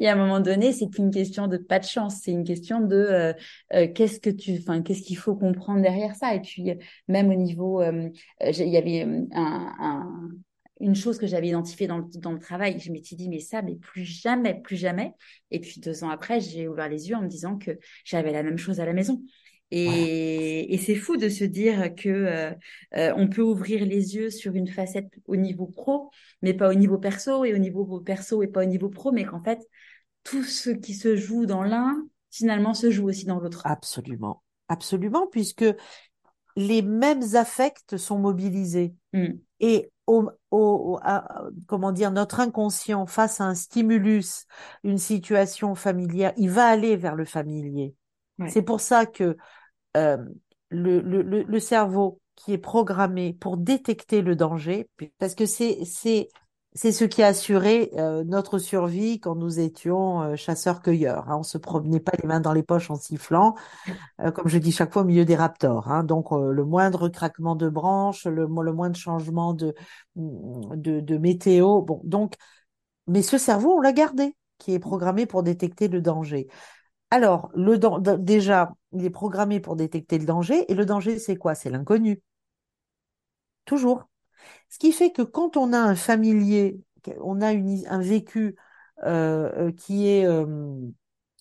[0.00, 2.80] et à un moment donné, c'est une question de pas de chance, c'est une question
[2.80, 3.32] de
[3.70, 6.34] qu'est-ce que tu, enfin, qu'est-ce qu'il faut comprendre derrière ça.
[6.34, 6.72] Et puis,
[7.06, 10.30] même au niveau, il y avait un, un
[10.80, 12.78] une chose que j'avais identifiée dans le, dans le travail.
[12.80, 15.12] Je m'étais dit, mais ça, mais plus jamais, plus jamais.
[15.50, 18.42] Et puis deux ans après, j'ai ouvert les yeux en me disant que j'avais la
[18.42, 19.22] même chose à la maison.
[19.72, 22.50] Et, et c'est fou de se dire que euh,
[22.96, 26.10] euh, on peut ouvrir les yeux sur une facette au niveau pro,
[26.42, 29.24] mais pas au niveau perso, et au niveau perso et pas au niveau pro, mais
[29.24, 29.60] qu'en fait,
[30.24, 33.62] tout ce qui se joue dans l'un, finalement, se joue aussi dans l'autre.
[33.64, 35.64] Absolument, absolument, puisque
[36.56, 38.94] les mêmes affects sont mobilisés.
[39.12, 39.28] Mmh.
[39.60, 44.46] Et au, comment dire, notre inconscient face à un stimulus,
[44.82, 47.94] une situation familière, il va aller vers le familier.
[48.48, 49.36] C'est pour ça que
[49.98, 50.16] euh,
[50.70, 56.28] le, le, le, cerveau qui est programmé pour détecter le danger, parce que c'est c'est
[56.74, 61.28] c'est ce qui a assuré euh, notre survie quand nous étions euh, chasseurs-cueilleurs.
[61.28, 61.38] Hein.
[61.40, 63.56] On se promenait pas les mains dans les poches en sifflant,
[64.20, 65.90] euh, comme je dis chaque fois au milieu des raptors.
[65.90, 66.04] Hein.
[66.04, 69.74] Donc le moindre craquement de branches, le, moindre changement de,
[70.16, 71.82] de, de météo.
[71.82, 72.34] Bon, donc,
[73.08, 76.46] mais ce cerveau, on l'a gardé, qui est programmé pour détecter le danger.
[77.10, 77.78] Alors, le
[78.18, 81.54] déjà, il est programmé pour détecter le danger, et le danger, c'est quoi?
[81.56, 82.22] C'est l'inconnu.
[83.64, 84.09] Toujours.
[84.68, 86.80] Ce qui fait que quand on a un familier,
[87.20, 88.56] on a un vécu
[89.04, 90.46] euh, euh, qui est, euh,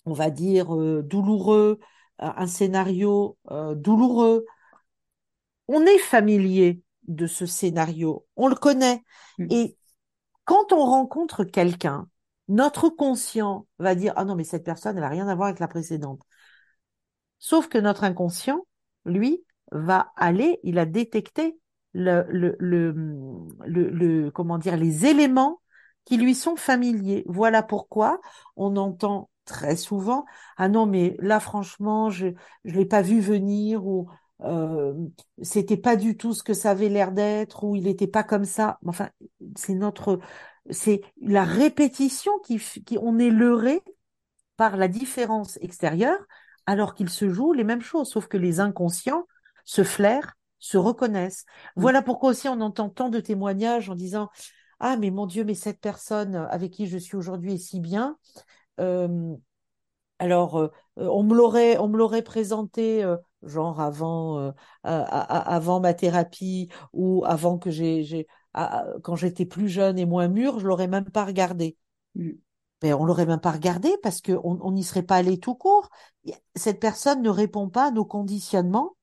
[0.06, 1.80] on va dire, douloureux,
[2.20, 3.38] un scénario
[3.76, 4.46] douloureux,
[5.68, 9.04] on est familier de ce scénario, on le connaît.
[9.38, 9.48] Mmh.
[9.52, 9.78] Et
[10.46, 12.08] quand on rencontre quelqu'un,
[12.48, 15.60] notre conscient va dire ah non mais cette personne elle n'a rien à voir avec
[15.60, 16.22] la précédente.
[17.38, 18.66] Sauf que notre inconscient,
[19.06, 21.58] lui, va aller, il a détecté
[21.94, 23.50] le,
[24.32, 25.62] comment dire, les éléments
[26.06, 27.24] qui lui sont familiers.
[27.28, 28.20] Voilà pourquoi
[28.56, 30.26] on entend très souvent
[30.58, 32.28] ah non mais là franchement je
[32.66, 34.08] je l'ai pas vu venir ou
[34.42, 34.94] euh,
[35.42, 38.46] c'était pas du tout ce que ça avait l'air d'être ou il n'était pas comme
[38.46, 38.80] ça.
[38.86, 39.10] Enfin
[39.58, 40.20] c'est notre
[40.70, 43.82] c'est la répétition qui, qui on est leurré
[44.58, 46.20] par la différence extérieure
[46.66, 49.26] alors qu'il se joue les mêmes choses sauf que les inconscients
[49.66, 51.46] se flairent se reconnaissent.
[51.76, 51.82] Mm.
[51.82, 54.30] Voilà pourquoi aussi on entend tant de témoignages en disant
[54.80, 58.18] ah mais mon Dieu mais cette personne avec qui je suis aujourd'hui est si bien.
[58.80, 59.36] Euh,
[60.20, 64.52] alors euh, on me l'aurait on me l'aurait présenté euh, genre avant euh,
[64.84, 68.28] avant ma thérapie ou avant que j'ai
[69.04, 71.78] quand j'étais plus jeune et moins mûre, je l'aurais même pas regardé.
[72.16, 72.32] Mm.
[72.82, 75.56] Mais on l'aurait même pas regardé parce que on on n'y serait pas allé tout
[75.56, 75.90] court.
[76.56, 78.96] Cette personne ne répond pas à nos conditionnements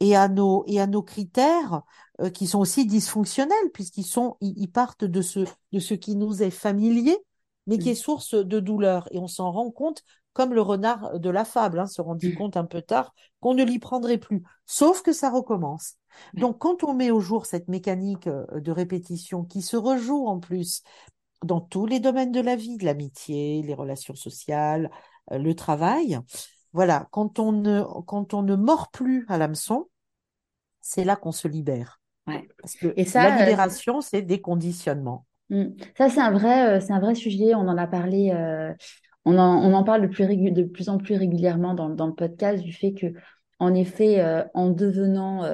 [0.00, 1.82] et à nos et à nos critères
[2.20, 5.40] euh, qui sont aussi dysfonctionnels puisqu'ils sont ils, ils partent de ce
[5.72, 7.16] de ce qui nous est familier
[7.66, 9.08] mais qui est source de douleur.
[9.10, 10.02] Et on s'en rend compte
[10.32, 13.64] comme le renard de la fable hein, se rendit compte un peu tard qu'on ne
[13.64, 14.42] l'y prendrait plus.
[14.66, 15.94] Sauf que ça recommence.
[16.34, 20.40] Donc quand on met au jour cette mécanique euh, de répétition qui se rejoue en
[20.40, 20.82] plus
[21.42, 24.90] dans tous les domaines de la vie de l'amitié les relations sociales
[25.32, 26.18] euh, le travail
[26.74, 29.88] voilà quand on ne quand on ne mord plus à l'hameçon
[30.82, 32.00] c'est là qu'on se libère.
[32.26, 32.46] Ouais.
[32.60, 35.26] Parce que Et ça, la euh, libération, c'est des conditionnements.
[35.50, 35.64] Mm.
[35.96, 37.54] Ça, c'est un vrai, euh, c'est un vrai sujet.
[37.54, 38.72] On en a parlé, euh,
[39.24, 42.06] on en, on en parle de plus, régu- de plus en plus régulièrement dans, dans
[42.06, 43.06] le podcast du fait que,
[43.58, 45.44] en effet, euh, en devenant,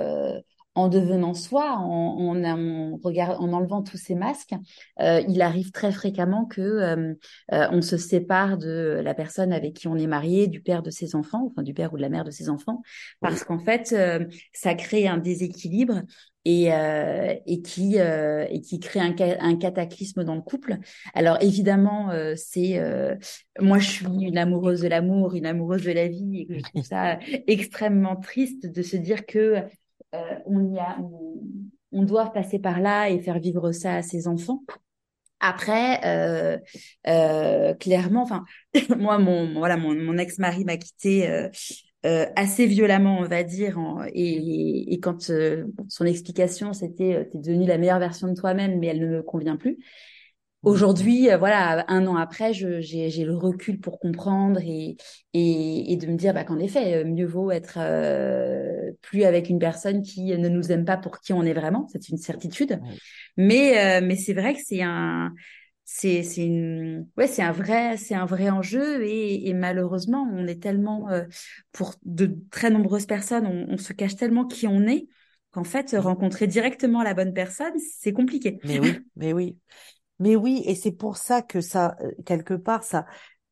[0.75, 4.55] en devenant soi, en, en, en, regard- en enlevant tous ces masques,
[5.01, 7.15] euh, il arrive très fréquemment que euh,
[7.53, 10.91] euh, on se sépare de la personne avec qui on est marié, du père de
[10.91, 12.83] ses enfants, enfin du père ou de la mère de ses enfants,
[13.21, 16.03] parce qu'en fait, euh, ça crée un déséquilibre
[16.47, 20.79] et, euh, et qui euh, et qui crée un, un cataclysme dans le couple.
[21.15, 23.15] Alors évidemment, euh, c'est euh,
[23.61, 26.63] moi je suis une amoureuse de l'amour, une amoureuse de la vie, et que je
[26.63, 29.57] trouve ça extrêmement triste de se dire que
[30.15, 31.41] euh, on y a on,
[31.93, 34.63] on doit passer par là et faire vivre ça à ses enfants.
[35.41, 36.59] Après, euh,
[37.09, 38.45] euh, clairement, enfin,
[38.99, 41.49] moi, mon voilà, mon, mon ex-mari m'a quitté euh,
[42.07, 47.39] euh, assez violemment, on va dire, en- et, et quand euh, son explication, c'était, t'es
[47.39, 49.79] devenue la meilleure version de toi-même, mais elle ne me convient plus.
[50.63, 54.97] Aujourd'hui, euh, voilà, un an après, j'ai le recul pour comprendre et,
[55.33, 59.59] et, et de me dire bah, qu'en effet, mieux vaut être euh, plus avec une
[59.59, 62.81] personne qui ne nous aime pas pour qui on est vraiment, c'est une certitude.
[63.37, 65.33] Mais euh, mais c'est vrai que c'est un
[65.85, 70.47] c'est c'est une ouais c'est un vrai c'est un vrai enjeu et, et malheureusement on
[70.47, 71.25] est tellement euh,
[71.73, 75.09] pour de très nombreuses personnes on, on se cache tellement qui on est
[75.51, 78.61] qu'en fait rencontrer directement la bonne personne c'est compliqué.
[78.65, 79.59] Mais oui, mais oui.
[80.21, 83.07] Mais oui, et c'est pour ça que ça, euh, quelque part, ça,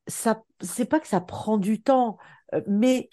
[0.06, 2.18] ça, c'est pas que ça prend du temps,
[2.66, 3.08] mais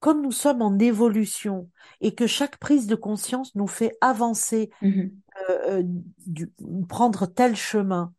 [0.00, 1.68] comme nous sommes en évolution
[2.00, 5.22] et que chaque prise de conscience nous fait avancer, Mhm.
[5.50, 5.82] euh, euh,
[6.26, 6.52] du-
[6.88, 8.12] prendre tel chemin,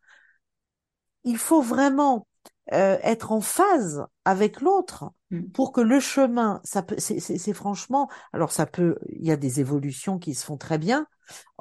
[1.24, 2.28] il faut vraiment
[2.74, 5.52] euh, être en phase avec l'autre Mm.
[5.54, 9.32] pour que le chemin, ça peut, c'est c'est- c'est franchement, alors ça peut, il y
[9.32, 11.08] a des évolutions qui se font très bien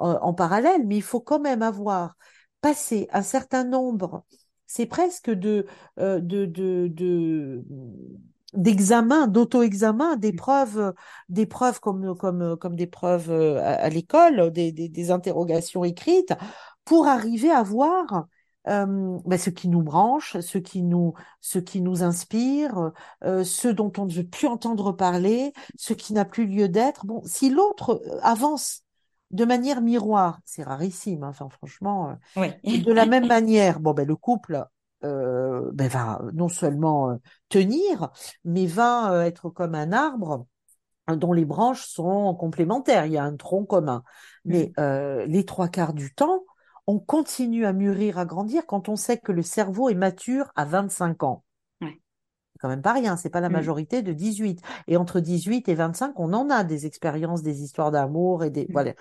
[0.01, 2.15] euh, en parallèle, mais il faut quand même avoir
[2.61, 4.23] passé un certain nombre,
[4.67, 5.65] c'est presque de
[5.99, 7.65] euh, de de
[8.53, 10.93] de d'examens, d'auto-examens, d'épreuves,
[11.29, 16.33] d'épreuves comme comme comme des preuves euh, à, à l'école, des, des des interrogations écrites,
[16.85, 18.25] pour arriver à voir
[18.67, 22.91] euh, ben, ce qui nous branche, ce qui nous, ce qui nous inspire,
[23.23, 27.05] euh, ce dont on ne veut plus entendre parler, ce qui n'a plus lieu d'être.
[27.05, 28.83] Bon, si l'autre euh, avance
[29.31, 32.61] de manière miroir, c'est rarissime, hein, enfin franchement, euh, Ouais.
[32.81, 34.65] de la même manière, bon ben le couple
[35.03, 37.15] euh, ben, va non seulement euh,
[37.49, 38.09] tenir,
[38.45, 40.47] mais va euh, être comme un arbre
[41.07, 43.05] dont les branches sont complémentaires.
[43.05, 44.03] Il y a un tronc commun,
[44.45, 44.81] mais Mm.
[44.81, 46.43] euh, les trois quarts du temps
[46.87, 50.65] on continue à mûrir, à grandir quand on sait que le cerveau est mature à
[50.65, 51.43] 25 ans.
[51.79, 52.01] Ouais.
[52.53, 53.53] C'est quand même pas rien, c'est pas la Mm.
[53.53, 54.61] majorité de 18.
[54.87, 58.63] Et entre 18 et 25, on en a des expériences, des histoires d'amour et des,
[58.63, 58.73] Mm.
[58.73, 58.93] voilà.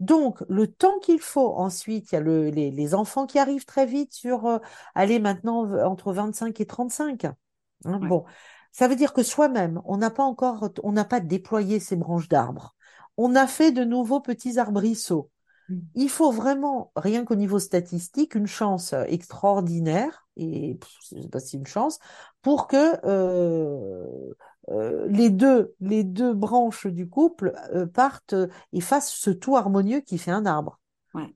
[0.00, 3.64] Donc, le temps qu'il faut, ensuite, il y a le, les, les enfants qui arrivent
[3.64, 4.58] très vite sur, euh,
[4.94, 7.24] aller maintenant entre 25 et 35.
[7.24, 7.36] Hein,
[7.84, 8.08] Ouais.
[8.08, 8.24] bon.
[8.72, 12.28] Ça veut dire que soi-même, on n'a pas encore, on n'a pas déployé ces branches
[12.28, 12.74] d'arbres.
[13.16, 15.30] On a fait de nouveaux petits arbrisseaux.
[15.68, 15.78] Mm.
[15.94, 21.38] Il faut vraiment, rien qu'au niveau statistique, une chance euh, extraordinaire, et pff, c'est pas
[21.38, 22.00] si une chance,
[22.42, 24.34] pour que euh,
[24.70, 28.34] euh, les deux, les deux branches du couple euh, partent
[28.72, 30.78] et fassent ce tout harmonieux qui fait un arbre.
[31.14, 31.34] Ouais.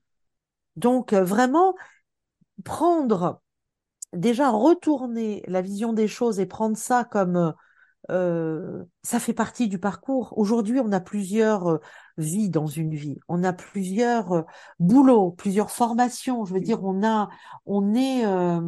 [0.77, 1.75] Donc euh, vraiment
[2.65, 3.41] prendre,
[4.13, 7.55] déjà retourner la vision des choses et prendre ça comme
[8.11, 10.33] euh, ça fait partie du parcours.
[10.39, 11.79] Aujourd'hui, on a plusieurs euh,
[12.17, 13.19] vies dans une vie.
[13.29, 14.47] On a plusieurs
[14.79, 16.47] boulots, plusieurs formations.
[16.47, 17.29] Je veux dire, on a,
[17.67, 18.61] on est euh,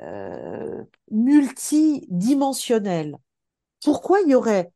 [0.00, 3.18] euh, multidimensionnel.
[3.84, 4.72] Pourquoi il y aurait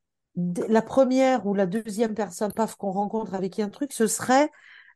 [0.69, 4.51] la première ou la deuxième personne, paf, qu'on rencontre avec qui un truc, ce serait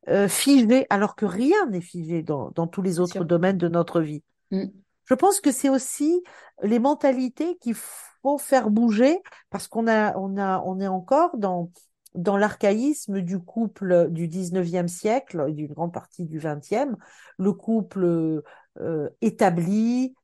[0.09, 4.01] euh, figé, alors que rien n'est figé dans, dans tous les autres domaines de notre
[4.01, 4.23] vie.
[4.51, 4.65] Mm.
[5.05, 6.23] Je pense que c'est aussi
[6.63, 9.21] les mentalités qu'il faut faire bouger
[9.51, 11.71] parce qu'on a, on a, on est encore dans
[12.15, 16.95] dans l'archaïsme du couple du 19e siècle et d'une grande partie du 20e,
[17.39, 18.43] le couple
[18.81, 20.15] euh, établi,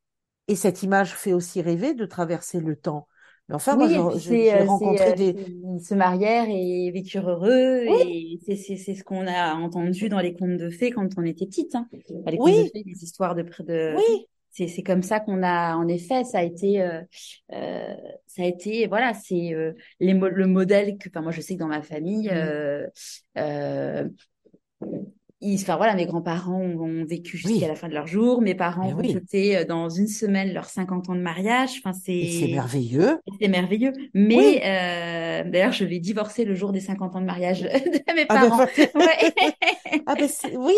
[0.48, 3.06] et cette image fait aussi rêver de traverser le temps.
[3.48, 5.36] Mais enfin, moi, j'ai euh, rencontré euh, des...
[5.74, 10.56] Ils se marièrent et vécurent heureux, et c'est ce qu'on a entendu dans les contes
[10.56, 11.74] de fées quand on était petite.
[11.74, 11.86] Hein.
[11.92, 13.42] les contes de fées, les histoires de...
[13.42, 13.94] de...
[13.96, 17.02] Oui c'est comme ça qu'on a en effet ça a été euh,
[17.52, 17.94] euh,
[18.26, 21.66] ça a été voilà c'est euh, le modèle que enfin moi je sais que dans
[21.66, 22.30] ma famille
[25.54, 28.40] enfin voilà, mes grands-parents ont, vécu jusqu'à la fin de leur jour.
[28.40, 31.72] Mes parents ont fêté euh, dans une semaine leurs 50 ans de mariage.
[31.78, 33.18] Enfin, c'est c'est merveilleux.
[33.40, 33.92] C'est merveilleux.
[34.14, 38.02] Mais euh, d'ailleurs, je vais divorcer le jour des 50 ans de mariage de mes
[38.06, 38.66] ah, ben, parents.
[40.06, 40.74] ah ben oui.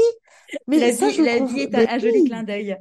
[0.68, 2.76] Mais la, vie, la vie est un, joli clin d'œil.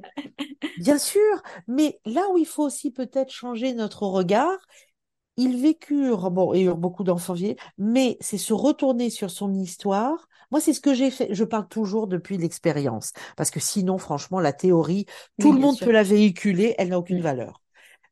[0.77, 4.59] Bien sûr, mais là où il faut aussi peut-être changer notre regard,
[5.37, 7.35] ils vécurent, bon, et eurent beaucoup d'enfants
[7.77, 11.33] mais c'est se retourner sur son histoire moi, c'est ce que j'ai fait.
[11.33, 15.05] Je parle toujours depuis l'expérience, parce que sinon, franchement, la théorie,
[15.39, 17.61] tout le monde peut la véhiculer, elle n'a aucune valeur.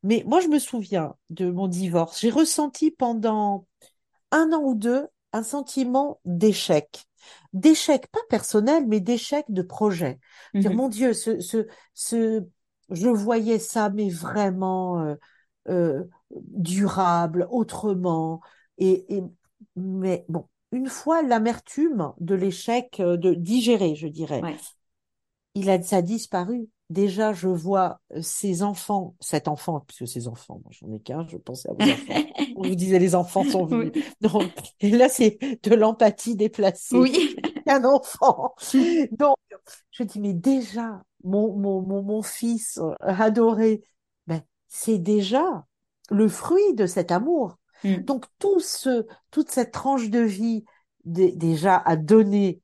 [0.02, 2.20] Mais moi, je me souviens de mon divorce.
[2.20, 3.66] J'ai ressenti pendant
[4.30, 7.06] un an ou deux un sentiment d'échec.
[7.54, 10.18] D'échec, pas personnel, mais d'échec de projet.
[10.52, 10.74] Dire, mm-hmm.
[10.74, 12.44] mon Dieu, ce, ce, ce,
[12.90, 15.14] je voyais ça, mais vraiment euh,
[15.68, 18.40] euh, durable, autrement.
[18.78, 19.22] Et, et,
[19.76, 24.42] mais bon, une fois l'amertume de l'échec euh, de digérer, je dirais,
[25.54, 26.68] il a ça a disparu.
[26.90, 31.26] Déjà, je vois euh, ces enfants, cet enfant, puisque ces enfants, moi j'en ai qu'un,
[31.26, 32.26] je pensais à vos enfants.
[32.56, 33.92] On vous disait les enfants sont venus.
[34.20, 34.42] Donc,
[34.80, 36.96] et là, c'est de l'empathie déplacée.
[36.96, 37.36] Oui.
[37.66, 38.54] Un enfant.
[39.12, 39.36] Donc,
[39.90, 43.82] je dis, mais déjà, mon, mon, mon, mon fils euh, adoré,
[44.74, 45.66] c'est déjà
[46.10, 47.58] le fruit de cet amour.
[47.84, 47.98] Mm.
[47.98, 50.64] Donc tout ce, toute cette tranche de vie
[51.04, 52.60] déjà a donné,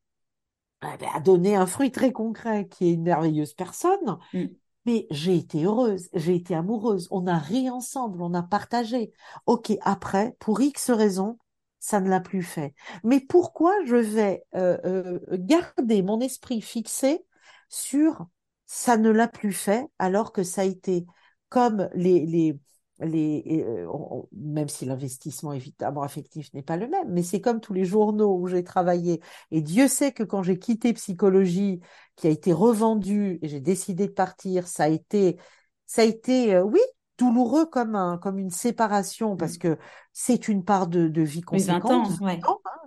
[0.80, 4.18] a donné un fruit très concret qui est une merveilleuse personne.
[4.34, 4.46] Mm.
[4.86, 9.12] Mais j'ai été heureuse, j'ai été amoureuse, on a ri ensemble, on a partagé.
[9.46, 11.38] Ok, après, pour X raisons,
[11.78, 12.74] ça ne l'a plus fait.
[13.04, 17.24] Mais pourquoi je vais euh, euh, garder mon esprit fixé
[17.68, 18.26] sur
[18.66, 21.06] ça ne l'a plus fait alors que ça a été
[21.50, 22.58] comme les,
[23.02, 23.86] euh,
[24.32, 28.36] même si l'investissement évidemment affectif n'est pas le même, mais c'est comme tous les journaux
[28.38, 29.20] où j'ai travaillé.
[29.50, 31.80] Et Dieu sait que quand j'ai quitté psychologie,
[32.16, 35.38] qui a été revendue et j'ai décidé de partir, ça a été,
[35.86, 36.80] ça a été, euh, oui,
[37.20, 39.78] douloureux comme un, comme une séparation parce que
[40.12, 42.08] c'est une part de, de vie conséquente.
[42.08, 42.40] 20 ans, ouais.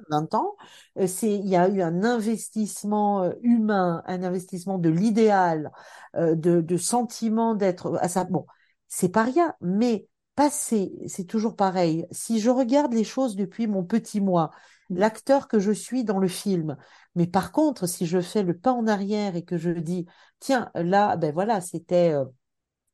[0.09, 0.65] 20 ans, hein,
[1.03, 5.71] euh, C'est, il y a eu un investissement humain, un investissement de l'idéal,
[6.15, 8.25] de, de sentiment d'être à ça.
[8.25, 8.45] Bon,
[8.87, 12.05] c'est pas rien, mais passer, c'est toujours pareil.
[12.11, 14.51] Si je regarde les choses depuis mon petit moi,
[14.89, 14.97] mmh.
[14.97, 16.77] l'acteur que je suis dans le film,
[17.15, 20.05] mais par contre, si je fais le pas en arrière et que je dis,
[20.39, 22.25] tiens, là, ben voilà, c'était euh,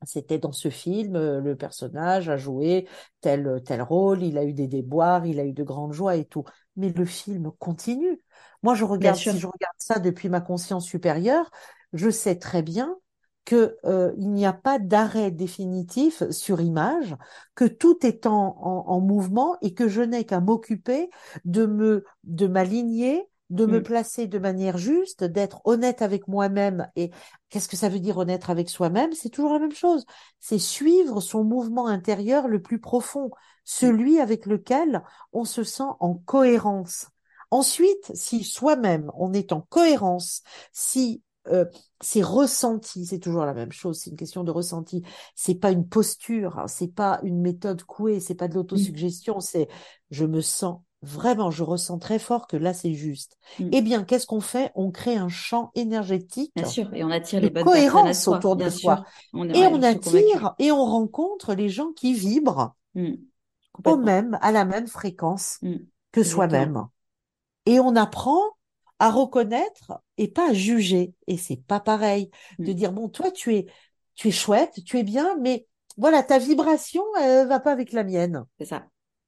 [0.05, 2.87] c'était dans ce film, euh, le personnage a joué
[3.21, 6.25] tel tel rôle, il a eu des déboires, il a eu de grandes joies et
[6.25, 6.43] tout.
[6.75, 8.21] Mais le film continue.
[8.63, 11.49] Moi, je regarde, si je regarde ça depuis ma conscience supérieure,
[11.93, 12.95] je sais très bien
[13.45, 17.15] qu'il euh, n'y a pas d'arrêt définitif sur image,
[17.55, 21.09] que tout est en, en, mouvement et que je n'ai qu'à m'occuper
[21.45, 23.83] de me de m'aligner, de me mm.
[23.83, 26.89] placer de manière juste, d'être honnête avec moi-même.
[26.95, 27.11] Et
[27.49, 29.13] qu'est-ce que ça veut dire honnête avec soi-même?
[29.13, 30.05] C'est toujours la même chose.
[30.39, 33.31] C'est suivre son mouvement intérieur le plus profond,
[33.63, 35.03] celui avec lequel
[35.33, 37.07] on se sent en cohérence.
[37.51, 41.65] Ensuite, si soi-même on est en cohérence, si euh,
[42.01, 45.03] c'est ressenti, c'est toujours la même chose, c'est une question de ressenti.
[45.35, 49.41] C'est pas une posture, hein, c'est pas une méthode couée, c'est pas de l'autosuggestion, mmh.
[49.41, 49.67] c'est
[50.11, 53.37] je me sens vraiment, je ressens très fort que là c'est juste.
[53.59, 53.69] Mmh.
[53.71, 54.71] Eh bien, qu'est-ce qu'on fait?
[54.75, 58.69] On crée un champ énergétique, bien sûr, et on attire les bonnes cohérence autour de
[58.69, 63.13] soi, et on attire et on rencontre les gens qui vibrent mmh.
[63.85, 65.59] au même, à la même fréquence
[66.11, 66.85] que soi-même,
[67.65, 68.41] et on apprend
[68.99, 71.13] à reconnaître et pas à juger.
[71.27, 73.67] Et c'est pas pareil de dire bon, toi tu es
[74.15, 75.65] tu es chouette, tu es bien, mais
[75.95, 78.43] voilà ta vibration elle va pas avec la mienne.
[78.57, 78.83] C'est ça.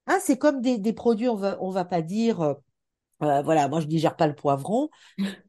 [0.07, 2.53] Hein, c'est comme des, des produits, on va on va pas dire euh,
[3.23, 4.90] euh, voilà, moi je digère pas le poivron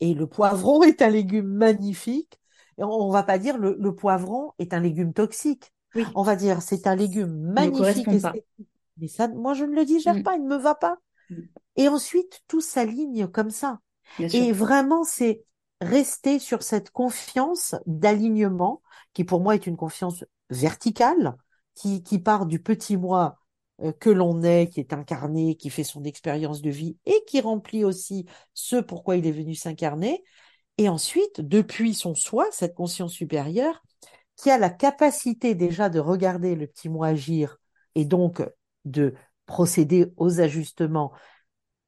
[0.00, 2.38] et le poivron est un légume magnifique.
[2.78, 5.72] Et on, va pas dire le, le poivron est un légume toxique.
[5.94, 6.04] Oui.
[6.14, 8.08] On va dire c'est un légume magnifique.
[8.96, 10.22] mais ça, moi, je ne le digère Mm.
[10.22, 10.96] pas, il ne me va pas.
[11.28, 11.34] Mm.
[11.76, 13.80] Et ensuite, tout s'aligne comme ça.
[14.18, 14.42] Bien sûr.
[14.42, 15.44] Et vraiment, c'est
[15.80, 21.36] rester sur cette confiance d'alignement, qui pour moi est une confiance verticale,
[21.74, 23.38] qui, qui part du petit moi
[23.90, 27.84] que l'on est, qui est incarné, qui fait son expérience de vie et qui remplit
[27.84, 30.22] aussi ce pourquoi il est venu s'incarner.
[30.78, 33.82] Et ensuite, depuis son soi, cette conscience supérieure,
[34.36, 37.58] qui a la capacité déjà de regarder le petit moi agir
[37.94, 38.42] et donc
[38.84, 39.14] de
[39.46, 41.12] procéder aux ajustements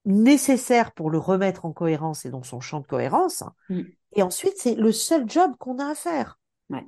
[0.05, 3.43] nécessaires pour le remettre en cohérence et dans son champ de cohérence.
[3.71, 3.83] Mm.
[4.16, 6.39] Et ensuite, c'est le seul job qu'on a à faire.
[6.71, 6.85] Ouais.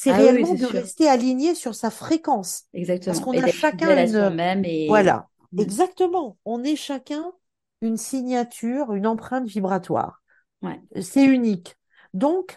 [0.00, 0.66] C'est Ah oui, réellement de sûr.
[0.66, 2.66] rester aligné sur sa fréquence.
[3.06, 3.20] Parce Exactement.
[3.20, 5.64] qu'on Et a chacun une, et voilà, Mm.
[5.64, 6.38] exactement.
[6.44, 7.32] On est chacun
[7.80, 10.22] une signature, une empreinte vibratoire.
[10.62, 10.80] Ouais.
[11.00, 11.76] C'est unique.
[12.14, 12.56] Donc,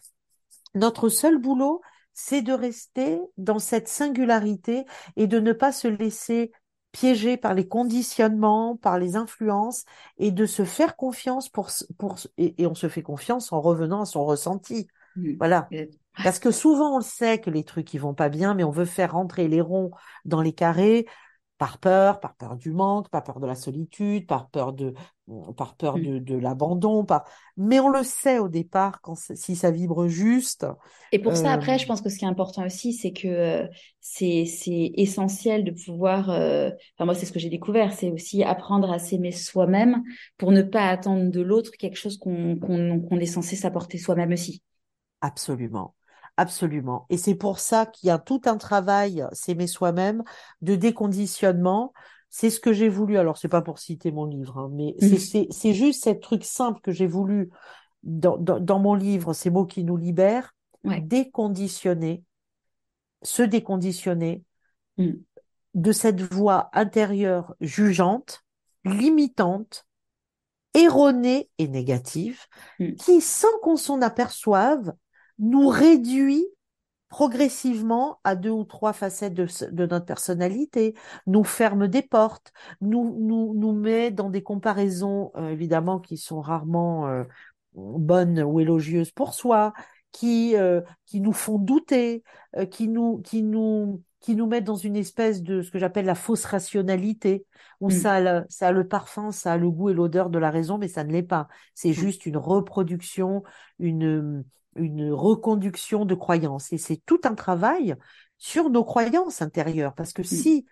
[0.76, 1.82] notre seul boulot,
[2.14, 4.86] c'est de rester dans cette singularité
[5.16, 6.52] et de ne pas se laisser
[6.92, 9.86] piéger par les conditionnements, par les influences
[10.18, 14.02] et de se faire confiance pour, pour, et, et on se fait confiance en revenant
[14.02, 14.88] à son ressenti.
[15.16, 15.42] Mm.
[15.42, 15.74] Voilà.
[16.18, 18.64] Exact- Parce que souvent, on le sait que les trucs, ils vont pas bien, mais
[18.64, 19.92] on veut faire rentrer les ronds
[20.26, 21.08] dans les carrés
[21.58, 24.94] par peur, par peur du manque, par peur de la solitude, par peur de,
[25.58, 26.02] par peur Mm.
[26.02, 27.24] de, de l'abandon, par...
[27.58, 30.66] mais on le sait au départ quand si ça vibre juste.
[31.14, 33.28] Et pour ça, Euh, après, je pense que ce qui est important aussi, c'est que
[33.28, 33.68] euh,
[34.00, 36.30] c'est c'est essentiel de pouvoir.
[36.30, 40.04] euh, Enfin, moi, c'est ce que j'ai découvert, c'est aussi apprendre à s'aimer soi-même
[40.38, 44.32] pour ne pas attendre de l'autre quelque chose qu'on qu'on qu'on est censé s'apporter soi-même
[44.32, 44.62] aussi.
[45.22, 45.96] Absolument,
[46.38, 47.06] absolument.
[47.10, 50.24] Et c'est pour ça qu'il y a tout un travail, s'aimer soi-même,
[50.62, 51.94] de déconditionnement.
[52.30, 53.18] C'est ce que j'ai voulu.
[53.18, 56.44] Alors, c'est pas pour citer mon livre, hein, mais c'est c'est c'est juste cet truc
[56.46, 57.50] simple que j'ai voulu
[58.04, 60.54] dans, dans, dans mon livre, ces mots qui nous libèrent,
[60.84, 61.02] Ouais.
[61.02, 62.24] déconditionner,
[63.22, 64.44] se déconditionner
[64.98, 65.12] Mm.
[65.76, 68.44] de cette voix intérieure jugeante,
[68.84, 69.86] limitante,
[70.74, 72.40] erronée et négative,
[72.80, 72.96] Mm.
[72.96, 74.94] qui, sans qu'on s'en aperçoive,
[75.42, 76.46] nous réduit
[77.10, 80.96] progressivement à deux ou trois facettes de, notre personnalité,
[81.28, 86.40] nous ferme des portes, nous, nous, nous met dans des comparaisons, euh, évidemment, qui sont
[86.40, 87.26] rarement euh,
[87.74, 89.74] bonnes ou élogieuses pour soi,
[90.12, 92.24] qui, euh, qui nous font douter,
[92.58, 96.06] euh, qui nous, qui nous, qui nous mettent dans une espèce de ce que j'appelle
[96.06, 97.46] la fausse rationalité,
[97.82, 97.92] où Mm.
[97.92, 100.52] ça a, le, ça a le parfum, ça a le goût et l'odeur de la
[100.52, 101.48] raison, mais ça ne l'est pas.
[101.74, 101.94] C'est Mm.
[101.94, 103.44] juste une reproduction,
[103.80, 104.44] une,
[104.76, 106.72] une reconduction de croyances.
[106.72, 107.96] Et c'est tout un travail
[108.38, 110.26] sur nos croyances intérieures, parce que Mm.
[110.26, 110.66] si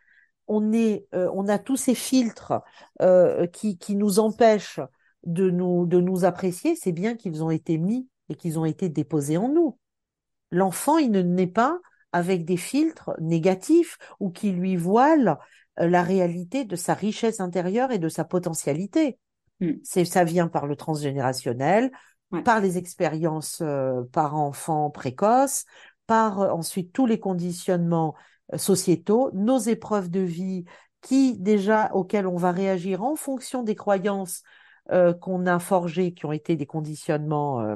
[0.47, 2.53] on est, euh, on a tous ces filtres
[3.01, 4.80] euh, qui, qui nous empêchent
[5.26, 8.89] de nous, de nous apprécier, c'est bien qu'ils ont été mis et qu'ils ont été
[8.89, 9.77] déposés en nous.
[10.51, 11.80] L'enfant, il ne naît pas
[12.11, 15.38] avec des filtres négatifs ou qui lui voilent
[15.80, 19.18] euh, la réalité de sa richesse intérieure et de sa potentialité.
[19.60, 19.73] Mm.
[19.84, 21.91] C'est, ça vient par le transgénérationnel,
[22.31, 22.44] Ouais.
[22.44, 25.65] par les expériences euh, par enfant précoce,
[26.06, 28.14] par euh, ensuite tous les conditionnements
[28.53, 30.65] euh, sociétaux, nos épreuves de vie
[31.02, 34.44] qui déjà auxquelles on va réagir en fonction des croyances
[35.22, 37.76] qu'on a forgées, qui ont été des conditionnements,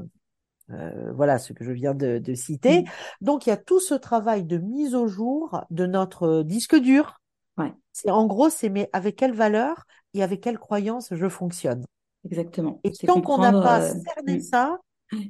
[0.73, 2.81] euh, voilà ce que je viens de, de citer.
[2.81, 2.85] Mm.
[3.21, 6.75] Donc il y a tout ce travail de mise au jour de notre euh, disque
[6.75, 7.21] dur.
[7.57, 7.71] Ouais.
[7.91, 11.85] C'est en gros, c'est mais avec quelle valeur et avec quelle croyance je fonctionne?
[12.25, 12.79] Exactement.
[12.83, 14.41] Et tant qu'on n'a pas euh, cerné mm.
[14.41, 14.79] ça,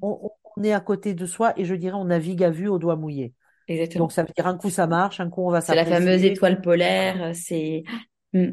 [0.02, 2.80] on, on est à côté de soi et je dirais on navigue à vue au
[2.80, 3.34] doigt mouillé.
[3.68, 4.06] Exactement.
[4.06, 6.24] Donc ça veut dire un coup ça marche, un coup on va C'est la fameuse
[6.24, 7.32] étoile polaire.
[7.34, 7.84] C'est.
[8.34, 8.52] Mm.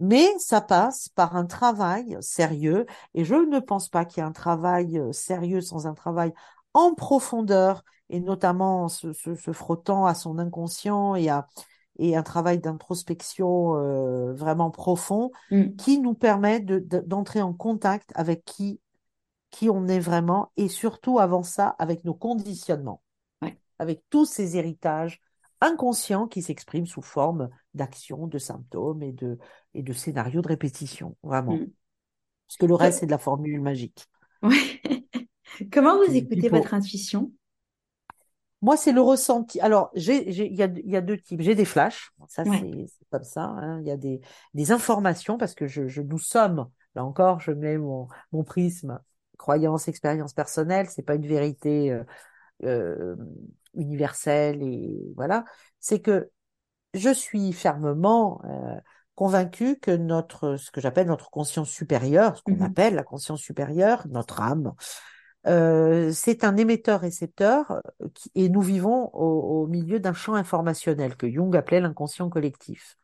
[0.00, 4.28] Mais ça passe par un travail sérieux et je ne pense pas qu'il y ait
[4.28, 6.32] un travail euh, sérieux sans un travail
[6.74, 11.46] en profondeur et notamment se, se, se frottant à son inconscient et à
[11.98, 15.76] et un travail d'introspection euh, vraiment profond Mm.
[15.76, 18.80] qui nous permet de, de- d'entrer en contact avec qui
[19.50, 23.02] qui on est vraiment et surtout avant ça avec nos conditionnements,
[23.42, 23.58] Ouais.
[23.78, 25.20] avec tous ces héritages
[25.60, 29.38] inconscients qui s'expriment sous forme d'actions, de symptômes et de,
[29.74, 31.56] et de scénarios de répétition, vraiment.
[31.56, 31.66] Mm.
[32.46, 34.06] Parce que le reste, c'est de la formule magique.
[34.42, 35.66] Ouais.
[35.72, 37.32] Comment vous écoutez votre intuition?
[38.62, 39.60] Moi, c'est le ressenti.
[39.60, 40.02] Alors, il
[40.32, 41.40] y a, y a deux types.
[41.40, 42.12] J'ai des flashs.
[42.28, 42.58] Ça, Ouais.
[42.60, 43.44] c'est, c'est comme ça.
[43.44, 43.80] hein.
[43.80, 44.20] Il y a des,
[44.54, 49.00] des informations parce que je, je, nous sommes, là encore, je mets mon, mon prisme,
[49.38, 50.86] croyance, expérience personnelle.
[50.90, 52.04] C'est pas une vérité euh,
[52.64, 53.16] euh,
[53.74, 55.44] universelle et voilà.
[55.78, 56.30] C'est que
[56.94, 58.80] je suis fermement euh,
[59.14, 62.64] convaincue que notre, ce que j'appelle notre conscience supérieure, ce qu'on Mhm.
[62.64, 64.74] appelle la conscience supérieure, notre âme,
[65.46, 67.70] euh, c'est un émetteur-récepteur
[68.02, 72.98] euh, et nous vivons au, au milieu d'un champ informationnel que Jung appelait l'inconscient collectif.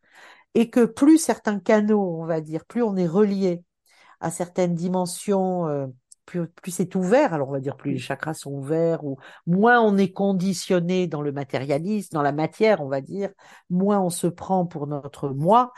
[0.54, 3.62] et que plus certains canaux, on va dire, plus on est relié
[4.20, 5.86] à certaines dimensions, euh,
[6.26, 9.16] plus, plus c'est ouvert, alors on va dire plus les chakras sont ouverts, ou
[9.46, 13.30] moins on est conditionné dans le matérialisme, dans la matière, on va dire,
[13.70, 15.72] moins on se prend pour notre moi,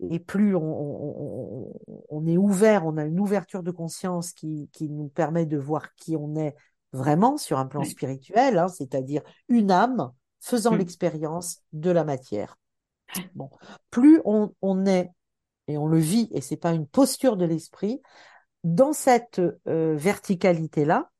[0.00, 1.72] et plus on,
[2.08, 5.94] on, est ouvert, on a une ouverture de conscience qui, qui, nous permet de voir
[5.94, 6.56] qui on est
[6.92, 10.10] vraiment sur un plan spirituel, hein, c'est-à-dire une âme
[10.40, 10.78] faisant mm.
[10.78, 12.56] l'expérience de la matière.
[13.34, 13.50] Bon,
[13.90, 15.10] plus on, on, est
[15.66, 18.00] et on le vit, et c'est pas une posture de l'esprit,
[18.64, 21.10] dans cette euh, verticalité-là,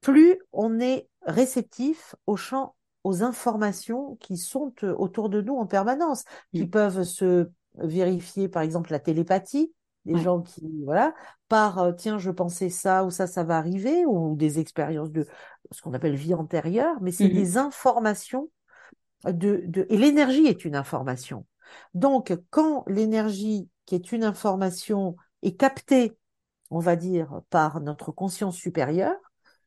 [0.00, 2.74] plus on est réceptif aux champs,
[3.04, 8.62] aux informations qui sont euh, autour de nous en permanence, qui peuvent se vérifier, par
[8.62, 9.72] exemple, la télépathie,
[10.04, 11.14] des gens qui, voilà,
[11.48, 15.26] par euh, tiens, je pensais ça ou ça, ça va arriver, ou des expériences de
[15.70, 17.34] ce qu'on appelle vie antérieure, mais c'est mm-hmm.
[17.34, 18.48] des informations
[19.24, 21.44] de, de et l'énergie est une information.
[21.92, 26.16] Donc, quand l'énergie qui est une information est captée,
[26.70, 29.16] on va dire, par notre conscience supérieure,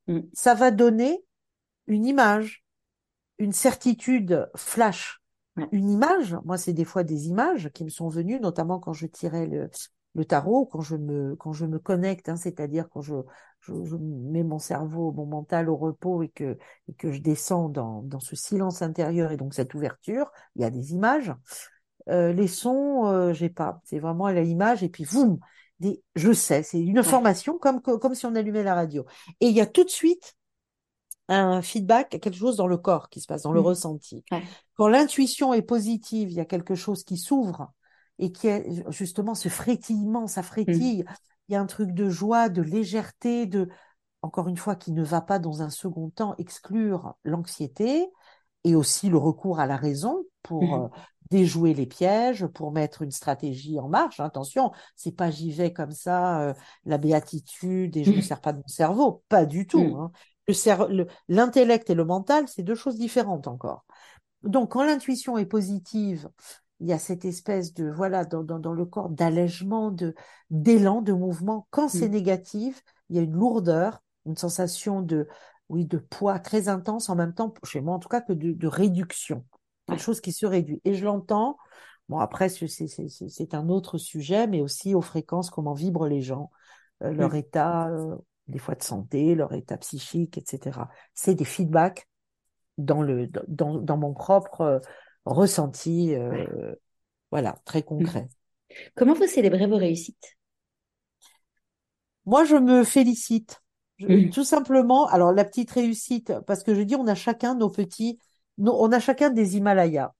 [0.08, 0.20] mm.
[0.34, 1.24] ça va donner
[1.88, 2.64] une image,
[3.38, 5.20] une certitude flash.
[5.72, 9.06] Une image, moi c'est des fois des images qui me sont venues, notamment quand je
[9.06, 9.70] tirais le,
[10.16, 13.16] le tarot, quand je me, quand je me connecte, hein, c'est-à-dire quand je,
[13.60, 16.58] je, je, mets mon cerveau, mon mental au repos et que,
[16.88, 20.66] et que je descends dans, dans ce silence intérieur et donc cette ouverture, il y
[20.66, 21.34] a des images.
[22.10, 23.80] Euh, les sons, euh, j'ai pas.
[23.84, 25.38] C'est vraiment la image et puis boum,
[25.82, 29.06] des, je sais, c'est une information comme comme si on allumait la radio.
[29.40, 30.36] Et il y a tout de suite
[31.28, 33.66] un feedback, quelque chose dans le corps qui se passe, dans le mmh.
[33.66, 34.26] ressenti.
[34.76, 37.72] Quand l'intuition est positive, il y a quelque chose qui s'ouvre
[38.20, 41.04] et qui est justement ce frétillement, ça frétille.
[41.04, 41.14] Mmh.
[41.48, 43.70] Il y a un truc de joie, de légèreté, de
[44.22, 48.08] encore une fois qui ne va pas dans un second temps exclure l'anxiété
[48.64, 50.84] et aussi le recours à la raison pour mmh.
[50.84, 50.88] euh,
[51.32, 54.20] déjouer les pièges, pour mettre une stratégie en marche.
[54.20, 56.54] Attention, c'est pas j'y vais comme ça, euh,
[56.86, 59.98] la béatitude et je ne me sers pas de mon cerveau, pas du tout.
[59.98, 60.12] Hein.
[61.30, 63.86] L'intellect et le mental, c'est deux choses différentes encore.
[64.44, 66.30] Donc, quand l'intuition est positive,
[66.82, 70.16] il y a cette espèce de voilà dans, dans, le corps d'allègement, de
[70.50, 71.68] d'élan, de mouvement.
[71.70, 72.12] Quand c'est mmh.
[72.12, 75.28] négatif, il y a une lourdeur, une sensation de
[75.70, 78.52] oui de poids très intense en même temps chez moi en tout cas que de,
[78.52, 79.46] de réduction,
[79.92, 80.82] quelque chose qui se réduit.
[80.86, 81.58] Et je l'entends.
[82.10, 86.52] Bon après c'est un autre sujet, mais aussi aux fréquences comment vibrent les gens,
[87.04, 87.38] euh, leur mmh.
[87.38, 88.16] état euh,
[88.48, 90.90] des fois de santé, leur état psychique, etc.
[91.14, 92.10] C'est des feedbacks
[92.78, 94.80] dans le dans, dans mon propre euh,
[95.26, 96.16] ressenti,
[97.32, 97.84] voilà, très mmh.
[97.84, 98.28] concret.
[98.96, 100.38] Comment vous célébrez vos réussites?
[102.26, 103.62] Moi, je me félicite.
[104.00, 104.30] Mmh.
[104.30, 108.20] Tout simplement, alors la petite réussite, parce que je dis, on a chacun nos petits,
[108.64, 110.14] on a chacun des Himalayas.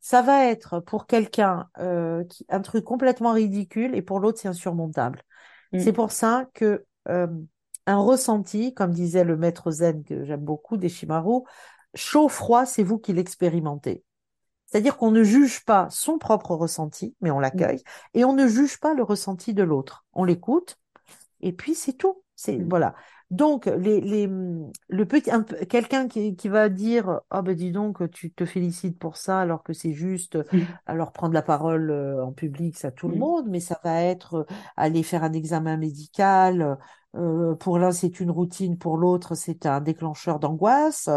[0.00, 5.22] Ça va être pour quelqu'un euh, un truc complètement ridicule et pour l'autre c'est insurmontable.
[5.72, 5.78] Mmh.
[5.80, 7.28] C'est pour ça que euh,
[7.86, 11.42] un ressenti, comme disait le maître zen que j'aime beaucoup, Deshimaru,
[11.94, 14.04] chaud froid, c'est vous qui l'expérimentez.
[14.66, 17.82] C'est-à-dire qu'on ne juge pas son propre ressenti, mais on l'accueille,
[18.14, 20.06] et on ne juge pas le ressenti de l'autre.
[20.14, 20.78] On l'écoute,
[21.40, 22.22] et puis c'est tout.
[22.36, 22.68] C'est mm.
[22.68, 22.94] voilà.
[23.32, 25.30] Donc les, les le petit
[25.70, 29.40] quelqu'un qui, qui va dire ah oh ben dis donc tu te félicites pour ça
[29.40, 30.38] alors que c'est juste
[30.86, 34.34] alors prendre la parole euh, en public ça tout le monde mais ça va être
[34.34, 34.44] euh,
[34.76, 36.78] aller faire un examen médical
[37.14, 41.08] euh, pour l'un, c'est une routine, pour l'autre, c'est un déclencheur d'angoisse.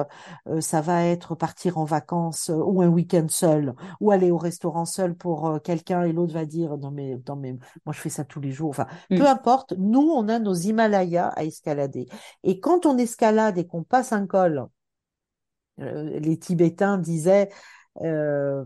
[0.48, 4.38] Euh, ça va être partir en vacances euh, ou un week-end seul, ou aller au
[4.38, 7.54] restaurant seul pour quelqu'un et l'autre va dire non mais, non mais
[7.86, 8.70] moi je fais ça tous les jours.
[8.70, 9.28] Enfin, peu mm.
[9.28, 9.74] importe.
[9.78, 12.08] Nous, on a nos Himalayas à escalader.
[12.44, 14.68] Et quand on escalade et qu'on passe un col,
[15.78, 17.50] les Tibétains disaient
[18.02, 18.62] les,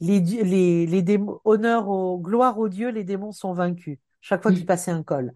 [0.00, 4.54] les, les démons, honneur au, gloire aux dieux, les démons sont vaincus chaque fois mm.
[4.54, 5.32] qu'ils passaient un col.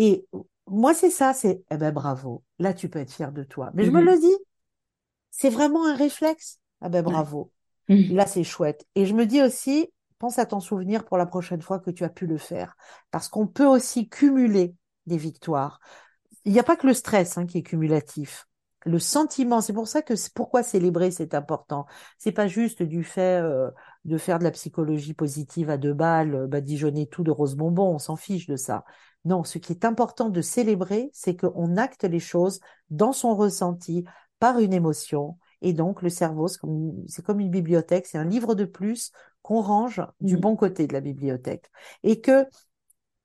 [0.00, 0.26] Et
[0.66, 2.42] moi, c'est ça, c'est, eh ben, bravo.
[2.58, 3.70] Là, tu peux être fier de toi.
[3.74, 4.06] Mais je me mhm.
[4.06, 4.36] le dis.
[5.30, 6.58] C'est vraiment un réflexe.
[6.80, 7.52] Ah ben, bravo.
[7.90, 8.16] Mhm.
[8.16, 8.86] Là, c'est chouette.
[8.94, 12.02] Et je me dis aussi, pense à t'en souvenir pour la prochaine fois que tu
[12.02, 12.76] as pu le faire.
[13.10, 14.74] Parce qu'on peut aussi cumuler
[15.04, 15.80] des victoires.
[16.46, 18.46] Il n'y a pas que le stress hein, qui est cumulatif.
[18.86, 21.84] Le sentiment, c'est pour ça que pourquoi célébrer c'est important.
[22.18, 23.70] C'est pas juste du fait euh,
[24.04, 27.98] de faire de la psychologie positive à deux balles, badigeonner tout de rose bonbon, on
[27.98, 28.84] s'en fiche de ça.
[29.24, 34.04] Non, ce qui est important de célébrer, c'est qu'on acte les choses dans son ressenti
[34.38, 35.36] par une émotion.
[35.62, 39.12] Et donc, le cerveau, c'est comme, une bibliothèque, c'est un livre de plus
[39.42, 40.40] qu'on range du mmh.
[40.40, 41.70] bon côté de la bibliothèque.
[42.02, 42.46] Et que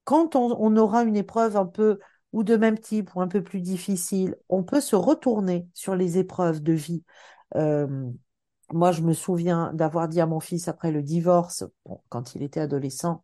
[0.03, 1.99] quand on, aura une épreuve un peu
[2.34, 6.18] ou de même type ou un peu plus difficile, on peut se retourner sur les
[6.18, 7.03] épreuves de vie.
[7.56, 8.11] Euh,
[8.74, 12.44] moi, je me souviens d'avoir dit à mon fils après le divorce, bon, quand il
[12.44, 13.24] était adolescent,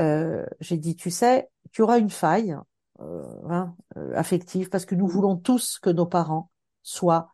[0.00, 2.56] euh, j'ai dit, tu sais, tu auras une faille
[3.00, 6.50] euh, hein, euh, affective parce que nous voulons tous que nos parents
[6.82, 7.32] soient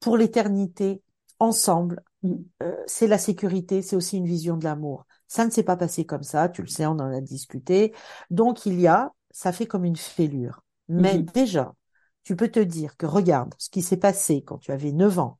[0.00, 1.02] pour l'éternité
[1.38, 2.02] ensemble.
[2.22, 2.34] Mm.
[2.62, 5.06] Euh, c'est la sécurité, c'est aussi une vision de l'amour.
[5.28, 7.94] Ça ne s'est pas passé comme ça, tu le sais, on en a discuté.
[8.30, 10.62] Donc il y a, ça fait comme une fêlure.
[10.88, 11.26] Mais Mhm.
[11.34, 11.74] déjà,
[12.22, 15.38] tu peux te dire que regarde ce qui s'est passé quand tu avais 9 ans.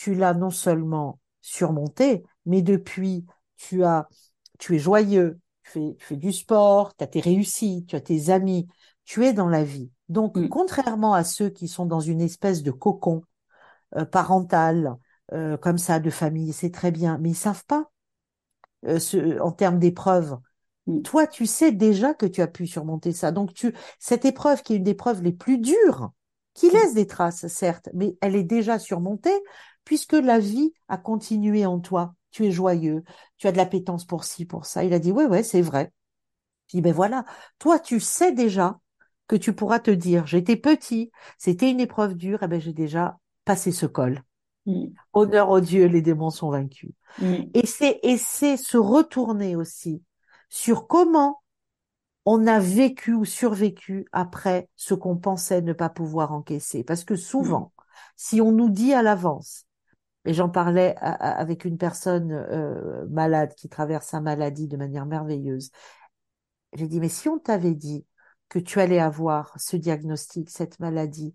[0.00, 3.26] Tu l'as non seulement surmonté, mais depuis,
[3.58, 4.08] tu as,
[4.58, 8.00] tu es joyeux, tu fais, tu fais du sport, tu as tes réussites, tu as
[8.00, 8.66] tes amis,
[9.04, 9.90] tu es dans la vie.
[10.08, 10.48] Donc, Mm.
[10.48, 13.20] contrairement à ceux qui sont dans une espèce de cocon
[13.94, 14.96] euh, parental,
[15.34, 17.90] euh, comme ça, de famille, c'est très bien, mais ils savent pas
[18.86, 20.38] euh, ce, en termes d'épreuves.
[20.86, 21.02] Mm.
[21.02, 23.32] Toi, tu sais déjà que tu as pu surmonter ça.
[23.32, 26.10] Donc, tu, cette épreuve qui est une des épreuves les plus dures,
[26.54, 26.72] qui Mm.
[26.72, 29.38] laisse des traces, certes, mais elle est déjà surmontée
[29.90, 32.14] puisque la vie a continué en toi.
[32.30, 33.02] Tu es joyeux,
[33.38, 34.84] tu as de l'appétence pour ci, pour ça.
[34.84, 35.92] Il a dit, ouais, ouais, c'est vrai.
[36.68, 37.24] Je dis, ben voilà,
[37.58, 38.78] toi, tu sais déjà
[39.26, 43.18] que tu pourras te dire, j'étais petit, c'était une épreuve dure, et ben j'ai déjà
[43.44, 44.22] passé ce col.
[44.64, 44.90] Mm.
[45.12, 46.92] Honneur aux dieux, les démons sont vaincus.
[47.18, 47.46] Mm.
[47.54, 50.04] Et c'est, et c'est se retourner aussi
[50.48, 51.42] sur comment
[52.26, 56.84] on a vécu ou survécu après ce qu'on pensait ne pas pouvoir encaisser.
[56.84, 57.72] Parce que souvent,
[58.14, 59.66] si on nous dit à l'avance,
[60.24, 64.76] et j'en parlais à- à- avec une personne euh, malade qui traverse sa maladie de
[64.76, 65.70] manière merveilleuse,
[66.74, 68.04] j'ai dit, mais si on t'avait dit
[68.48, 71.34] que tu allais avoir ce diagnostic, cette maladie,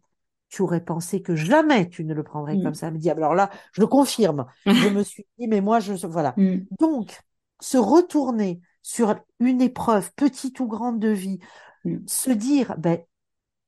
[0.49, 2.63] tu aurais pensé que jamais tu ne le prendrais Mm.
[2.63, 2.87] comme ça.
[2.87, 4.45] Elle me dit, alors là, je le confirme.
[4.65, 6.33] Je me suis dit, mais moi, je, voilà.
[6.37, 6.65] Mm.
[6.79, 7.21] Donc,
[7.59, 11.39] se retourner sur une épreuve, petite ou grande de vie,
[11.83, 11.97] Mm.
[12.07, 12.99] se dire, ben,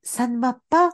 [0.03, 0.91] ça ne m'a pas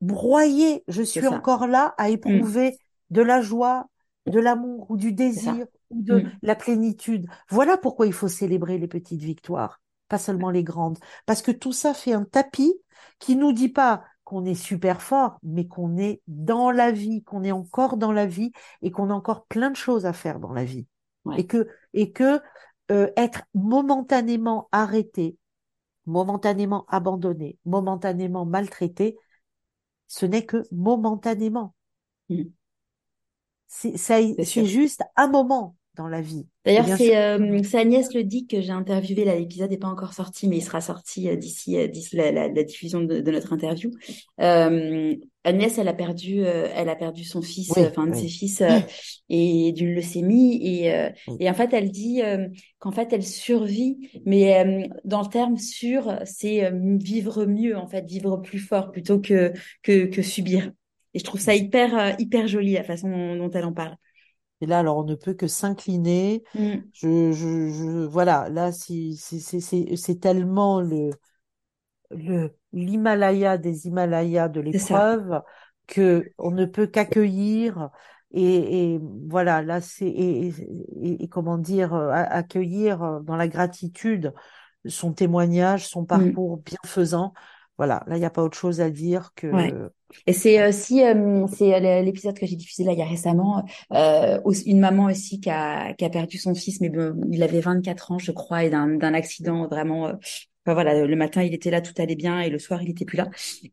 [0.00, 2.78] broyé, je suis encore là à éprouver
[3.12, 3.88] de la joie,
[4.26, 6.30] de l'amour ou du désir ou de Mm.
[6.42, 7.26] la plénitude.
[7.50, 10.98] Voilà pourquoi il faut célébrer les petites victoires, pas seulement les grandes.
[11.26, 12.74] Parce que tout ça fait un tapis
[13.18, 17.44] qui nous dit pas qu'on est super fort, mais qu'on est dans la vie, qu'on
[17.44, 20.52] est encore dans la vie et qu'on a encore plein de choses à faire dans
[20.52, 20.86] la vie.
[21.24, 21.40] Ouais.
[21.40, 22.40] Et que, et que
[22.90, 25.36] euh, être momentanément arrêté,
[26.06, 29.18] momentanément abandonné, momentanément maltraité,
[30.08, 31.74] ce n'est que momentanément.
[32.28, 32.44] Mm.
[33.74, 34.20] C'est ça-
[34.64, 36.46] juste un moment dans la vie.
[36.64, 39.24] D'ailleurs, c'est euh, Agnès Le Dic que j'ai interviewé.
[39.24, 42.32] Là, l'épisode n'est pas encore sorti, mais il sera sorti euh, d'ici euh, d'ici la,
[42.32, 43.90] la, la diffusion de, de notre interview.
[44.40, 48.28] Euh, Agnès, elle a perdu, euh, elle a perdu son fils, oui, enfin de ses
[48.28, 48.62] fils,
[49.28, 50.60] et d'une leucémie.
[50.62, 51.36] Et, euh, oui.
[51.40, 55.56] et en fait, elle dit euh, qu'en fait, elle survit, mais euh, dans le terme
[55.58, 60.70] sûr, c'est euh, vivre mieux, en fait, vivre plus fort plutôt que que, que subir.
[61.14, 63.96] Et je trouve ça hyper euh, hyper joli la façon dont, dont elle en parle.
[64.60, 66.44] Et là, alors, on ne peut que s'incliner.
[66.54, 66.76] Mm.
[66.92, 71.10] Je, je, je, voilà, là, c'est, tellement le,
[72.10, 75.42] le, l'Himalaya des Himalayas de l'épreuve
[75.86, 77.90] que on ne peut qu'accueillir.
[78.34, 83.48] Et, et voilà, là, c'est, et, et, et comment dire, euh, accueillir euh, dans la
[83.48, 84.32] gratitude
[84.86, 86.06] son témoignage, son Mm.
[86.06, 87.34] parcours bienfaisant.
[87.78, 89.46] Voilà, là, il n'y a pas autre chose à dire que,
[90.26, 93.64] Et c'est aussi euh, c'est euh, l'épisode que j'ai diffusé là il y a récemment
[93.92, 97.60] euh, une maman aussi qui a qui a perdu son fils mais bon, il avait
[97.60, 100.12] 24 ans je crois et d'un d'un accident vraiment euh,
[100.64, 103.04] enfin, voilà le matin il était là tout allait bien et le soir il était
[103.04, 103.28] plus là.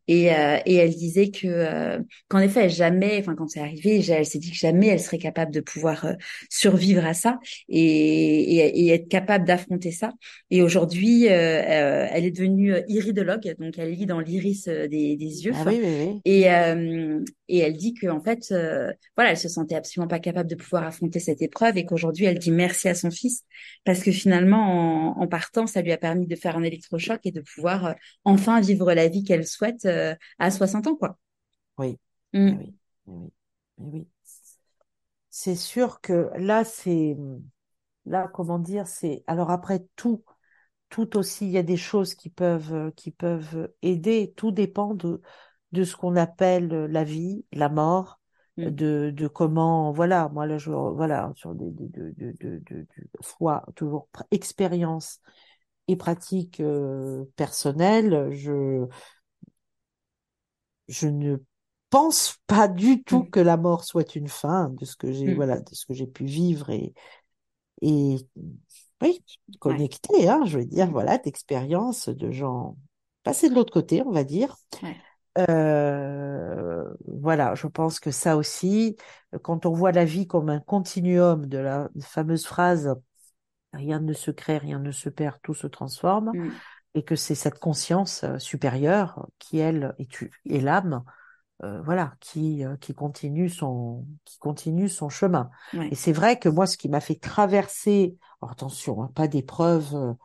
[0.08, 1.98] Et euh, et elle disait que euh,
[2.28, 5.52] qu'en effet jamais enfin quand c'est arrivé elle s'est dit que jamais elle serait capable
[5.52, 6.12] de pouvoir euh,
[6.48, 7.38] survivre à ça
[7.68, 10.12] et, et, et être capable d'affronter ça.
[10.50, 15.44] Et aujourd'hui euh, euh, elle est devenue iridologue donc elle lit dans l'iris des des
[15.44, 16.20] yeux ah oui, oui, oui.
[16.24, 17.20] et, euh,
[17.56, 20.54] et elle dit que en fait, euh, voilà, elle se sentait absolument pas capable de
[20.54, 23.44] pouvoir affronter cette épreuve et qu'aujourd'hui, elle dit merci à son fils
[23.84, 27.32] parce que finalement, en, en partant, ça lui a permis de faire un électrochoc et
[27.32, 27.92] de pouvoir euh,
[28.24, 31.18] enfin vivre la vie qu'elle souhaite euh, à 60 ans, quoi.
[31.78, 31.98] Oui,
[32.32, 32.48] Mm.
[32.48, 32.74] eh oui,
[33.08, 33.32] eh oui,
[33.78, 34.08] eh oui.
[35.30, 37.16] C'est sûr que là, c'est,
[38.06, 40.24] là, comment dire, c'est, alors après tout,
[40.90, 44.34] tout aussi, il y a des choses qui peuvent, euh, qui peuvent aider.
[44.36, 45.22] Tout dépend de,
[45.72, 48.20] de ce qu'on appelle la vie, la mort,
[48.56, 48.70] Mm.
[48.70, 52.86] de, de comment, voilà, moi là, je, voilà, sur des, de, de, de, de,
[53.22, 55.20] foi, toujours expérience
[55.88, 58.86] et pratique euh, personnelle, je,
[60.88, 61.36] je ne
[61.90, 63.30] pense pas du tout Mm.
[63.30, 65.34] que la mort soit une fin de ce que j'ai, Mm.
[65.34, 66.94] voilà, de ce que j'ai pu vivre et,
[67.82, 68.16] et
[69.02, 69.60] oui, Ouais.
[69.60, 72.76] connecté, hein, je veux dire, voilà, d'expériences de gens
[73.24, 74.56] passés de l'autre côté, on va dire.
[74.82, 75.00] Ouais.
[75.38, 78.96] Euh, voilà, je pense que ça aussi,
[79.42, 82.94] quand on voit la vie comme un continuum de la fameuse phrase
[83.72, 86.50] rien ne se crée, rien ne se perd, tout se transforme, Mm.
[86.94, 90.08] et que c'est cette conscience euh, supérieure qui, elle, est,
[90.48, 91.04] est l'âme,
[91.62, 95.50] euh, voilà, qui, euh, qui continue son, qui continue son chemin.
[95.74, 95.88] Ouais.
[95.92, 100.16] Et c'est vrai que moi, ce qui m'a fait traverser, alors attention, hein, pas d'épreuves,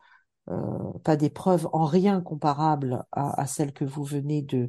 [0.50, 4.68] euh, pas d'épreuves en rien comparables à, à celles que vous venez de,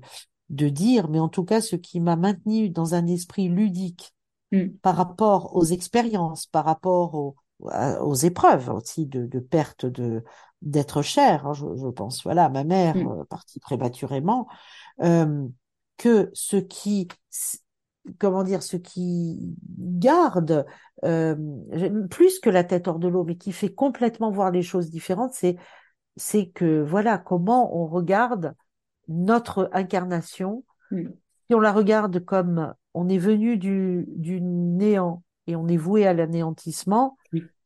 [0.50, 4.14] de dire, mais en tout cas, ce qui m'a maintenu dans un esprit ludique
[4.52, 4.78] Mm.
[4.82, 10.24] par rapport aux expériences, par rapport aux, aux épreuves aussi de, de perte de
[10.62, 11.46] d'être cher.
[11.46, 13.08] hein, je, je pense, voilà, ma mère Mm.
[13.08, 14.48] euh, partie prématurément,
[15.02, 15.48] euh,
[15.98, 17.08] que ce qui,
[18.20, 20.66] comment dire, ce qui garde
[21.06, 21.36] euh,
[22.10, 25.34] plus que la tête hors de l'eau, mais qui fait complètement voir les choses différentes,
[25.34, 25.58] c'est
[26.16, 28.56] c'est que voilà comment on regarde
[29.08, 30.64] notre incarnation.
[30.92, 31.10] Mm.
[31.48, 36.06] Si on la regarde comme on est venu du, du néant et on est voué
[36.06, 37.17] à l'anéantissement.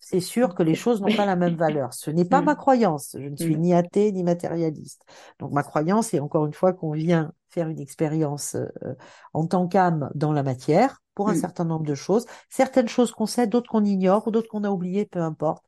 [0.02, 1.94] C'est sûr que les choses n'ont pas la même valeur.
[1.94, 2.46] Ce n'est pas Mm.
[2.46, 3.16] ma croyance.
[3.20, 3.60] Je ne suis Mm.
[3.62, 5.04] ni athée ni matérialiste.
[5.40, 8.96] Donc ma croyance est encore une fois qu'on vient faire une expérience euh,
[9.34, 11.38] en tant qu'âme dans la matière pour un Mm.
[11.38, 12.26] certain nombre de choses.
[12.50, 15.64] Certaines choses qu'on sait, d'autres qu'on ignore, ou d'autres qu'on a oubliées, peu importe.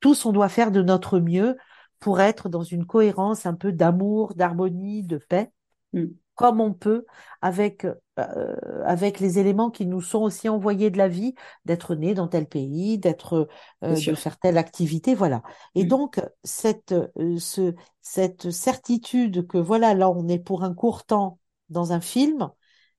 [0.00, 1.56] Tous, on doit faire de notre mieux
[2.00, 5.52] pour être dans une cohérence un peu d'amour, d'harmonie, de paix,
[5.92, 6.06] Mm.
[6.42, 7.06] Comme on peut
[7.40, 7.86] avec
[8.18, 11.36] euh, avec les éléments qui nous sont aussi envoyés de la vie,
[11.66, 13.48] d'être né dans tel pays, d'être
[13.84, 15.44] euh, de faire telle activité, voilà.
[15.76, 21.04] Et donc cette euh, ce cette certitude que voilà là on est pour un court
[21.04, 21.38] temps
[21.68, 22.50] dans un film,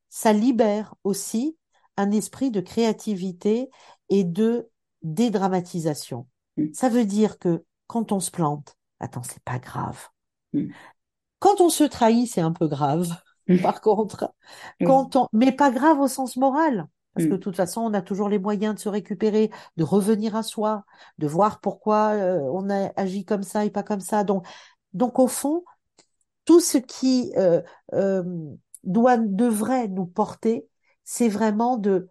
[0.08, 1.58] ça libère aussi
[1.98, 3.70] un esprit de créativité
[4.08, 4.70] et de
[5.02, 6.28] dédramatisation.
[6.72, 10.08] Ça veut dire que quand on se plante, attends, c'est pas grave.
[11.40, 13.14] Quand on se trahit, c'est un peu grave.
[13.48, 13.58] Mm.
[13.58, 14.34] Par contre,
[14.80, 14.88] Oui.
[14.88, 16.88] quand on, mais pas grave au sens moral.
[17.14, 17.38] Parce que Mm.
[17.38, 20.84] de toute façon, on a toujours les moyens de se récupérer, de revenir à soi,
[21.20, 24.24] de voir pourquoi euh, on a agi comme ça et pas comme ça.
[24.24, 24.48] Donc,
[24.94, 25.64] donc au fond,
[26.46, 27.62] tout ce qui euh,
[27.94, 28.24] euh,
[28.84, 30.68] doit devrait nous porter,
[31.04, 32.10] c'est vraiment de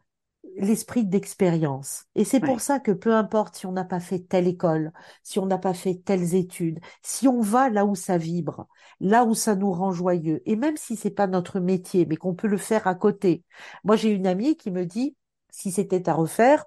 [0.57, 2.05] l'esprit d'expérience.
[2.15, 4.93] Et c'est pour ça que peu importe si on n'a pas fait telle école,
[5.23, 8.67] si on n'a pas fait telles études, si on va là où ça vibre,
[9.01, 12.35] là où ça nous rend joyeux, et même si c'est pas notre métier, mais qu'on
[12.35, 13.45] peut le faire à côté.
[13.85, 15.17] Moi, j'ai une amie qui me dit,
[15.51, 16.65] si c'était à refaire,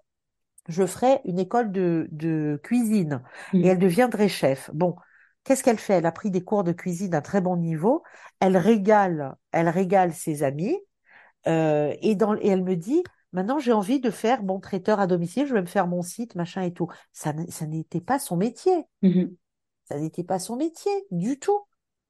[0.68, 3.22] je ferais une école de, de cuisine
[3.62, 3.68] et Mm.
[3.68, 4.72] elle deviendrait chef.
[4.74, 4.96] Bon,
[5.44, 5.96] qu'est-ce qu'elle fait?
[5.96, 8.04] Elle a pris des cours de cuisine à très bon niveau.
[8.40, 10.78] Elle régale, elle régale ses amis.
[11.48, 13.04] Euh, et, dans, et elle me dit,
[13.36, 16.36] maintenant j'ai envie de faire mon traiteur à domicile, je vais me faire mon site,
[16.36, 16.88] machin et tout.
[17.12, 18.86] Ça, ça n'était pas son métier.
[19.04, 19.36] Mhm.
[19.84, 21.60] Ça n'était pas son métier, du tout.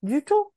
[0.04, 0.52] Du tout.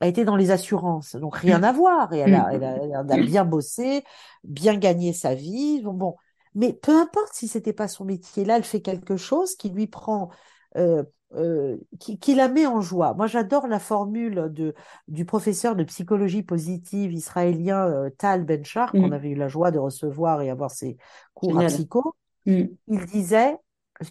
[0.00, 2.12] Elle était dans les assurances, donc rien à voir.
[2.12, 4.04] Et elle a, elle a, elle a bien bossé,
[4.44, 5.80] bien gagné sa vie.
[5.82, 6.16] Bon, bon.
[6.54, 9.86] Mais peu importe si c'était pas son métier, là, elle fait quelque chose qui lui
[9.86, 10.30] prend,
[10.76, 11.02] euh,
[11.34, 13.14] euh, qui, qui la met en joie.
[13.14, 14.74] Moi, j'adore la formule de,
[15.08, 19.12] du professeur de psychologie positive israélien euh, Tal Ben-Shahar, qu'on Mm.
[19.12, 20.96] avait eu la joie de recevoir et avoir ses
[21.34, 22.14] cours à psycho.
[22.46, 22.62] Mm.
[22.88, 23.58] Il disait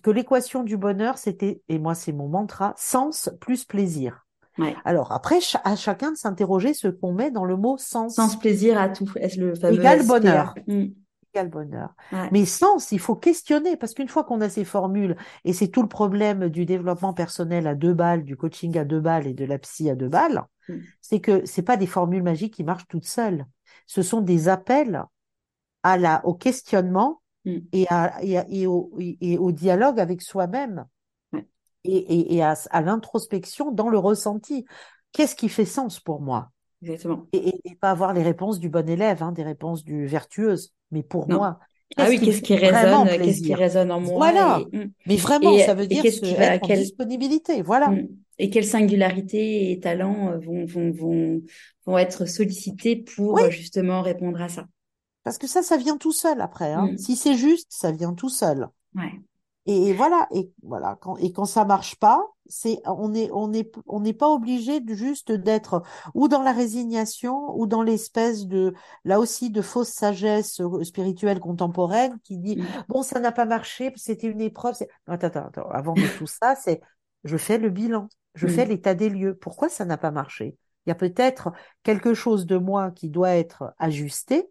[0.03, 4.25] que l'équation du bonheur, c'était, et moi c'est mon mantra, sens plus plaisir.
[4.59, 4.75] Ouais.
[4.85, 8.37] Alors après, ch- à chacun de s'interroger ce qu'on met dans le mot sens Sens
[8.39, 9.09] plaisir à tout.
[9.15, 10.19] Est-ce le fameux Égal SPA?
[10.19, 10.55] bonheur.
[10.67, 10.85] Mm.
[11.33, 11.93] Égale bonheur.
[12.11, 12.29] Ouais.
[12.31, 15.81] Mais sens, il faut questionner, parce qu'une fois qu'on a ces formules, et c'est tout
[15.81, 19.45] le problème du développement personnel à deux balles, du coaching à deux balles et de
[19.45, 20.79] la psy à deux balles, Mm.
[21.01, 23.45] c'est que c'est pas des formules magiques qui marchent toutes seules.
[23.85, 25.03] Ce sont des appels
[25.83, 27.57] à la, au questionnement Mm.
[27.71, 30.85] et, à, et, à- et au, et au dialogue avec soi-même
[31.85, 34.65] et, et, et à, à l'introspection dans le ressenti.
[35.13, 36.51] Qu'est-ce qui fait sens pour moi?
[36.81, 37.25] Exactement.
[37.33, 40.73] Et, et, et pas avoir les réponses du bon élève, hein, des réponses du vertueuse,
[40.91, 41.37] mais pour Non.
[41.37, 41.59] moi,
[41.95, 44.61] Ah qu'est-ce oui, qu'est-ce qui résonne, qu'est-ce qui résonne en moi Voilà.
[44.71, 44.91] et, mm.
[45.05, 47.61] Mais vraiment, Et, ça veut et dire qu'est-ce qui va, être en quel, disponibilité.
[47.61, 47.89] Voilà.
[47.89, 48.07] mm.
[48.37, 51.41] et quelles singularités et talents euh, vont, vont, vont,
[51.85, 54.67] vont être sollicités pour Oui, euh, justement répondre à ça.
[55.23, 56.73] parce que ça, ça vient tout seul après.
[56.73, 56.91] Hein.
[56.93, 56.97] Mm.
[56.97, 58.67] Si c'est juste, ça vient tout seul.
[58.95, 59.11] Ouais.
[59.67, 60.27] Et, et voilà.
[60.33, 60.97] Et voilà.
[61.01, 64.79] Quand, et quand ça marche pas, c'est on est on est on n'est pas obligé
[64.79, 65.83] de juste d'être
[66.13, 68.73] ou dans la résignation ou dans l'espèce de
[69.03, 72.63] là aussi de fausse sagesse euh, spirituelle contemporaine qui dit Mm.
[72.87, 74.75] bon ça n'a pas marché, c'était une épreuve.
[75.07, 75.69] Attends, attends, attends.
[75.71, 76.81] Avant de tout ça, c'est
[77.25, 78.69] je fais le bilan, je fais Mm.
[78.69, 79.35] l'état des lieux.
[79.35, 80.55] Pourquoi ça n'a pas marché?
[80.85, 81.51] Il y a peut-être
[81.83, 84.49] quelque chose de moi qui doit être ajusté.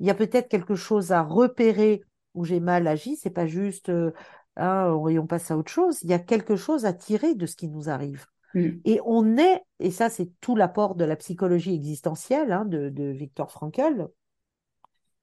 [0.00, 2.02] Il y a peut-être quelque chose à repérer
[2.34, 3.16] où j'ai mal agi.
[3.16, 4.12] C'est pas juste, euh,
[4.58, 6.02] ah, on passe à autre chose.
[6.02, 8.26] Il y a quelque chose à tirer de ce qui nous arrive.
[8.54, 8.68] Mm.
[8.84, 13.04] Et on est, et ça c'est tout l'apport de la psychologie existentielle hein, de, de
[13.04, 14.08] Viktor Frankl,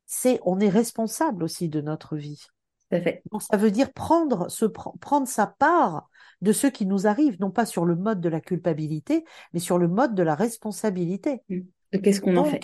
[0.06, 2.46] c'est on est responsable aussi de notre vie.
[2.92, 3.24] Fait.
[3.32, 6.10] Donc ça veut dire prendre, se, pr- prendre sa part
[6.42, 9.80] de ce qui nous arrive, non pas sur le mode de la culpabilité, mais sur
[9.80, 11.42] le mode de la responsabilité.
[11.50, 11.66] De
[11.98, 12.64] Qu'est-ce qu'on en fait?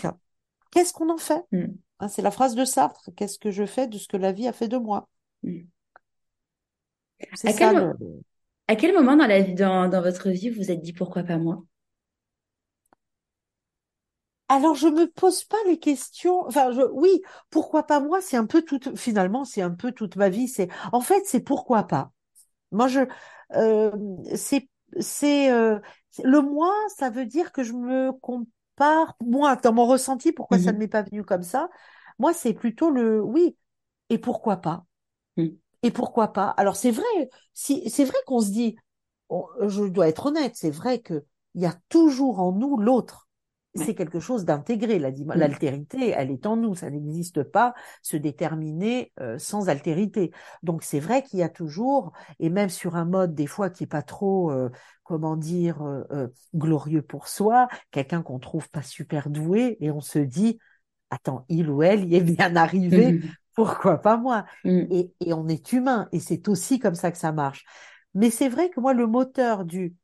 [0.69, 1.43] qu'est-ce qu'on en fait?
[1.51, 1.65] Mm.
[1.99, 3.09] Hein, C'est la phrase de Sartre.
[3.15, 5.09] Qu'est-ce que je fais de ce que la vie a fait de moi?
[7.45, 7.93] À ça quel le-
[8.67, 11.23] À quel moment dans la vie, dans, dans votre vie, vous vous êtes dit pourquoi
[11.23, 11.63] pas moi?
[14.49, 16.45] Alors, je me pose pas les questions.
[16.47, 18.21] Enfin, je, oui, pourquoi pas moi?
[18.21, 20.47] C'est un peu toute, finalement, c'est un peu toute ma vie.
[20.47, 22.11] C'est, en fait, c'est pourquoi pas.
[22.71, 23.01] Moi, je,
[23.55, 23.91] euh,
[24.35, 24.69] c'est,
[24.99, 25.79] c'est, euh,
[26.11, 30.59] c'est- le moi, ça veut dire que je me compare, moi, dans mon ressenti, pourquoi
[30.59, 30.79] ça ne Mhm.
[30.79, 31.69] m'est pas venu comme ça?
[32.19, 33.57] Moi, c'est plutôt le, oui,
[34.09, 34.85] et pourquoi pas?
[35.37, 35.60] Mm.
[35.83, 36.49] Et pourquoi pas?
[36.57, 38.77] Alors, c'est vrai, si, c'est vrai qu'on se dit,
[39.29, 41.25] on- je dois être honnête, c'est vrai que
[41.55, 43.27] il y a toujours en nous l'autre.
[43.73, 44.99] C'est quelque chose d'intégré.
[44.99, 45.11] La.
[45.33, 46.75] L'altérité, elle est en nous.
[46.75, 50.31] Ça n'existe pas se déterminer euh, sans altérité.
[50.61, 53.85] Donc c'est vrai qu'il y a toujours, et même sur un mode des fois qui
[53.85, 54.69] est pas trop, euh,
[55.03, 60.19] comment dire, euh, glorieux pour soi, quelqu'un qu'on trouve pas super doué, et on se
[60.19, 60.59] dit,
[61.09, 63.17] attends, il ou elle y est bien arrivé.
[63.65, 64.45] pourquoi pas moi?
[64.63, 64.81] Mm.
[64.89, 67.65] Et, et on est humain, et c'est aussi comme ça que ça marche.
[68.13, 69.95] Mais c'est vrai que moi, le moteur du,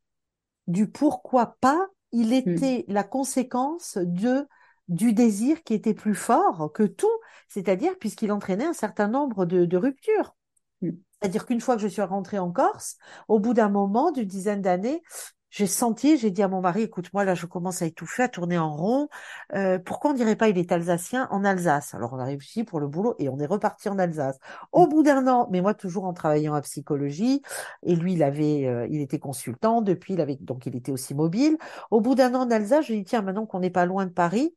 [0.66, 4.46] du pourquoi pas, il était la conséquence de,
[4.88, 7.06] du désir qui était plus fort que tout,
[7.48, 10.36] c'est-à-dire puisqu'il entraînait un certain nombre de, de ruptures.
[10.80, 10.90] Mm.
[11.20, 14.62] C'est-à-dire qu'une fois que je suis rentrée en Corse, au bout d'un moment, d'une dizaine
[14.62, 15.02] d'années,
[15.50, 18.28] j'ai senti, j'ai dit à mon mari, écoute, moi là, je commence à étouffer, à
[18.28, 19.08] tourner en rond.
[19.54, 21.94] Euh, pourquoi on dirait pas il est alsacien en Alsace?
[21.94, 24.38] Alors on arrive ici pour le boulot et on est reparti en Alsace.
[24.72, 27.42] Au bout d'un an, mais moi toujours en travaillant en psychologie,
[27.82, 31.14] et lui il avait, euh, il était consultant depuis, il avait donc il était aussi
[31.14, 31.56] mobile.
[31.90, 33.86] Au bout d'un an en Alsace, je lui ai dit tiens maintenant qu'on n'est pas
[33.86, 34.54] loin de Paris,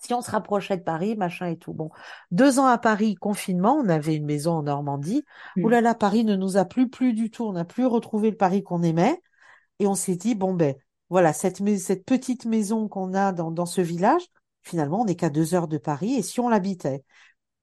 [0.00, 1.72] si on se rapprochait de Paris, machin et tout.
[1.72, 1.90] Bon,
[2.30, 5.24] deux ans à Paris, confinement, on avait une maison en Normandie.
[5.56, 5.64] Mm.
[5.64, 7.44] Ouh là là, Paris ne nous a plu plus du tout.
[7.44, 9.20] On n'a plus retrouvé le Paris qu'on aimait.
[9.78, 10.74] Et on s'est dit, bon ben,
[11.10, 11.62] voilà, cette,
[12.04, 14.22] petite maison qu'on a dans, dans ce village,
[14.62, 16.14] finalement, on n'est qu'à deux heures de Paris.
[16.14, 17.04] Et si on l'habitait?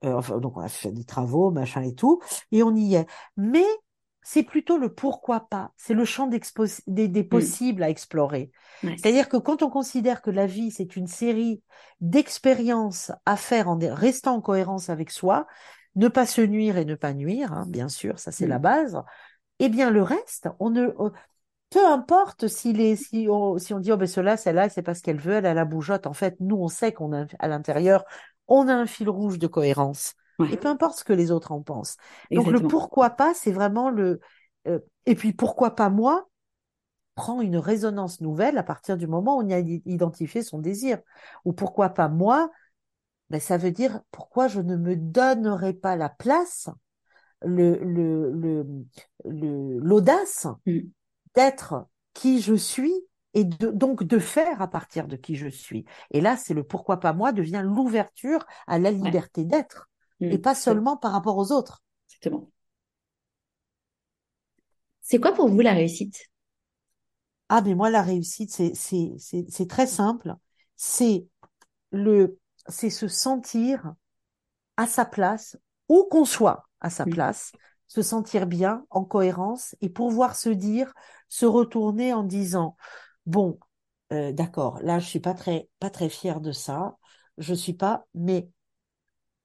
[0.03, 2.21] Euh, enfin, donc on a fait des travaux, machin et tout,
[2.51, 3.07] et on y est.
[3.37, 3.65] Mais
[4.21, 5.71] c'est plutôt le pourquoi pas.
[5.77, 8.51] C'est le champ des, des possibles à explorer.
[8.81, 11.61] C'est-à-dire que quand on considère que la vie, c'est une série
[12.01, 15.45] d'expériences à faire en restant en cohérence avec soi,
[15.95, 18.49] ne pas se nuire et ne pas nuire, hein, bien sûr, ça c'est Mm.
[18.49, 19.03] la base,
[19.59, 21.11] eh bien le reste, on ne, euh,
[21.75, 25.01] peu importe si, les, si, on, si on dit, oh ben cela, celle-là, c'est parce
[25.01, 26.07] qu'elle veut, elle a la bougeotte.
[26.07, 28.05] En fait, nous, on sait qu'on a à l'intérieur,
[28.47, 30.13] on a un fil rouge de cohérence.
[30.39, 30.47] Ouais.
[30.53, 31.97] Et peu importe ce que les autres en pensent.
[32.31, 34.21] Donc le pourquoi pas, c'est vraiment le...
[34.69, 36.29] euh, et puis pourquoi pas moi
[37.15, 40.99] prend une résonance nouvelle à partir du moment où on a i- identifié son désir.
[41.43, 42.51] Ou pourquoi pas moi,
[43.29, 46.69] ben, ça veut dire pourquoi je ne me donnerai pas la place,
[47.41, 48.65] le, le, le,
[49.25, 50.79] le- l'audace Mm.
[51.35, 52.93] D'être qui je suis
[53.33, 55.85] et de, donc de faire à partir de qui je suis.
[56.11, 59.89] Et là, c'est le pourquoi pas moi devient l'ouverture à la liberté d'être
[60.19, 60.27] Mm.
[60.29, 61.83] et pas seulement par rapport aux autres.
[62.09, 62.51] Exactement.
[64.99, 66.27] C'est quoi pour vous la réussite?
[67.49, 70.33] Ah, mais moi, la réussite, c'est, c'est, c'est, c'est très simple.
[70.75, 71.27] C'est
[71.91, 72.39] le,
[72.69, 73.93] c'est se sentir
[74.77, 75.57] à sa place,
[75.89, 77.11] où qu'on soit à sa Mm.
[77.11, 77.51] place,
[77.87, 80.93] se sentir bien, en cohérence, et pouvoir se dire,
[81.29, 82.75] se retourner en disant,
[83.25, 83.59] bon,
[84.13, 86.97] euh, d'accord, là, je suis pas très, pas très fière de ça,
[87.37, 88.49] je suis pas, mais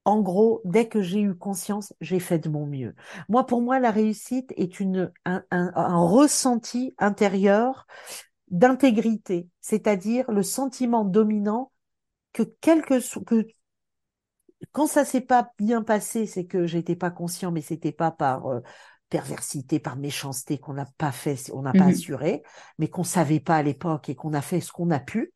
[0.05, 2.95] en gros, dès que j'ai eu conscience, j'ai fait de mon mieux.
[3.29, 7.85] Moi, pour moi, la réussite est une, un, ressenti intérieur
[8.49, 11.71] d'intégrité, c'est-à-dire le sentiment dominant
[12.33, 13.47] que quelque so- que
[14.71, 18.47] quand ça s'est pas bien passé, c'est que j'étais pas conscient, mais c'était pas par
[18.47, 18.61] euh,
[19.09, 21.87] perversité, par méchanceté qu'on n'a pas fait, on n'a pas Mhm.
[21.87, 22.43] assuré,
[22.79, 25.33] mais qu'on savait pas à l'époque et qu'on a fait ce qu'on a pu.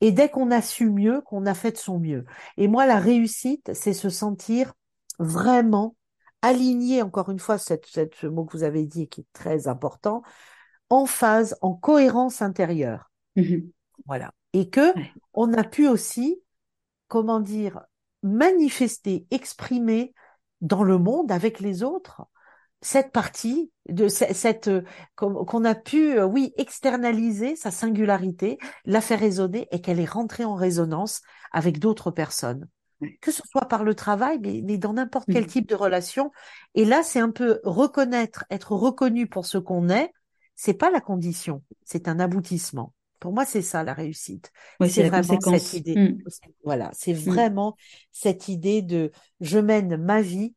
[0.00, 2.24] Et dès qu'on a su mieux, qu'on a fait de son mieux.
[2.56, 4.74] Et moi, la réussite, c'est se sentir
[5.18, 5.96] vraiment
[6.42, 9.68] aligné, encore une fois, cette, cette- ce mot que vous avez dit qui est très
[9.68, 10.22] important,
[10.90, 13.10] en phase, en cohérence intérieure.
[13.36, 13.72] Mhm.
[14.06, 14.32] Voilà.
[14.52, 15.14] Et que Ouais.
[15.34, 16.40] on a pu aussi,
[17.08, 17.82] comment dire,
[18.24, 20.12] manifester, exprimer
[20.60, 22.22] dans le monde avec les autres
[22.80, 24.82] cette partie de ce- cette euh,
[25.16, 30.44] qu'on a pu, euh, oui, externaliser sa singularité, la faire résonner et qu'elle est rentrée
[30.44, 31.20] en résonance
[31.52, 32.68] avec d'autres personnes.
[33.20, 36.30] Que ce soit par le travail, mais, mais dans n'importe quel type de relation.
[36.74, 40.10] Et là, c'est un peu reconnaître, être reconnu pour ce qu'on est,
[40.54, 42.93] c'est pas la condition, c'est un aboutissement.
[43.24, 44.52] Pour moi, c'est ça la réussite.
[44.84, 45.98] C'est vraiment cette idée.
[46.02, 46.22] Mm,
[46.64, 47.74] Voilà, c'est mm, vraiment
[48.12, 50.54] cette idée de je mène ma vie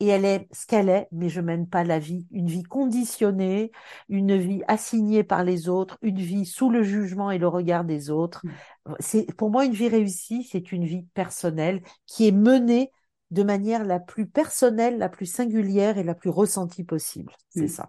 [0.00, 3.72] et elle est ce qu'elle est, mais je mène pas la vie, une vie conditionnée,
[4.08, 8.10] une vie assignée par les autres, une vie sous le jugement et le regard des
[8.10, 8.44] autres.
[8.44, 8.58] mm,
[9.00, 12.90] C'est, pour moi, une vie réussie, c'est une vie personnelle qui est menée
[13.30, 17.32] de manière la plus personnelle, la plus singulière et la plus ressentie possible.
[17.50, 17.88] C'est ça.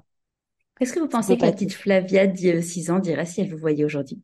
[0.80, 3.58] Qu'est-ce que vous pensez que la petite Flavia de 6 ans dirait si elle vous
[3.58, 4.22] voyait aujourd'hui?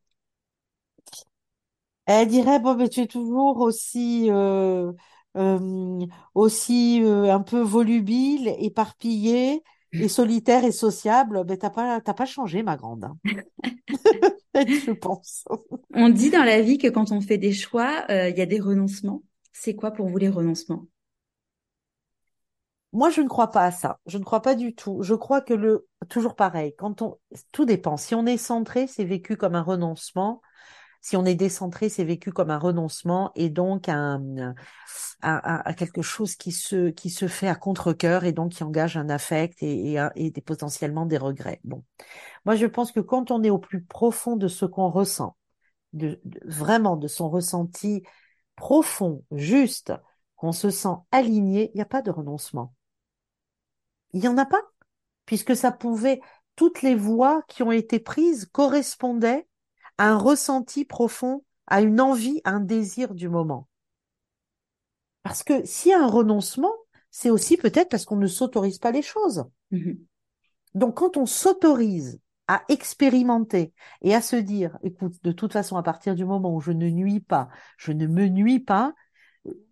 [2.06, 4.92] Elle dirait, bon, mais tu es toujours aussi, euh,
[5.36, 5.98] euh,
[6.34, 9.62] aussi euh, un peu volubile, éparpillée
[9.98, 11.44] et solitaire et sociable.
[11.44, 13.04] Ben, t'as pas, t'as pas changé, ma grande.
[13.04, 13.16] hein.
[14.68, 15.44] Je pense.
[15.94, 18.60] On dit dans la vie que quand on fait des choix, il y a des
[18.60, 19.22] renoncements.
[19.52, 20.86] C'est quoi pour vous les renoncements?
[22.92, 24.00] Moi, je ne crois pas à ça.
[24.06, 25.02] Je ne crois pas du tout.
[25.02, 27.18] Je crois que le, toujours pareil, quand on,
[27.50, 27.96] tout dépend.
[27.96, 30.42] Si on est centré, c'est vécu comme un renoncement.
[31.00, 34.54] Si on est décentré, c'est vécu comme un renoncement et donc un,
[35.20, 39.08] à, quelque chose qui se, qui se fait à contre-cœur et donc qui engage un
[39.08, 41.60] affect et, et des- potentiellement des regrets.
[41.64, 41.82] Bon.
[42.44, 45.36] Moi, je pense que quand on est au plus profond de ce qu'on ressent,
[45.92, 48.02] de, de- vraiment de son ressenti
[48.56, 49.92] profond, juste,
[50.36, 52.74] qu'on se sent aligné, il n'y a pas de renoncement.
[54.12, 54.62] Il n'y en a pas,
[55.26, 56.20] puisque ça pouvait,
[56.56, 59.48] toutes les voies qui ont été prises correspondaient
[59.98, 63.68] à un ressenti profond, à une envie, à un désir du moment.
[65.22, 66.72] Parce que s'il y a un renoncement,
[67.10, 69.44] c'est aussi peut-être parce qu'on ne s'autorise pas les choses.
[69.70, 69.98] Mhm.
[70.74, 75.82] Donc, quand on s'autorise à expérimenter et à se dire, écoute, de toute façon, à
[75.82, 78.94] partir du moment où je ne nuis pas, je ne me nuis pas,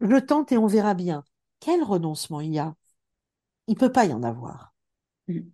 [0.01, 1.25] je tente et on verra bien.
[1.59, 2.75] Quel renoncement il y a?
[3.71, 4.75] Il peut pas y en avoir.
[5.29, 5.53] Mhm.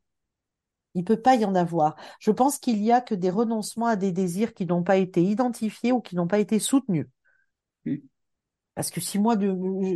[0.95, 1.97] Il peut pas y en avoir.
[2.21, 5.23] Je pense qu'il y a que des renoncements à des désirs qui n'ont pas été
[5.23, 7.07] identifiés ou qui n'ont pas été soutenus.
[7.87, 8.03] Mhm.
[8.75, 9.49] Parce que si moi, de,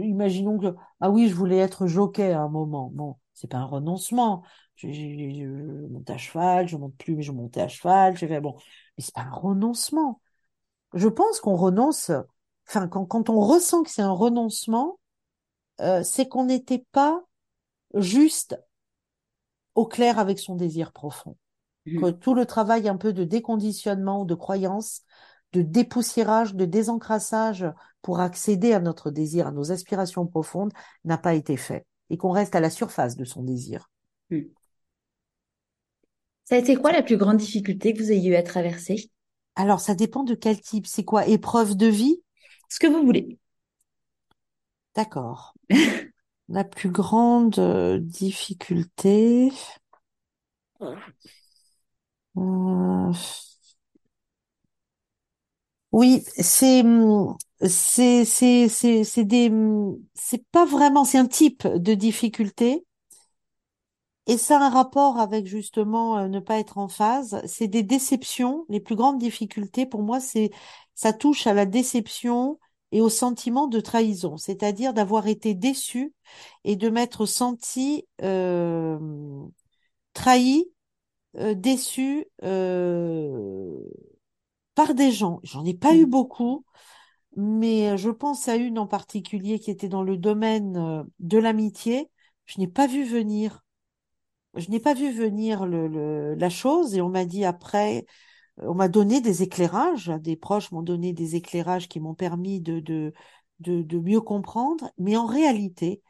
[0.04, 2.90] imaginons que, ah oui, je voulais être jockey à un moment.
[2.94, 4.44] Bon, c'est pas un renoncement.
[4.76, 4.92] Je, je-
[5.40, 5.46] je
[5.88, 8.16] monte à cheval, je monte plus, mais je montais à cheval.
[8.18, 8.56] J'ai fait, bon,
[8.98, 10.20] mais c'est pas un renoncement.
[10.94, 12.12] Je pense qu'on renonce,
[12.68, 14.98] enfin, quand, quand on ressent que c'est un renoncement,
[15.80, 17.22] euh, c'est qu'on n'était pas
[17.94, 18.56] juste
[19.74, 21.36] au clair avec son désir profond.
[21.96, 22.20] Que Mhm.
[22.20, 25.02] tout le travail un peu de déconditionnement ou de croyance,
[25.52, 27.66] de dépoussiérage, de désencrassage
[28.02, 30.72] pour accéder à notre désir, à nos aspirations profondes,
[31.04, 31.86] n'a pas été fait.
[32.10, 33.90] Et qu'on reste à la surface de son désir.
[34.30, 34.54] Mhm.
[36.44, 39.10] Ça a été quoi la plus grande difficulté que vous ayez eu à traverser?
[39.54, 40.86] Alors, ça dépend de quel type.
[40.88, 41.26] C'est quoi?
[41.28, 42.20] Épreuve de vie?
[42.68, 43.38] Ce que vous voulez.
[44.94, 45.52] D'accord.
[46.50, 49.50] La plus grande euh, difficulté.
[52.36, 53.12] euh,
[55.92, 56.82] Oui, c'est
[57.66, 59.50] c'est c'est c'est c'est des
[60.14, 62.84] c'est pas vraiment c'est un type de difficulté
[64.26, 67.40] et ça a un rapport avec justement euh, ne pas être en phase.
[67.46, 68.64] C'est des déceptions.
[68.68, 70.50] Les plus grandes difficultés pour moi, c'est
[70.94, 72.58] ça touche à la déception
[72.92, 76.14] et au sentiment de trahison, c'est-à-dire d'avoir été déçu
[76.64, 78.98] et de m'être senti euh,
[80.14, 80.66] trahi,
[81.36, 83.78] euh, déçu euh,
[84.74, 85.40] par des gens.
[85.42, 86.06] J'en ai pas eu Mhm.
[86.06, 86.64] beaucoup.
[87.36, 92.10] Mais euh, je pense à une en particulier qui était dans le domaine de l'amitié.
[92.46, 93.62] Je n'ai pas vu venir.
[94.56, 98.06] Je n'ai pas vu venir le, le- la chose et on m'a dit après,
[98.62, 103.12] on m'a donné des éclairages, des proches m'ont donné des éclairages qui m'ont permis de,
[103.66, 104.90] mieux comprendre.
[104.98, 106.02] Mais en réalité,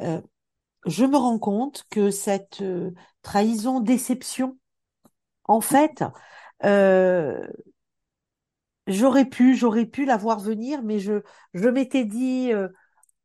[0.00, 0.20] euh,
[0.86, 2.92] je me rends compte que cette euh,
[3.22, 4.58] trahison, déception,
[5.44, 6.04] en fait,
[6.64, 7.46] euh,
[8.86, 11.22] j'aurais pu, j'aurais pu la voir venir, mais je,
[11.54, 12.52] m'étais dit,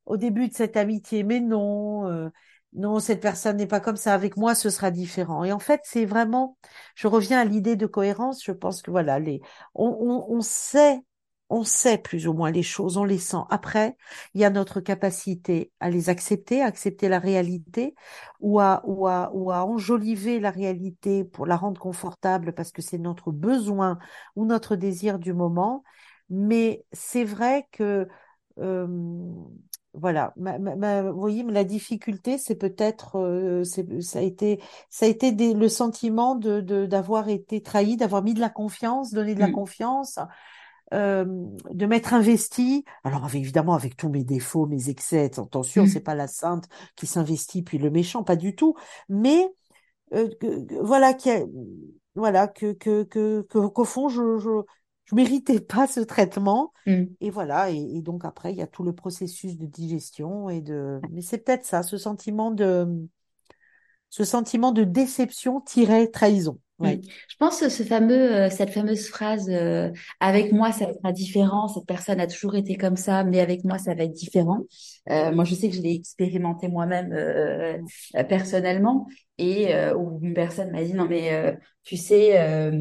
[0.05, 2.31] au début de cette amitié, mais non,
[2.75, 4.13] non, cette personne n'est pas comme ça.
[4.13, 5.43] Avec moi, ce sera différent.
[5.43, 6.57] Et en fait, c'est vraiment,
[6.95, 8.43] je reviens à l'idée de cohérence.
[8.43, 9.41] Je pense que voilà, les,
[9.75, 10.99] on, sait,
[11.49, 13.37] on sait plus ou moins les choses, on les sent.
[13.49, 13.95] Après,
[14.33, 17.95] il y a notre capacité à les accepter, à accepter la réalité,
[18.41, 22.81] ou à, ou à, ou à enjoliver la réalité pour la rendre confortable parce que
[22.81, 23.99] c'est notre besoin
[24.35, 25.83] ou notre désir du moment.
[26.29, 28.07] Mais c'est vrai que
[28.59, 28.87] euh,
[29.97, 34.21] voilà, ma, ma- ma- vous voyez, mais la difficulté, c'est peut-être, euh, c'est, ça a
[34.21, 38.39] été, ça a été des- le sentiment de, de, d'avoir été trahi, d'avoir mis de
[38.39, 39.53] la confiance, donné de la Mhm.
[39.53, 40.19] confiance,
[40.93, 41.25] euh,
[41.71, 42.85] de m'être investi.
[43.03, 46.03] Alors, avec- évidemment, avec tous mes défauts, mes excès, attention, c'est Mhm.
[46.03, 46.65] pas la sainte
[46.95, 48.75] qui s'investit puis le méchant, pas du tout.
[49.09, 49.49] Mais
[50.13, 51.43] euh, que- voilà, qui a-
[52.15, 54.49] voilà, que, que, que, que- qu'au fond, je, je,
[55.05, 56.73] je méritais pas ce traitement.
[56.85, 57.03] Mm.
[57.21, 60.61] Et voilà, et, et donc après, il y a tout le processus de digestion et
[60.61, 63.07] de, mais c'est peut-être ça, ce sentiment de,
[64.09, 66.59] ce sentiment de déception tiré trahison.
[66.79, 66.85] Mm.
[66.85, 67.01] Ouais.
[67.27, 71.67] Je pense que ce fameux, euh, cette fameuse phrase euh, avec moi ça sera différent,
[71.67, 74.59] cette personne a toujours été comme ça, mais avec moi ça va être différent.
[75.09, 77.13] Euh, moi je sais que je l'ai expérimenté moi-même
[78.29, 79.07] personnellement
[79.37, 82.71] et où une personne m'a dit non mais tu sais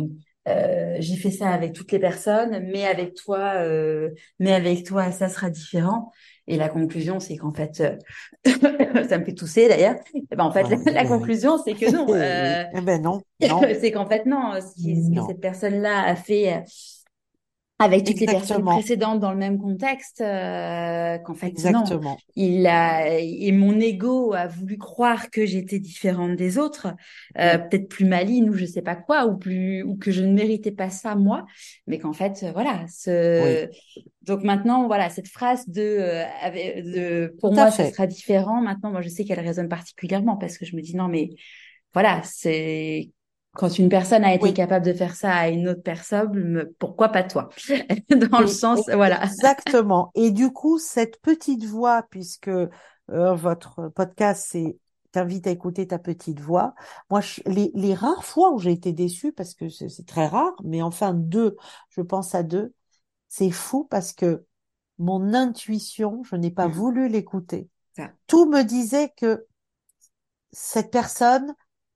[0.48, 5.10] euh, j'ai fait ça avec toutes les personnes, mais avec toi euh, mais avec toi
[5.12, 6.12] ça sera différent.
[6.46, 7.96] Et la conclusion c'est qu'en fait euh,
[9.08, 9.96] ça me fait tousser d'ailleurs.
[10.14, 12.06] Et ben en fait Ouais, la, la conclusion c'est que non.
[12.14, 16.02] Euh, eh ben non, non, c'est qu'en fait, non, ce, qui- ce que cette personne-là
[16.04, 16.60] a fait euh,
[17.84, 21.52] avec toutes les personnes exactement, précédentes dans le même contexte, euh, qu'en fait, non.
[21.52, 22.18] exactement.
[22.36, 26.88] Il a, et mon ego a voulu croire que j'étais différente des autres,
[27.38, 30.22] euh, Oui, peut-être plus maligne ou je sais pas quoi, ou plus, ou que je
[30.22, 31.46] ne méritais pas ça moi,
[31.86, 33.68] mais qu'en fait, euh, voilà, oui, ce,
[34.22, 36.24] donc maintenant, voilà, cette phrase de, euh,
[36.82, 37.90] de pour tout moi, fait.
[37.90, 38.62] sera différent.
[38.62, 41.30] Maintenant, moi, je sais qu'elle résonne particulièrement parce que je me dis non, mais
[41.92, 43.10] voilà, c'est
[43.54, 47.08] quand une personne a été Oui, capable de faire ça à une autre personne, pourquoi
[47.10, 47.48] pas toi?
[48.10, 49.22] Dans le et, sens, et- voilà.
[49.22, 50.10] exactement.
[50.14, 52.68] Et du coup, cette petite voix, puisque euh,
[53.34, 54.78] votre podcast, c'est
[55.12, 56.74] t'invite à écouter ta petite voix.
[57.10, 60.54] Moi, je- les, les rares fois où j'ai été déçue, parce que c'est très rare,
[60.64, 61.56] mais enfin deux,
[61.90, 62.74] je pense à deux,
[63.28, 64.44] c'est fou parce que
[64.98, 67.68] mon intuition, je n'ai pas Mm, voulu l'écouter.
[68.28, 69.46] Tout me disait que
[70.52, 71.54] cette personne,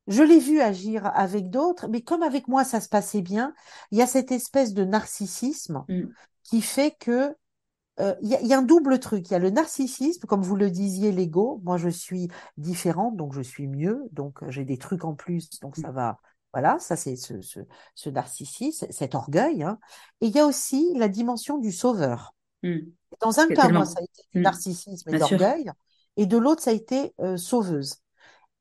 [0.08, 3.54] je l'ai vue agir avec d'autres, mais comme avec moi ça se passait bien,
[3.92, 6.12] il y a cette espèce de narcissisme Mm,
[6.44, 7.36] qui fait que
[8.00, 9.28] euh, il y a, il y a un double truc.
[9.28, 11.60] Il y a le narcissisme, comme vous le disiez, l'ego.
[11.64, 15.50] Moi, je suis différente, donc je suis mieux, donc euh, j'ai des trucs en plus,
[15.60, 16.18] donc mm, ça va.
[16.52, 17.60] Voilà, ça c'est ce, ce,
[17.94, 19.62] ce narcissisme, cet orgueil.
[19.64, 19.78] Hein.
[20.20, 22.34] Et il y a aussi la dimension du sauveur.
[22.62, 22.92] mm.
[23.20, 25.38] Dans un cas, moi, ça a été du narcissisme et bien sûr.
[25.38, 25.70] d'orgueil,
[26.16, 27.96] et de l'autre, ça a été euh, sauveuse.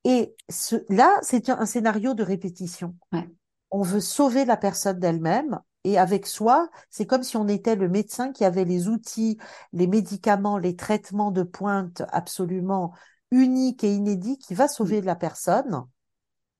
[0.07, 2.95] Et ce, là, c'est un, scénario de répétition.
[3.11, 3.29] Ouais.
[3.71, 5.59] On veut sauver la personne d'elle-même.
[5.83, 9.37] Et avec soi, c'est comme si on était le médecin qui avait les outils,
[9.73, 12.93] les médicaments, les traitements de pointe absolument
[13.31, 15.83] uniques et inédits qui va sauver la personne,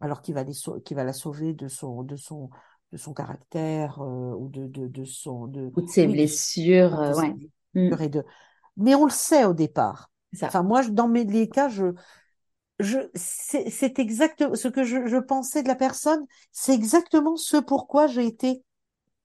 [0.01, 0.53] alors qu'il va, les
[0.83, 2.49] qui va la sauver de son, de son,
[2.91, 7.09] de son caractère euh, ou de, de, de son, de, oui, de, blessures, son- euh,
[7.09, 7.49] de ses ouais.
[7.73, 8.25] Blessures et de.
[8.75, 10.11] Mais on le sait au départ.
[10.33, 10.47] c'est ça.
[10.47, 11.93] Enfin, moi, dans mes les cas, je,
[12.79, 17.57] je, c'est c'est exactement ce que je, je pensais de la personne, c'est exactement ce
[17.57, 18.63] pourquoi j'ai été,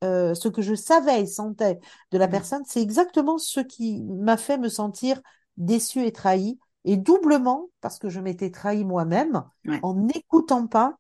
[0.04, 1.80] euh, ce que je savais et sentais
[2.12, 5.20] de la Mm, personne, c'est exactement ce qui m'a fait me sentir
[5.56, 9.82] déçue et trahie, et doublement parce que je m'étais trahie moi-même ouais.
[9.82, 10.98] en n'écoutant pas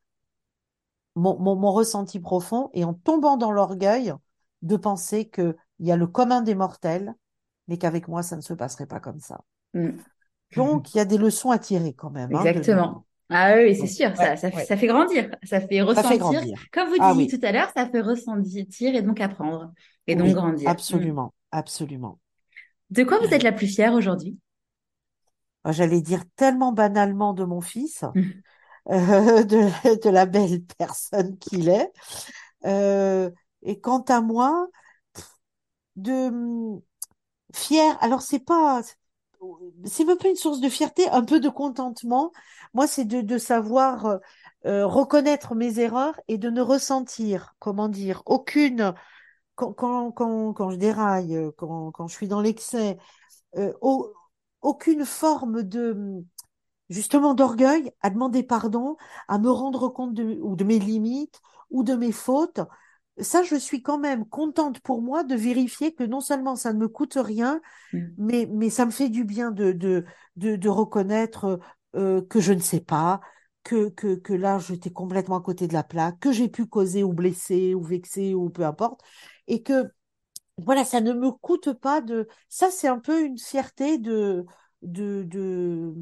[1.14, 4.14] mon, mon, mon ressenti profond et en tombant dans l'orgueil
[4.62, 7.14] de penser que il y a le commun des mortels,
[7.68, 9.42] mais qu'avec moi ça ne se passerait pas comme ça.
[9.74, 10.11] Mm.
[10.56, 13.06] Donc il y a des leçons à tirer quand même hein, de Exactement.
[13.30, 14.68] Ah oui, c'est sûr, ouais, ça, ça, ouais.
[14.68, 16.18] ça fait grandir, ça fait Ça fait ressentir.
[16.18, 16.66] grandir.
[16.72, 19.72] Comme vous Ah disiez oui, tout à l'heure, ça fait ressentir et donc apprendre
[20.06, 20.74] et donc grandir.
[20.90, 21.04] Mm.
[21.04, 22.18] absolument, absolument.
[22.90, 24.38] De quoi vous êtes la plus fière aujourd'hui?
[25.64, 28.42] Moi, J'allais dire tellement banalement de mon fils, Mm.
[28.90, 31.92] euh, de, de la belle personne qu'il est.
[32.66, 33.30] Euh,
[33.62, 34.68] et quant à moi,
[35.96, 36.82] de hum,
[37.54, 37.96] fier.
[38.02, 38.82] Alors c'est pas,
[39.84, 42.32] c'est même pas une source de fierté, un peu de contentement.
[42.74, 44.18] Moi, c'est de, savoir euh,
[44.66, 48.94] euh, reconnaître mes erreurs et de ne ressentir, comment dire, aucune
[49.56, 52.98] quand, quand, quand, je déraille, euh, quand, quand je suis dans l'excès,
[53.80, 54.12] au-
[54.62, 56.24] aucune forme de,
[56.90, 58.96] justement, d'orgueil à demander pardon,
[59.28, 61.40] à me rendre compte ou de mes limites
[61.70, 62.60] ou de mes fautes.
[63.20, 66.78] Ça, je suis quand même contente pour moi de vérifier que non seulement ça ne
[66.78, 67.60] me coûte rien,
[67.92, 67.98] Mm.
[68.18, 70.04] mais, mais ça me fait du bien de, de,
[70.36, 71.60] de, de reconnaître
[71.96, 73.20] euh, que je ne sais pas,
[73.64, 77.02] que, que, que là, j'étais complètement à côté de la plaque, que j'ai pu causer
[77.04, 79.02] ou blesser ou vexer ou peu importe,
[79.48, 79.92] et que
[80.58, 82.28] voilà, ça ne me coûte pas de.
[82.48, 84.44] Ça, c'est un peu une fierté de
[84.82, 85.94] de de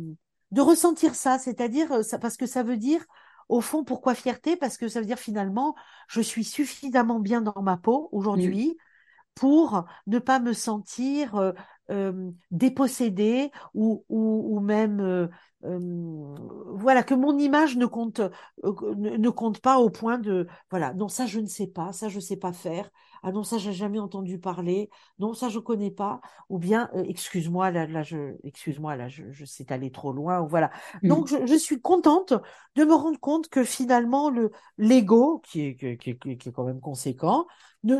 [0.50, 3.04] de ressentir ça, c'est-à-dire ça, parce que ça veut dire
[3.50, 4.56] au fond pourquoi fierté?
[4.56, 5.74] Parce que ça veut dire finalement
[6.08, 8.78] je suis suffisamment bien dans ma peau aujourd'hui
[9.34, 11.52] pour ne pas me sentir euh,
[11.90, 15.28] euh, dépossédée ou, ou, ou même euh,
[16.72, 18.20] voilà que mon image ne compte
[18.62, 20.94] ne, ne compte pas au point de voilà.
[20.94, 22.90] Non ça je ne sais pas ça je sais pas faire
[23.22, 27.04] ah non ça j'ai jamais entendu parler, non ça je connais pas, ou bien euh,
[27.08, 30.70] excuse-moi là là je excuse-moi là je, je c'est allé trop loin ou voilà.
[31.02, 31.08] Mm.
[31.08, 32.32] Donc je, je suis contente
[32.76, 36.64] de me rendre compte que finalement le l'ego qui est, qui, qui, qui est quand
[36.64, 37.46] même conséquent
[37.84, 37.96] ne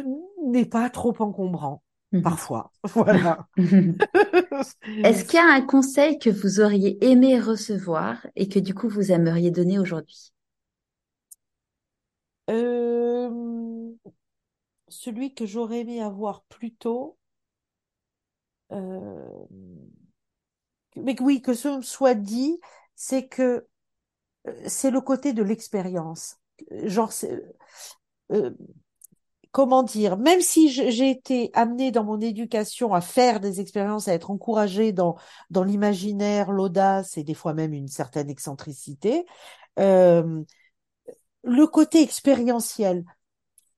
[0.47, 1.83] n'est pas trop encombrant
[2.13, 2.23] Mhm.
[2.23, 2.71] parfois.
[2.95, 3.47] Voilà.
[5.03, 8.89] Est-ce qu'il y a un conseil que vous auriez aimé recevoir et que du coup
[8.89, 10.33] vous aimeriez donner aujourd'hui?
[12.51, 13.31] Euh,
[14.91, 17.19] celui que j'aurais aimé avoir plus tôt,
[18.73, 19.47] euh,
[20.97, 22.59] mais oui, que ce soit dit,
[22.95, 23.67] c'est que
[24.49, 26.39] euh, c'est le côté de l'expérience.
[26.85, 27.43] Genre, c'est,
[28.33, 28.53] euh,
[29.53, 34.15] comment dire, même si j'ai été amenée dans mon éducation à faire des expériences, à
[34.15, 35.17] être encouragée dans,
[35.51, 39.25] dans l'imaginaire, l'audace et des fois même une certaine excentricité,
[39.79, 40.43] euh,
[41.45, 43.05] le côté expérientiel,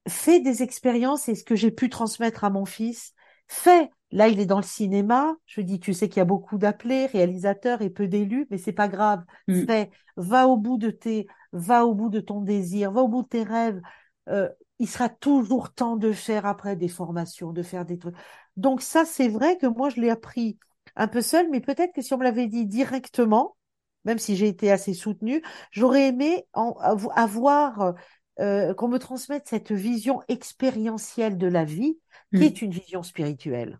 [0.08, 3.14] fais des expériences et ce que j'ai pu transmettre à mon fils,
[3.48, 3.90] fais.
[4.10, 5.34] Là, il est dans le cinéma.
[5.46, 8.72] Je dis, tu sais qu'il y a beaucoup d'appelés, réalisateurs et peu d'élus, mais c'est
[8.72, 9.24] pas grave.
[9.48, 9.64] Mm.
[9.64, 9.90] Fais.
[10.16, 13.28] Va au bout de tes, va au bout de ton désir, va au bout de
[13.28, 13.80] tes rêves.
[14.28, 14.48] Euh,
[14.78, 18.16] il sera toujours temps de faire après des formations, de faire des trucs.
[18.56, 20.58] Donc ça, c'est vrai que moi, je l'ai appris
[20.96, 23.56] un peu seul, mais peut-être que si on me l'avait dit directement,
[24.04, 27.94] même si j'ai été assez soutenue, j'aurais aimé en, avo- avoir
[28.40, 31.98] euh, qu'on me transmette cette vision expérientielle de la vie,
[32.34, 32.42] qui Mm.
[32.42, 33.78] est une vision spirituelle.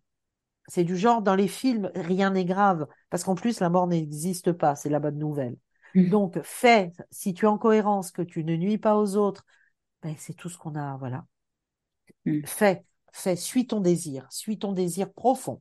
[0.69, 4.53] C'est du genre, dans les films, rien n'est grave, parce qu'en plus, la mort n'existe
[4.53, 5.57] pas, c'est la bonne nouvelle.
[5.95, 6.09] Mm.
[6.11, 9.45] Donc, fais, si tu es en cohérence, que tu ne nuis pas aux autres,
[10.03, 11.27] ben, c'est tout ce qu'on a, voilà.
[12.27, 12.45] Mm.
[12.45, 15.61] Fais, fais, suis ton désir, suis ton désir profond.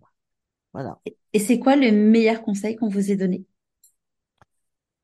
[0.73, 0.99] Voilà.
[1.33, 3.43] Et c'est quoi le meilleur conseil qu'on vous ait donné?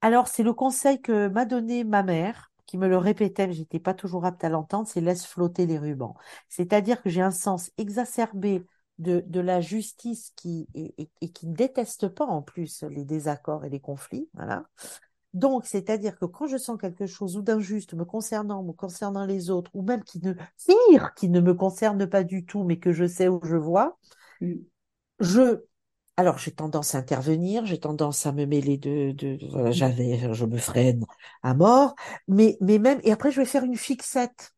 [0.02, 3.80] Alors, c'est le conseil que m'a donné ma mère, qui me le répétait, mais j'étais
[3.80, 6.16] pas toujours apte à l'entendre, c'est laisse flotter les rubans.
[6.50, 8.66] C'est-à-dire que j'ai un sens exacerbé
[9.00, 13.06] de, de la justice qui, et, et- et qui ne déteste pas en plus les
[13.06, 14.30] désaccords et les conflits.
[14.36, 14.66] Voilà.
[15.34, 19.50] Donc, c'est-à-dire que quand je sens quelque chose ou d'injuste me concernant, me concernant les
[19.52, 20.34] autres, ou même qui ne,
[20.66, 23.98] pire, qui ne me concerne pas du tout, mais que je sais où je vois,
[24.42, 24.54] Mm.
[25.20, 25.64] je,
[26.18, 30.34] alors j'ai tendance à intervenir, j'ai tendance à me mêler de, de, de- voilà, j'avais,
[30.34, 31.06] je me freine
[31.44, 31.96] à mort,
[32.28, 34.54] mais, mais même, et après je vais faire une fixette,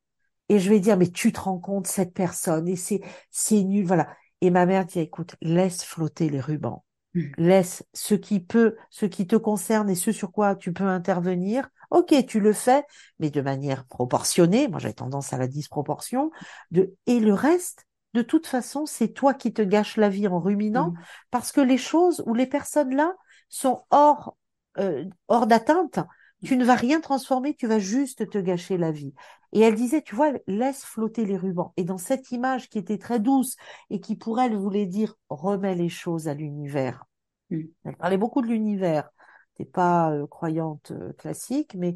[0.49, 3.86] et je vais dire, mais tu te rends compte, cette personne, et c'est, c'est nul,
[3.86, 4.10] voilà.
[4.41, 6.84] Et ma mère dit, écoute, laisse flotter les rubans.
[7.15, 7.31] Mm.
[7.38, 11.69] Laisse ce qui peut, ce qui te concerne et ce sur quoi tu peux intervenir.
[11.91, 12.84] Ok, tu le fais,
[13.19, 14.68] mais de manière proportionnée.
[14.68, 16.31] Moi, j'ai tendance à la disproportion.
[16.72, 20.40] De, et le reste, de toute façon, c'est toi qui te gâches la vie en
[20.40, 20.99] ruminant Mm.
[21.31, 23.14] parce que les choses ou les personnes là
[23.49, 24.36] sont hors,
[24.80, 25.99] euh, hors d'atteinte.
[26.44, 29.14] Tu ne vas rien transformer, tu vas juste te gâcher la vie.
[29.52, 31.73] Et elle disait, tu vois, laisse flotter les rubans.
[31.76, 33.57] Et dans cette image qui était très douce
[33.90, 37.06] et qui pour elle voulait dire, remets les choses à l'univers.
[37.49, 37.64] Mm.
[37.84, 39.10] Elle parlait beaucoup de l'univers.
[39.56, 41.95] T'es pas euh, croyante euh, classique, mais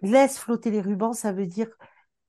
[0.00, 1.68] laisse flotter les rubans, ça veut dire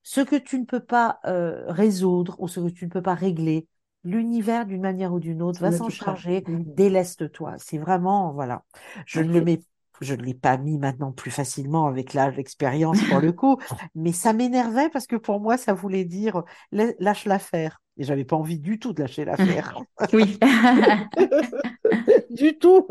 [0.02, 3.14] ce que tu ne peux pas euh, résoudre ou ce que tu ne peux pas
[3.14, 3.66] régler.
[4.02, 6.42] L'univers, d'une manière ou d'une autre, va s'en charger.
[6.46, 7.54] Déleste-toi.
[7.58, 8.62] C'est vraiment, voilà.
[9.06, 9.44] Je ne le Parfait.
[9.44, 9.60] mets,
[10.00, 13.58] je ne l'ai pas mis maintenant plus facilement avec l'âge, l'expérience pour le coup,
[13.94, 17.82] mais ça m'énervait parce que pour moi, ça voulait dire lâche l'affaire.
[17.98, 19.78] Et j'avais pas envie du tout de lâcher l'affaire.
[20.14, 20.38] Oui.
[22.30, 22.86] du tout.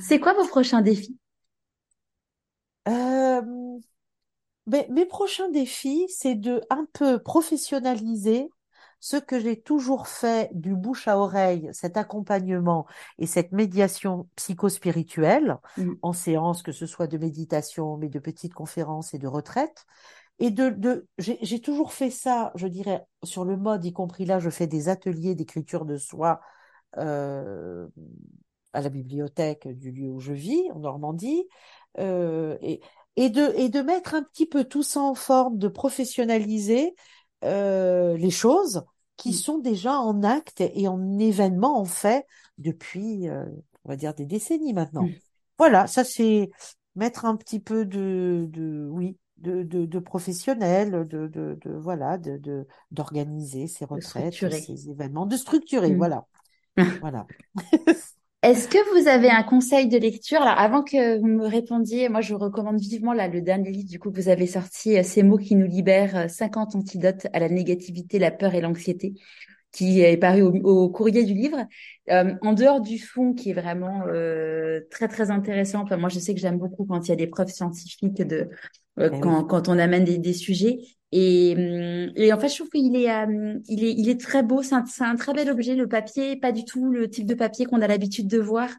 [0.00, 1.18] C'est quoi vos prochains défis?
[2.88, 3.78] Euh,
[4.68, 8.48] mais mes prochains défis, c'est de un peu professionnaliser
[9.00, 12.86] ce que j'ai toujours fait du bouche à oreille, cet accompagnement
[13.18, 15.92] et cette médiation psychospirituelle Mm.
[16.02, 19.84] en séance, que ce soit de méditation, mais de petites conférences et de retraites.
[20.40, 24.24] Et de, de j'ai j'ai toujours fait ça, je dirais, sur le mode, y compris
[24.24, 26.40] là, je fais des ateliers d'écriture de soi
[26.96, 27.86] euh,
[28.72, 31.44] à la bibliothèque du lieu où je vis, en Normandie,
[31.98, 32.80] euh, et,
[33.24, 36.94] et, de, et de mettre un petit peu tout ça en forme, de professionnaliser
[37.44, 38.84] euh, les choses
[39.16, 39.34] qui Mm.
[39.34, 42.26] sont déjà en acte et en événement en fait
[42.58, 43.44] depuis, euh,
[43.84, 45.10] on va dire, des décennies maintenant.
[45.10, 45.18] Mm.
[45.58, 46.50] Voilà, ça c'est
[46.94, 52.18] mettre un petit peu de, de oui, de, de, de professionnel, de, de, de voilà,
[52.18, 55.94] de, de d'organiser ces retraites, ces événements, de structurer, Mm.
[55.94, 56.26] voilà,
[57.00, 57.28] voilà.
[58.42, 60.40] Est-ce que vous avez un conseil de lecture?
[60.40, 63.88] Alors, avant que vous me répondiez, moi, je vous recommande vivement là, le dernier livre
[63.88, 67.26] du coup que vous avez sorti, euh, Ces mots qui nous libèrent, euh, 50 antidotes
[67.32, 69.14] à la négativité, la peur et l'anxiété,
[69.72, 71.58] qui est paru au, au courrier du livre.
[72.10, 75.82] Euh, en dehors du fond, qui est vraiment euh, très très intéressant.
[75.82, 78.50] Enfin, moi, je sais que j'aime beaucoup quand il y a des preuves scientifiques de
[79.20, 80.78] quand, quand on amène des, des sujets.
[81.12, 83.08] Et, hum, et, en fait, je trouve qu'il est,
[83.68, 84.62] il est, il est très beau.
[84.62, 85.74] C'est un, un, très bel objet.
[85.74, 88.70] Le papier, pas du tout le type de papier qu'on a l'habitude de voir.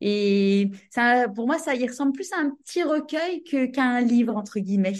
[0.00, 4.00] Et ça, pour moi, ça, il ressemble plus à un petit recueil que qu'à un
[4.00, 4.94] livre entre guillemets.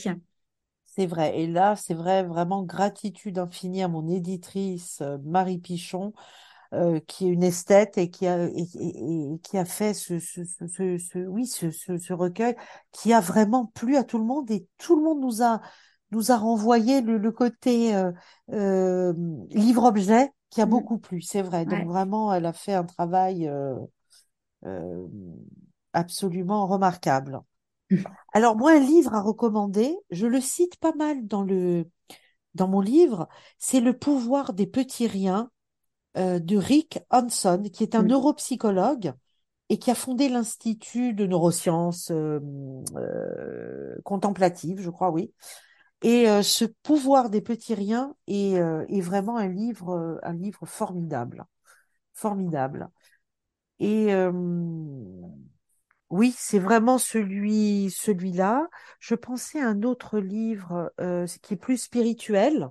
[0.84, 1.40] C'est vrai.
[1.40, 6.12] Et là, c'est vrai, vraiment gratitude infinie à mon éditrice Marie Pichon
[6.74, 8.66] euh, qui est une esthète et qui a, et,
[9.42, 12.56] qui a fait ce, ce, ce, ce oui, ce, recueil
[12.92, 15.62] qui a vraiment plu à tout le monde et tout le monde nous a,
[16.10, 18.12] nous a renvoyé le, le côté euh,
[18.52, 19.12] euh,
[19.50, 20.70] livre-objet qui a mmh.
[20.70, 21.66] beaucoup plu, c'est vrai.
[21.66, 23.76] Donc vraiment, elle a fait un travail euh,
[24.64, 25.06] euh
[25.94, 27.40] absolument remarquable.
[27.90, 27.96] Mmh.
[28.32, 31.86] Alors moi, un livre à recommander, je le cite pas mal dans le
[32.54, 33.28] dans mon livre,
[33.58, 35.50] c'est Le pouvoir des petits riens
[36.16, 39.12] euh, de Rick Hanson, qui est un neuropsychologue
[39.68, 42.40] et qui a fondé l'Institut de neurosciences euh,
[42.96, 45.32] euh, contemplatives, je crois, oui.
[46.02, 51.44] Et ce pouvoir des petits riens est, est vraiment un livre, un livre formidable,
[52.14, 52.88] formidable.
[53.80, 54.14] Et
[56.10, 58.68] oui, c'est vraiment celui, celui-là.
[59.00, 60.92] Je pensais à un autre livre
[61.42, 62.70] qui est plus spirituel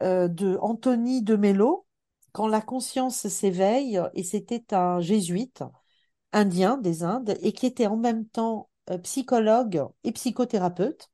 [0.00, 1.86] de Anthony de Mello,
[2.32, 5.64] quand la conscience s'éveille, et c'était un jésuite
[6.32, 11.10] indien des Indes, et qui était en même temps euh, psychologue et psychothérapeute,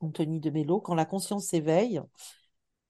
[0.00, 2.00] Anthony de Mello, quand la conscience s'éveille.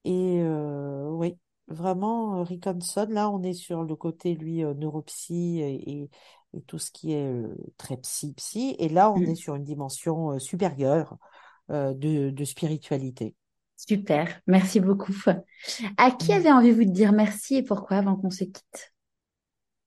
[0.05, 1.37] Et euh, oui,
[1.69, 6.11] vraiment, euh, Rickonson, là, on est sur le côté, lui, neuropsy et,
[6.55, 7.32] et, tout ce qui est
[7.77, 8.74] très psy-psy.
[8.78, 9.31] Et là, on mmh.
[9.31, 11.16] est sur une dimension supérieure
[11.69, 13.37] de, de spiritualité.
[13.87, 15.15] Super, merci beaucoup.
[15.97, 18.93] À qui avez envie vous de dire merci et pourquoi avant qu'on se quitte?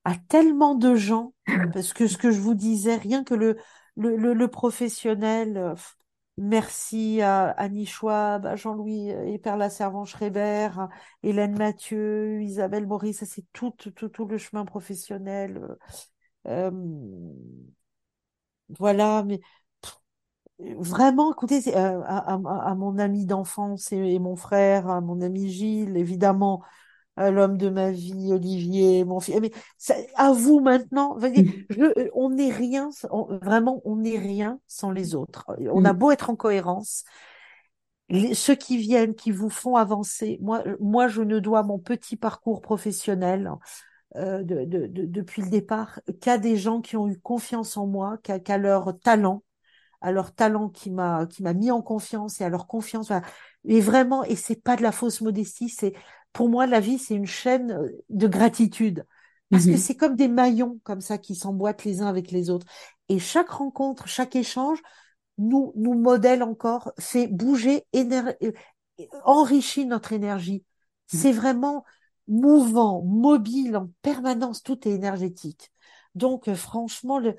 [0.04, 1.36] À tellement de gens,
[1.74, 3.56] parce que ce que je vous disais, rien que le,
[3.96, 5.76] le, le, professionnel, euh,
[6.38, 10.70] merci à Annie Schwab, à Jean-Louis et Perla Servan-Schreiber,
[11.24, 15.78] Hélène Mathieu, Isabelle Maurice, c'est tout, tout, tout, le chemin professionnel.
[16.48, 16.72] Euh,
[18.70, 19.40] voilà, mais
[20.60, 26.64] vraiment, écoutez, euh, à, mon ami d'enfance et, mon frère, à mon ami Gilles, évidemment,
[27.18, 29.40] l'homme de ma vie, Olivier, mon fils.
[29.40, 29.52] Mais
[30.16, 31.44] à vous maintenant, mmh.
[31.70, 32.90] je, on n'est rien,
[33.42, 35.46] vraiment, on n'est rien sans les autres.
[35.72, 35.98] On a mmh.
[35.98, 37.04] beau être en cohérence.
[38.34, 42.62] ceux qui viennent, qui vous font avancer, moi, moi, je ne dois mon petit parcours
[42.62, 43.52] professionnel
[44.16, 48.18] euh, de, de, depuis le départ qu'à des gens qui ont eu confiance en moi,
[48.24, 49.44] qu'à leur talent,
[50.02, 53.12] à leur talent qui m'a qui m'a mis en confiance et à leur confiance.
[53.66, 55.94] Et vraiment, et c'est pas de la fausse modestie, c'est
[56.34, 59.06] pour moi la vie, c'est une chaîne euh, de gratitude
[59.54, 59.78] parce que mhm.
[59.78, 62.66] c'est comme des maillons comme ça qui s'emboîtent les uns avec les autres.
[63.08, 64.80] Et chaque rencontre, chaque échange
[65.38, 68.34] nous nous modèle encore, fait bouger, euh,
[69.26, 70.64] enrichit notre énergie.
[71.14, 71.20] Mhm.
[71.20, 71.86] C'est vraiment
[72.28, 75.72] mouvant, mobile en permanence, tout est énergétique.
[76.16, 77.36] Donc euh, franchement, le,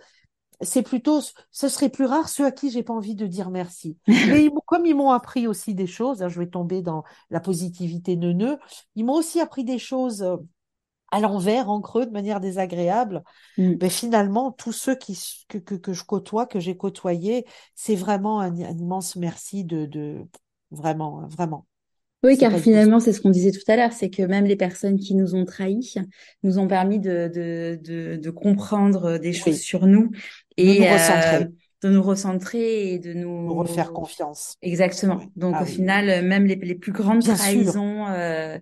[0.64, 1.20] c'est plutôt,
[1.50, 3.98] ce serait plus rare ceux à qui j'ai pas envie de dire merci.
[4.08, 8.16] Mais comme ils m'ont appris aussi des choses, hein, je vais tomber dans la positivité
[8.16, 8.58] neuneu,
[8.94, 10.36] ils m'ont aussi appris des choses euh,
[11.10, 13.22] à l'envers, en creux, de manière désagréable.
[13.56, 13.74] Mais mm.
[13.76, 15.18] ben, finalement, tous ceux qui,
[15.48, 20.26] que, que, je côtoie, que j'ai côtoyé, c'est vraiment un, immense merci de, de
[20.70, 21.66] vraiment, vraiment.
[22.24, 24.98] Oui, car finalement, c'est ce qu'on disait tout à l'heure, c'est que même les personnes
[24.98, 25.94] qui nous ont trahis
[26.42, 30.10] nous ont permis de, de, de, de comprendre des choses sur nous
[30.56, 31.36] et de nous recentrer.
[31.36, 31.48] Euh,
[31.82, 34.56] de nous recentrer et de nous, nous refaire confiance.
[34.62, 35.20] Exactement.
[35.36, 38.58] Donc ah au final, même les, les plus grandes trahisons, euh,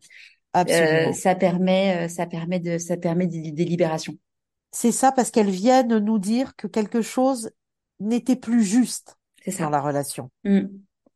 [0.56, 4.16] euh, ça permet, euh, ça permet de, ça permet des, des libérations.
[4.72, 7.50] C'est ça parce qu'elles viennent nous dire que quelque chose
[8.00, 9.16] n'était plus juste
[9.60, 10.30] dans la relation.
[10.42, 10.62] Mm.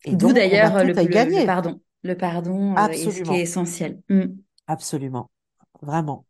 [0.05, 4.01] Et donc, d'ailleurs le, le, pardon le pardon euh, est ce qui est essentiel.
[4.09, 4.27] Mm.
[4.67, 5.31] Absolument,
[5.83, 6.25] vraiment.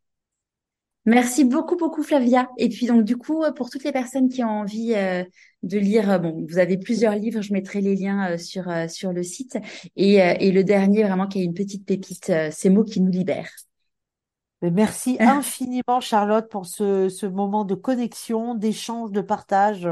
[1.04, 2.48] Merci beaucoup, beaucoup Flavia.
[2.58, 5.22] Et puis donc du coup, pour toutes les personnes qui ont envie euh,
[5.62, 9.22] de lire, bon, vous avez plusieurs livres, je mettrai les liens euh, sur sur le
[9.22, 9.56] site.
[9.94, 13.52] Et, et le dernier vraiment qui est une petite pépite, ces mots qui nous libèrent.
[14.62, 19.88] Merci infiniment Charlotte pour ce, ce moment de connexion, d'échange, de partage,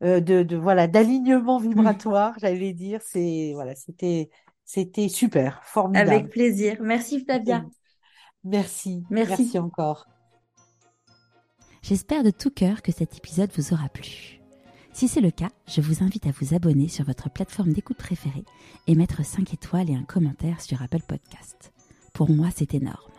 [0.00, 3.00] de, de voilà d'alignement vibratoire, j'allais dire.
[3.02, 4.30] C'est voilà, c'était
[4.68, 6.10] c'était super, formidable.
[6.10, 6.76] Avec plaisir.
[6.82, 7.64] Merci Flavia.
[8.44, 9.02] Merci.
[9.08, 9.30] Merci.
[9.30, 10.06] Merci encore.
[11.80, 14.42] J'espère de tout cœur que cet épisode vous aura plu.
[14.92, 18.44] Si c'est le cas, je vous invite à vous abonner sur votre plateforme d'écoute préférée
[18.86, 21.72] et mettre 5 étoiles et un commentaire sur Apple Podcast.
[22.12, 23.10] Pour moi, c'est énorme.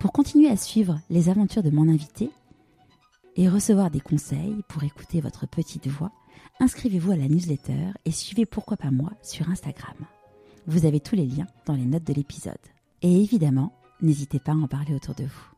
[0.00, 2.28] Pour continuer à suivre les aventures de mon invité
[3.36, 6.12] et recevoir des conseils pour écouter votre petite voix,
[6.60, 9.96] inscrivez-vous à la newsletter et suivez Pourquoi pas moi sur Instagram.
[10.68, 12.58] Vous avez tous les liens dans les notes de l'épisode.
[13.00, 13.72] Et évidemment,
[14.02, 15.48] n'hésitez pas à en parler autour de vous.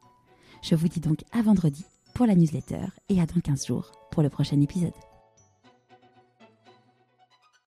[0.62, 1.85] Je vous dis donc à vendredi
[2.15, 4.93] pour la newsletter et à dans 15 jours pour le prochain épisode.